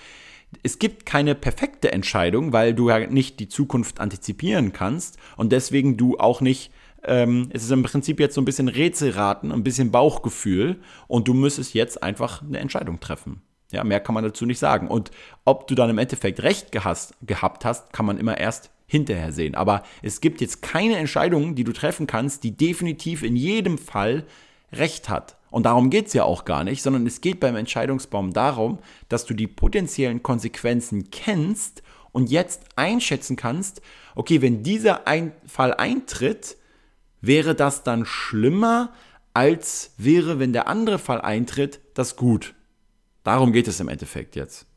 Es 0.64 0.80
gibt 0.80 1.06
keine 1.06 1.34
perfekte 1.34 1.92
Entscheidung, 1.94 2.52
weil 2.52 2.74
du 2.74 2.90
ja 2.90 3.00
nicht 3.08 3.40
die 3.40 3.48
Zukunft 3.48 4.02
antizipieren 4.02 4.74
kannst 4.74 5.18
und 5.38 5.52
deswegen 5.54 5.96
du 5.96 6.18
auch 6.18 6.42
nicht 6.42 6.72
ähm, 7.04 7.50
es 7.52 7.64
ist 7.64 7.72
im 7.72 7.84
Prinzip 7.84 8.20
jetzt 8.20 8.36
so 8.36 8.42
ein 8.42 8.46
bisschen 8.46 8.68
Rätselraten, 8.68 9.52
ein 9.52 9.64
bisschen 9.64 9.92
Bauchgefühl 9.92 10.82
und 11.08 11.28
du 11.28 11.34
müsstest 11.34 11.74
jetzt 11.74 12.04
einfach 12.04 12.42
eine 12.42 12.60
Entscheidung 12.60 13.00
treffen. 13.00 13.42
Ja, 13.72 13.84
mehr 13.84 14.00
kann 14.00 14.16
man 14.16 14.24
dazu 14.24 14.46
nicht 14.46 14.60
sagen. 14.60 14.88
Und 14.88 15.12
ob 15.44 15.68
du 15.68 15.76
dann 15.76 15.90
im 15.90 15.98
Endeffekt 15.98 16.42
recht 16.44 16.72
gehast, 16.72 17.14
gehabt 17.22 17.66
hast, 17.66 17.92
kann 17.92 18.06
man 18.06 18.18
immer 18.18 18.38
erst 18.38 18.70
hinterher 18.88 19.34
sehen. 19.34 19.56
Aber 19.56 19.84
es 20.02 20.22
gibt 20.22 20.40
jetzt 20.40 20.62
keine 20.62 20.96
Entscheidung, 20.96 21.56
die 21.56 21.66
du 21.66 21.74
treffen 21.74 22.08
kannst, 22.08 22.44
die 22.44 22.56
definitiv 22.56 23.24
in 23.24 23.36
jedem 23.36 23.78
Fall 23.78 24.26
recht 24.72 25.10
hat. 25.10 25.38
Und 25.50 25.66
darum 25.66 25.90
geht 25.90 26.08
es 26.08 26.14
ja 26.14 26.24
auch 26.24 26.46
gar 26.46 26.64
nicht, 26.64 26.82
sondern 26.82 27.06
es 27.06 27.22
geht 27.22 27.40
beim 27.40 27.56
Entscheidungsbaum 27.56 28.34
darum, 28.34 28.80
dass 29.10 29.26
du 29.26 29.34
die 29.34 29.48
potenziellen 29.48 30.24
Konsequenzen 30.24 31.10
kennst 31.10 31.84
und 32.12 32.30
jetzt 32.30 32.64
einschätzen 32.76 33.36
kannst, 33.36 33.82
okay, 34.16 34.42
wenn 34.42 34.64
dieser 34.64 35.08
ein 35.08 35.32
Fall 35.46 35.74
eintritt, 35.74 36.58
wäre 37.22 37.56
das 37.56 37.84
dann 37.84 38.06
schlimmer, 38.06 38.94
als 39.34 39.94
wäre, 39.98 40.40
wenn 40.40 40.54
der 40.54 40.68
andere 40.68 41.00
Fall 41.00 41.22
eintritt, 41.22 41.80
das 41.94 42.16
gut. 42.16 42.56
Darum 43.28 43.52
geht 43.52 43.68
es 43.68 43.82
im 43.82 43.90
Endeffekt 43.90 44.38
jetzt. 44.38 44.68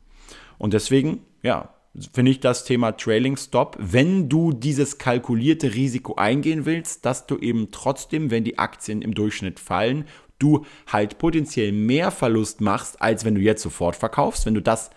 Und 0.57 0.73
deswegen, 0.73 1.21
ja, 1.41 1.73
finde 2.13 2.31
ich 2.31 2.41
das 2.41 2.65
Thema 2.65 2.91
Trailing 2.91 3.37
Stop, 3.37 3.77
wenn 3.79 4.27
du 4.27 4.51
dieses 4.51 4.97
kalkulierte 4.97 5.73
Risiko 5.73 6.15
eingehen 6.15 6.65
willst, 6.65 7.05
dass 7.05 7.27
du 7.27 7.37
eben 7.37 7.71
trotzdem, 7.71 8.29
wenn 8.29 8.43
die 8.43 8.59
Aktien 8.59 9.03
im 9.03 9.13
Durchschnitt 9.13 9.57
fallen, 9.57 10.03
du 10.37 10.65
halt 10.85 11.17
potenziell 11.17 11.71
mehr 11.71 12.11
Verlust 12.11 12.59
machst, 12.59 13.01
als 13.01 13.23
wenn 13.23 13.35
du 13.35 13.41
jetzt 13.41 13.63
sofort 13.63 13.95
verkaufst. 13.95 14.45
Wenn 14.45 14.55
du 14.55 14.61
das 14.61 14.89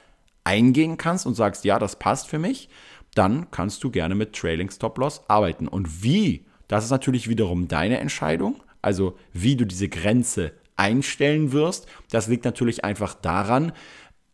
eingehen 0.43 0.97
kannst 0.97 1.25
und 1.25 1.35
sagst, 1.35 1.65
ja, 1.65 1.79
das 1.79 1.97
passt 1.97 2.27
für 2.27 2.41
mich, 2.41 2.69
dann 3.15 3.53
kannst 3.53 3.85
du 3.85 3.91
gerne 3.93 4.17
mit 4.17 4.33
Trailing 4.33 4.73
Stop 4.73 4.99
Loss 4.99 5.23
arbeiten. 5.29 5.69
Und 5.69 6.03
wie, 6.03 6.45
das 6.67 6.87
ist 6.87 6.91
natürlich 6.91 7.29
wiederum 7.29 7.69
deine 7.69 8.01
Entscheidung. 8.01 8.65
Also 8.83 9.17
wie 9.33 9.55
du 9.55 9.65
diese 9.65 9.89
Grenze 9.89 10.51
einstellen 10.77 11.53
wirst, 11.53 11.87
das 12.11 12.29
liegt 12.29 12.45
natürlich 12.45 12.85
einfach 12.85 13.15
daran, 13.15 13.73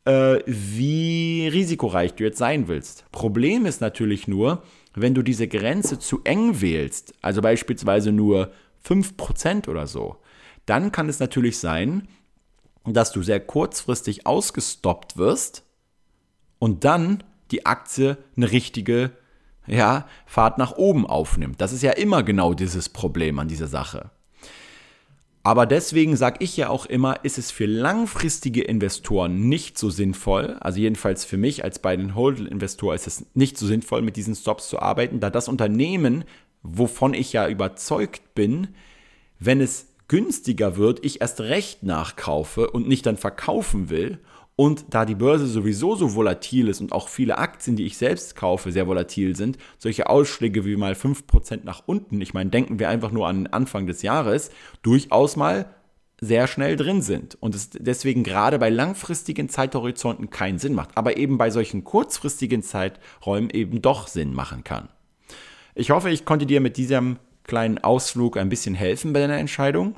äh, 0.04 0.38
wie 0.46 1.48
risikoreich 1.48 2.14
du 2.14 2.24
jetzt 2.24 2.38
sein 2.38 2.68
willst. 2.68 3.04
Problem 3.12 3.66
ist 3.66 3.80
natürlich 3.80 4.28
nur, 4.28 4.62
wenn 4.94 5.14
du 5.14 5.22
diese 5.22 5.48
Grenze 5.48 5.98
zu 5.98 6.20
eng 6.24 6.60
wählst, 6.60 7.14
also 7.22 7.42
beispielsweise 7.42 8.12
nur 8.12 8.52
5% 8.84 9.68
oder 9.68 9.86
so, 9.86 10.16
dann 10.66 10.92
kann 10.92 11.08
es 11.08 11.20
natürlich 11.20 11.58
sein, 11.58 12.08
dass 12.84 13.12
du 13.12 13.22
sehr 13.22 13.40
kurzfristig 13.40 14.26
ausgestoppt 14.26 15.16
wirst 15.16 15.64
und 16.58 16.84
dann 16.84 17.22
die 17.50 17.66
Aktie 17.66 18.16
eine 18.36 18.50
richtige 18.50 19.12
ja, 19.66 20.06
Fahrt 20.26 20.58
nach 20.58 20.72
oben 20.72 21.06
aufnimmt. 21.06 21.60
Das 21.60 21.72
ist 21.72 21.82
ja 21.82 21.92
immer 21.92 22.22
genau 22.22 22.54
dieses 22.54 22.88
Problem 22.88 23.38
an 23.38 23.48
dieser 23.48 23.66
Sache. 23.66 24.10
Aber 25.42 25.64
deswegen 25.64 26.16
sage 26.16 26.38
ich 26.40 26.56
ja 26.56 26.68
auch 26.68 26.84
immer, 26.84 27.24
ist 27.24 27.38
es 27.38 27.50
für 27.50 27.64
langfristige 27.64 28.62
Investoren 28.62 29.48
nicht 29.48 29.78
so 29.78 29.88
sinnvoll, 29.88 30.58
also 30.60 30.78
jedenfalls 30.78 31.24
für 31.24 31.38
mich 31.38 31.64
als 31.64 31.78
bei 31.78 31.96
den 31.96 32.14
Hold-Investor 32.14 32.94
ist 32.94 33.06
es 33.06 33.24
nicht 33.34 33.56
so 33.56 33.66
sinnvoll, 33.66 34.02
mit 34.02 34.16
diesen 34.16 34.34
Stops 34.34 34.68
zu 34.68 34.80
arbeiten, 34.80 35.18
da 35.18 35.30
das 35.30 35.48
Unternehmen, 35.48 36.24
wovon 36.62 37.14
ich 37.14 37.32
ja 37.32 37.48
überzeugt 37.48 38.34
bin, 38.34 38.68
wenn 39.38 39.62
es 39.62 39.86
günstiger 40.08 40.76
wird, 40.76 41.02
ich 41.04 41.22
erst 41.22 41.40
recht 41.40 41.84
nachkaufe 41.84 42.70
und 42.70 42.86
nicht 42.86 43.06
dann 43.06 43.16
verkaufen 43.16 43.88
will 43.88 44.18
und 44.60 44.84
da 44.90 45.06
die 45.06 45.14
Börse 45.14 45.46
sowieso 45.46 45.94
so 45.94 46.14
volatil 46.14 46.68
ist 46.68 46.82
und 46.82 46.92
auch 46.92 47.08
viele 47.08 47.38
Aktien, 47.38 47.76
die 47.76 47.86
ich 47.86 47.96
selbst 47.96 48.36
kaufe, 48.36 48.72
sehr 48.72 48.86
volatil 48.86 49.34
sind, 49.34 49.56
solche 49.78 50.10
Ausschläge 50.10 50.66
wie 50.66 50.76
mal 50.76 50.92
5% 50.92 51.60
nach 51.64 51.84
unten, 51.86 52.20
ich 52.20 52.34
meine, 52.34 52.50
denken 52.50 52.78
wir 52.78 52.90
einfach 52.90 53.10
nur 53.10 53.26
an 53.26 53.46
Anfang 53.46 53.86
des 53.86 54.02
Jahres, 54.02 54.50
durchaus 54.82 55.36
mal 55.36 55.74
sehr 56.20 56.46
schnell 56.46 56.76
drin 56.76 57.00
sind 57.00 57.38
und 57.40 57.54
es 57.54 57.70
deswegen 57.70 58.22
gerade 58.22 58.58
bei 58.58 58.68
langfristigen 58.68 59.48
Zeithorizonten 59.48 60.28
keinen 60.28 60.58
Sinn 60.58 60.74
macht, 60.74 60.90
aber 60.94 61.16
eben 61.16 61.38
bei 61.38 61.48
solchen 61.48 61.82
kurzfristigen 61.82 62.62
Zeiträumen 62.62 63.48
eben 63.48 63.80
doch 63.80 64.08
Sinn 64.08 64.34
machen 64.34 64.62
kann. 64.62 64.90
Ich 65.74 65.90
hoffe, 65.90 66.10
ich 66.10 66.26
konnte 66.26 66.44
dir 66.44 66.60
mit 66.60 66.76
diesem 66.76 67.16
kleinen 67.44 67.78
Ausflug 67.78 68.36
ein 68.36 68.50
bisschen 68.50 68.74
helfen 68.74 69.14
bei 69.14 69.20
deiner 69.20 69.38
Entscheidung. 69.38 69.96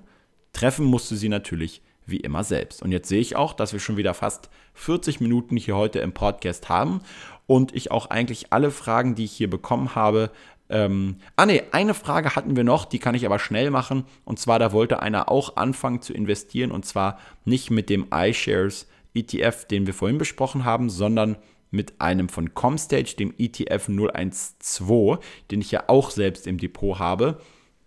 Treffen 0.53 0.87
musst 0.87 1.11
du 1.11 1.17
sie 1.17 1.29
natürlich 1.29 1.83
wie 2.07 2.18
immer 2.18 2.44
selbst. 2.44 2.82
Und 2.82 2.92
jetzt 2.92 3.09
sehe 3.09 3.20
ich 3.20 3.36
auch, 3.36 3.53
dass 3.53 3.72
wir 3.72 3.80
schon 3.80 3.96
wieder 3.96 4.14
fast 4.14 4.50
40 4.74 5.20
Minuten 5.20 5.57
hier 5.57 5.76
heute 5.76 6.00
im 6.00 6.12
Podcast 6.12 6.68
haben 6.68 7.00
und 7.46 7.74
ich 7.74 7.90
auch 7.90 8.07
eigentlich 8.07 8.53
alle 8.53 8.70
Fragen, 8.70 9.14
die 9.14 9.24
ich 9.24 9.32
hier 9.32 9.50
bekommen 9.50 9.94
habe, 9.94 10.30
ähm, 10.72 11.16
ah 11.36 11.44
ne, 11.44 11.64
eine 11.72 11.92
Frage 11.92 12.34
hatten 12.34 12.57
wir 12.57 12.64
noch, 12.64 12.86
die 12.86 12.98
kann 12.98 13.14
ich 13.14 13.26
aber 13.26 13.38
schnell 13.38 13.70
machen. 13.70 14.05
Und 14.24 14.38
zwar, 14.38 14.59
da 14.59 14.72
wollte 14.72 15.03
einer 15.03 15.30
auch 15.30 15.57
anfangen 15.57 16.00
zu 16.00 16.14
investieren 16.14 16.70
und 16.70 16.86
zwar 16.86 17.18
nicht 17.44 17.70
mit 17.70 17.90
dem 17.90 18.07
iShares 18.12 18.88
ETF, 19.14 19.66
den 19.66 19.86
wir 19.86 19.92
vorhin 19.92 20.16
besprochen 20.16 20.64
haben, 20.64 20.88
sondern 20.88 21.36
mit 21.70 22.00
einem 22.00 22.30
von 22.30 22.55
Comstage, 22.55 23.16
dem 23.18 23.34
ETF 23.36 23.88
012, 23.88 25.18
den 25.50 25.61
ich 25.61 25.70
ja 25.70 25.84
auch 25.88 26.11
selbst 26.11 26.46
im 26.46 26.57
Depot 26.57 26.98
habe, 26.98 27.40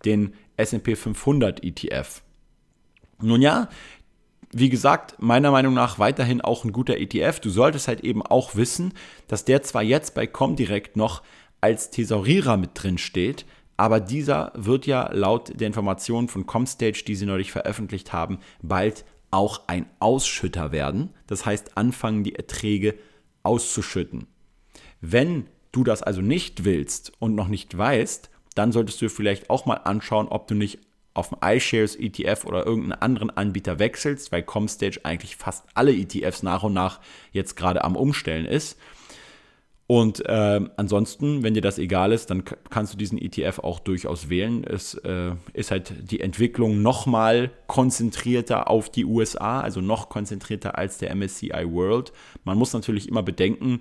den 0.04 0.34
SP 0.54 0.94
500 0.94 1.64
ETF. 1.64 2.22
Nun 3.20 3.42
ja, 3.42 3.68
wie 4.58 4.70
gesagt, 4.70 5.16
meiner 5.18 5.50
Meinung 5.50 5.74
nach 5.74 5.98
weiterhin 5.98 6.40
auch 6.40 6.64
ein 6.64 6.72
guter 6.72 6.96
ETF. 6.96 7.40
Du 7.40 7.50
solltest 7.50 7.88
halt 7.88 8.00
eben 8.00 8.22
auch 8.22 8.56
wissen, 8.56 8.94
dass 9.28 9.44
der 9.44 9.62
zwar 9.62 9.82
jetzt 9.82 10.14
bei 10.14 10.26
Comdirect 10.26 10.96
noch 10.96 11.22
als 11.60 11.90
Thesaurierer 11.90 12.56
mit 12.56 12.70
drin 12.74 12.96
steht, 12.96 13.44
aber 13.76 14.00
dieser 14.00 14.52
wird 14.54 14.86
ja 14.86 15.12
laut 15.12 15.60
der 15.60 15.66
Informationen 15.66 16.28
von 16.28 16.46
Comstage, 16.46 17.04
die 17.06 17.14
sie 17.14 17.26
neulich 17.26 17.52
veröffentlicht 17.52 18.14
haben, 18.14 18.38
bald 18.62 19.04
auch 19.30 19.62
ein 19.66 19.84
Ausschütter 19.98 20.72
werden. 20.72 21.10
Das 21.26 21.44
heißt, 21.44 21.76
anfangen 21.76 22.24
die 22.24 22.36
Erträge 22.36 22.94
auszuschütten. 23.42 24.26
Wenn 25.02 25.48
du 25.72 25.84
das 25.84 26.02
also 26.02 26.22
nicht 26.22 26.64
willst 26.64 27.12
und 27.18 27.34
noch 27.34 27.48
nicht 27.48 27.76
weißt, 27.76 28.30
dann 28.54 28.72
solltest 28.72 29.02
du 29.02 29.10
vielleicht 29.10 29.50
auch 29.50 29.66
mal 29.66 29.74
anschauen, 29.74 30.28
ob 30.28 30.48
du 30.48 30.54
nicht 30.54 30.78
auf 31.16 31.30
dem 31.30 31.38
iShares 31.42 31.96
ETF 31.96 32.44
oder 32.44 32.66
irgendeinen 32.66 33.00
anderen 33.00 33.30
Anbieter 33.30 33.78
wechselst, 33.78 34.32
weil 34.32 34.42
Comstage 34.42 35.00
eigentlich 35.02 35.36
fast 35.36 35.64
alle 35.74 35.94
ETFs 35.94 36.42
nach 36.42 36.62
und 36.62 36.74
nach 36.74 37.00
jetzt 37.32 37.56
gerade 37.56 37.84
am 37.84 37.96
Umstellen 37.96 38.46
ist. 38.46 38.78
Und 39.88 40.26
äh, 40.26 40.60
ansonsten, 40.76 41.44
wenn 41.44 41.54
dir 41.54 41.60
das 41.60 41.78
egal 41.78 42.10
ist, 42.10 42.30
dann 42.30 42.42
kannst 42.70 42.92
du 42.92 42.98
diesen 42.98 43.18
ETF 43.18 43.60
auch 43.60 43.78
durchaus 43.78 44.28
wählen. 44.28 44.64
Es 44.64 44.94
äh, 44.94 45.32
ist 45.52 45.70
halt 45.70 46.10
die 46.10 46.20
Entwicklung 46.20 46.82
nochmal 46.82 47.52
konzentrierter 47.68 48.68
auf 48.68 48.90
die 48.90 49.04
USA, 49.04 49.60
also 49.60 49.80
noch 49.80 50.08
konzentrierter 50.08 50.76
als 50.76 50.98
der 50.98 51.14
MSCI 51.14 51.70
World. 51.70 52.12
Man 52.42 52.58
muss 52.58 52.72
natürlich 52.72 53.08
immer 53.08 53.22
bedenken, 53.22 53.80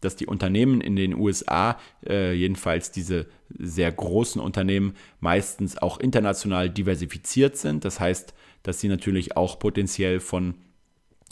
dass 0.00 0.16
die 0.16 0.26
Unternehmen 0.26 0.80
in 0.80 0.96
den 0.96 1.14
USA, 1.14 1.78
äh, 2.06 2.32
jedenfalls 2.32 2.90
diese 2.90 3.26
sehr 3.58 3.92
großen 3.92 4.40
Unternehmen, 4.40 4.94
meistens 5.20 5.78
auch 5.78 5.98
international 5.98 6.70
diversifiziert 6.70 7.56
sind. 7.56 7.84
Das 7.84 8.00
heißt, 8.00 8.34
dass 8.62 8.80
sie 8.80 8.88
natürlich 8.88 9.36
auch 9.36 9.58
potenziell 9.58 10.20
von 10.20 10.54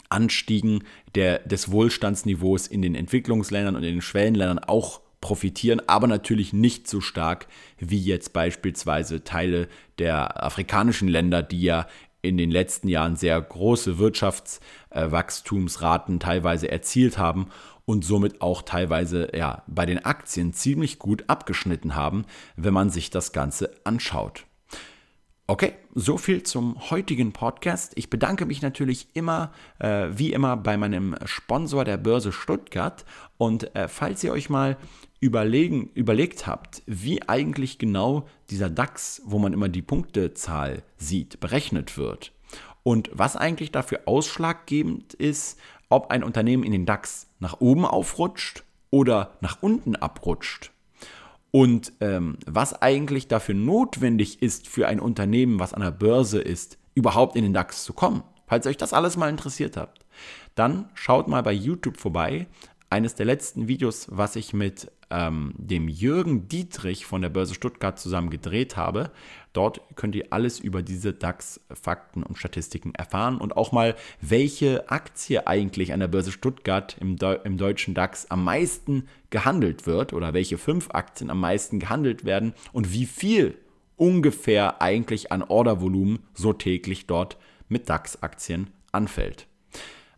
Anstiegen 0.09 0.83
der, 1.15 1.39
des 1.39 1.71
Wohlstandsniveaus 1.71 2.67
in 2.67 2.81
den 2.81 2.95
Entwicklungsländern 2.95 3.75
und 3.75 3.83
in 3.83 3.95
den 3.95 4.01
Schwellenländern 4.01 4.59
auch 4.59 5.01
profitieren, 5.21 5.81
aber 5.87 6.07
natürlich 6.07 6.53
nicht 6.53 6.87
so 6.87 7.01
stark 7.01 7.47
wie 7.79 7.99
jetzt 7.99 8.31
beispielsweise 8.31 9.23
Teile 9.23 9.67
der 9.97 10.43
afrikanischen 10.43 11.07
Länder, 11.07 11.41
die 11.41 11.63
ja 11.63 11.87
in 12.21 12.37
den 12.37 12.51
letzten 12.51 12.87
Jahren 12.87 13.15
sehr 13.15 13.41
große 13.41 13.97
Wirtschaftswachstumsraten 13.97 16.19
teilweise 16.19 16.69
erzielt 16.69 17.17
haben 17.17 17.47
und 17.85 18.03
somit 18.03 18.41
auch 18.41 18.61
teilweise 18.61 19.29
ja, 19.35 19.63
bei 19.67 19.85
den 19.85 20.03
Aktien 20.03 20.53
ziemlich 20.53 20.99
gut 20.99 21.25
abgeschnitten 21.27 21.95
haben, 21.95 22.25
wenn 22.55 22.73
man 22.73 22.89
sich 22.89 23.09
das 23.09 23.31
Ganze 23.31 23.71
anschaut. 23.83 24.45
Okay, 25.47 25.73
so 25.93 26.17
viel 26.17 26.41
zum 26.41 26.89
heutigen 26.89 27.31
Podcast. 27.31 27.93
Ich 27.95 28.09
bedanke 28.09 28.47
mich 28.47 28.63
natürlich 28.63 29.09
immer, 29.13 29.51
äh, 29.77 30.07
wie 30.09 30.33
immer, 30.33 30.57
bei 30.57 30.75
meinem 30.75 31.15
Sponsor 31.23 31.85
der 31.85 31.97
Börse 31.97 32.31
Stuttgart. 32.31 33.05
Und 33.37 33.75
äh, 33.75 33.87
falls 33.87 34.23
ihr 34.23 34.31
euch 34.31 34.49
mal 34.49 34.75
überlegen, 35.19 35.91
überlegt 35.93 36.47
habt, 36.47 36.81
wie 36.87 37.21
eigentlich 37.29 37.77
genau 37.77 38.27
dieser 38.49 38.71
DAX, 38.71 39.21
wo 39.23 39.37
man 39.37 39.53
immer 39.53 39.69
die 39.69 39.83
Punktezahl 39.83 40.81
sieht, 40.97 41.39
berechnet 41.39 41.95
wird 41.95 42.31
und 42.85 43.09
was 43.11 43.35
eigentlich 43.35 43.71
dafür 43.71 44.01
ausschlaggebend 44.05 45.15
ist, 45.15 45.59
ob 45.89 46.11
ein 46.11 46.23
Unternehmen 46.23 46.63
in 46.63 46.71
den 46.71 46.85
DAX 46.85 47.27
nach 47.39 47.59
oben 47.59 47.85
aufrutscht 47.85 48.63
oder 48.89 49.37
nach 49.41 49.57
unten 49.61 49.95
abrutscht. 49.95 50.71
Und 51.51 51.93
ähm, 52.01 52.37
was 52.45 52.81
eigentlich 52.81 53.27
dafür 53.27 53.55
notwendig 53.55 54.41
ist 54.41 54.67
für 54.67 54.87
ein 54.87 54.99
Unternehmen, 54.99 55.59
was 55.59 55.73
an 55.73 55.81
der 55.81 55.91
Börse 55.91 56.41
ist, 56.41 56.77
überhaupt 56.95 57.35
in 57.35 57.43
den 57.43 57.53
DAX 57.53 57.83
zu 57.83 57.93
kommen. 57.93 58.23
Falls 58.47 58.67
euch 58.67 58.77
das 58.77 58.93
alles 58.93 59.17
mal 59.17 59.29
interessiert 59.29 59.77
habt, 59.77 60.05
dann 60.55 60.89
schaut 60.93 61.27
mal 61.27 61.43
bei 61.43 61.53
YouTube 61.53 61.97
vorbei 61.97 62.47
eines 62.89 63.15
der 63.15 63.25
letzten 63.25 63.67
Videos, 63.67 64.07
was 64.09 64.35
ich 64.35 64.53
mit 64.53 64.91
ähm, 65.09 65.53
dem 65.57 65.87
Jürgen 65.87 66.47
Dietrich 66.47 67.05
von 67.05 67.21
der 67.21 67.29
Börse 67.29 67.53
Stuttgart 67.53 67.99
zusammen 67.99 68.29
gedreht 68.29 68.77
habe. 68.77 69.11
Dort 69.55 69.79
könnt 69.95 70.15
ihr 70.15 70.27
alles 70.31 70.59
über 70.59 70.81
diese 70.81 71.13
DAX-Fakten 71.13 72.23
und 72.23 72.37
Statistiken 72.37 72.93
erfahren 72.93 73.37
und 73.37 73.55
auch 73.55 73.71
mal, 73.71 73.95
welche 74.19 74.89
Aktie 74.89 75.47
eigentlich 75.47 75.93
an 75.93 76.01
der 76.01 76.09
Börse 76.09 76.33
Stuttgart 76.33 76.97
im, 76.99 77.15
Deu 77.15 77.37
im 77.45 77.57
deutschen 77.57 77.93
DAX 77.93 78.29
am 78.29 78.43
meisten 78.43 79.07
gehandelt 79.29 79.87
wird 79.87 80.11
oder 80.11 80.33
welche 80.33 80.57
fünf 80.57 80.89
Aktien 80.91 81.29
am 81.29 81.39
meisten 81.39 81.79
gehandelt 81.79 82.25
werden 82.25 82.53
und 82.73 82.91
wie 82.91 83.05
viel 83.05 83.57
ungefähr 83.95 84.81
eigentlich 84.81 85.31
an 85.31 85.41
Ordervolumen 85.41 86.19
so 86.33 86.51
täglich 86.51 87.07
dort 87.07 87.37
mit 87.69 87.89
DAX-Aktien 87.89 88.67
anfällt. 88.91 89.47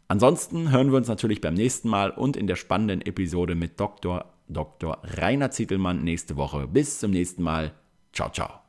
Ansonsten 0.07 0.71
hören 0.71 0.89
wir 0.89 0.97
uns 0.97 1.09
natürlich 1.09 1.41
beim 1.41 1.53
nächsten 1.53 1.89
Mal 1.89 2.09
und 2.09 2.37
in 2.37 2.47
der 2.47 2.55
spannenden 2.55 3.01
Episode 3.01 3.53
mit 3.53 3.79
Dr. 3.79 4.25
Dr. 4.47 4.97
Rainer 5.03 5.51
Zietelmann 5.51 6.03
nächste 6.03 6.37
Woche. 6.37 6.67
Bis 6.67 6.99
zum 6.99 7.11
nächsten 7.11 7.43
Mal. 7.43 7.73
Ciao, 8.13 8.31
ciao. 8.31 8.66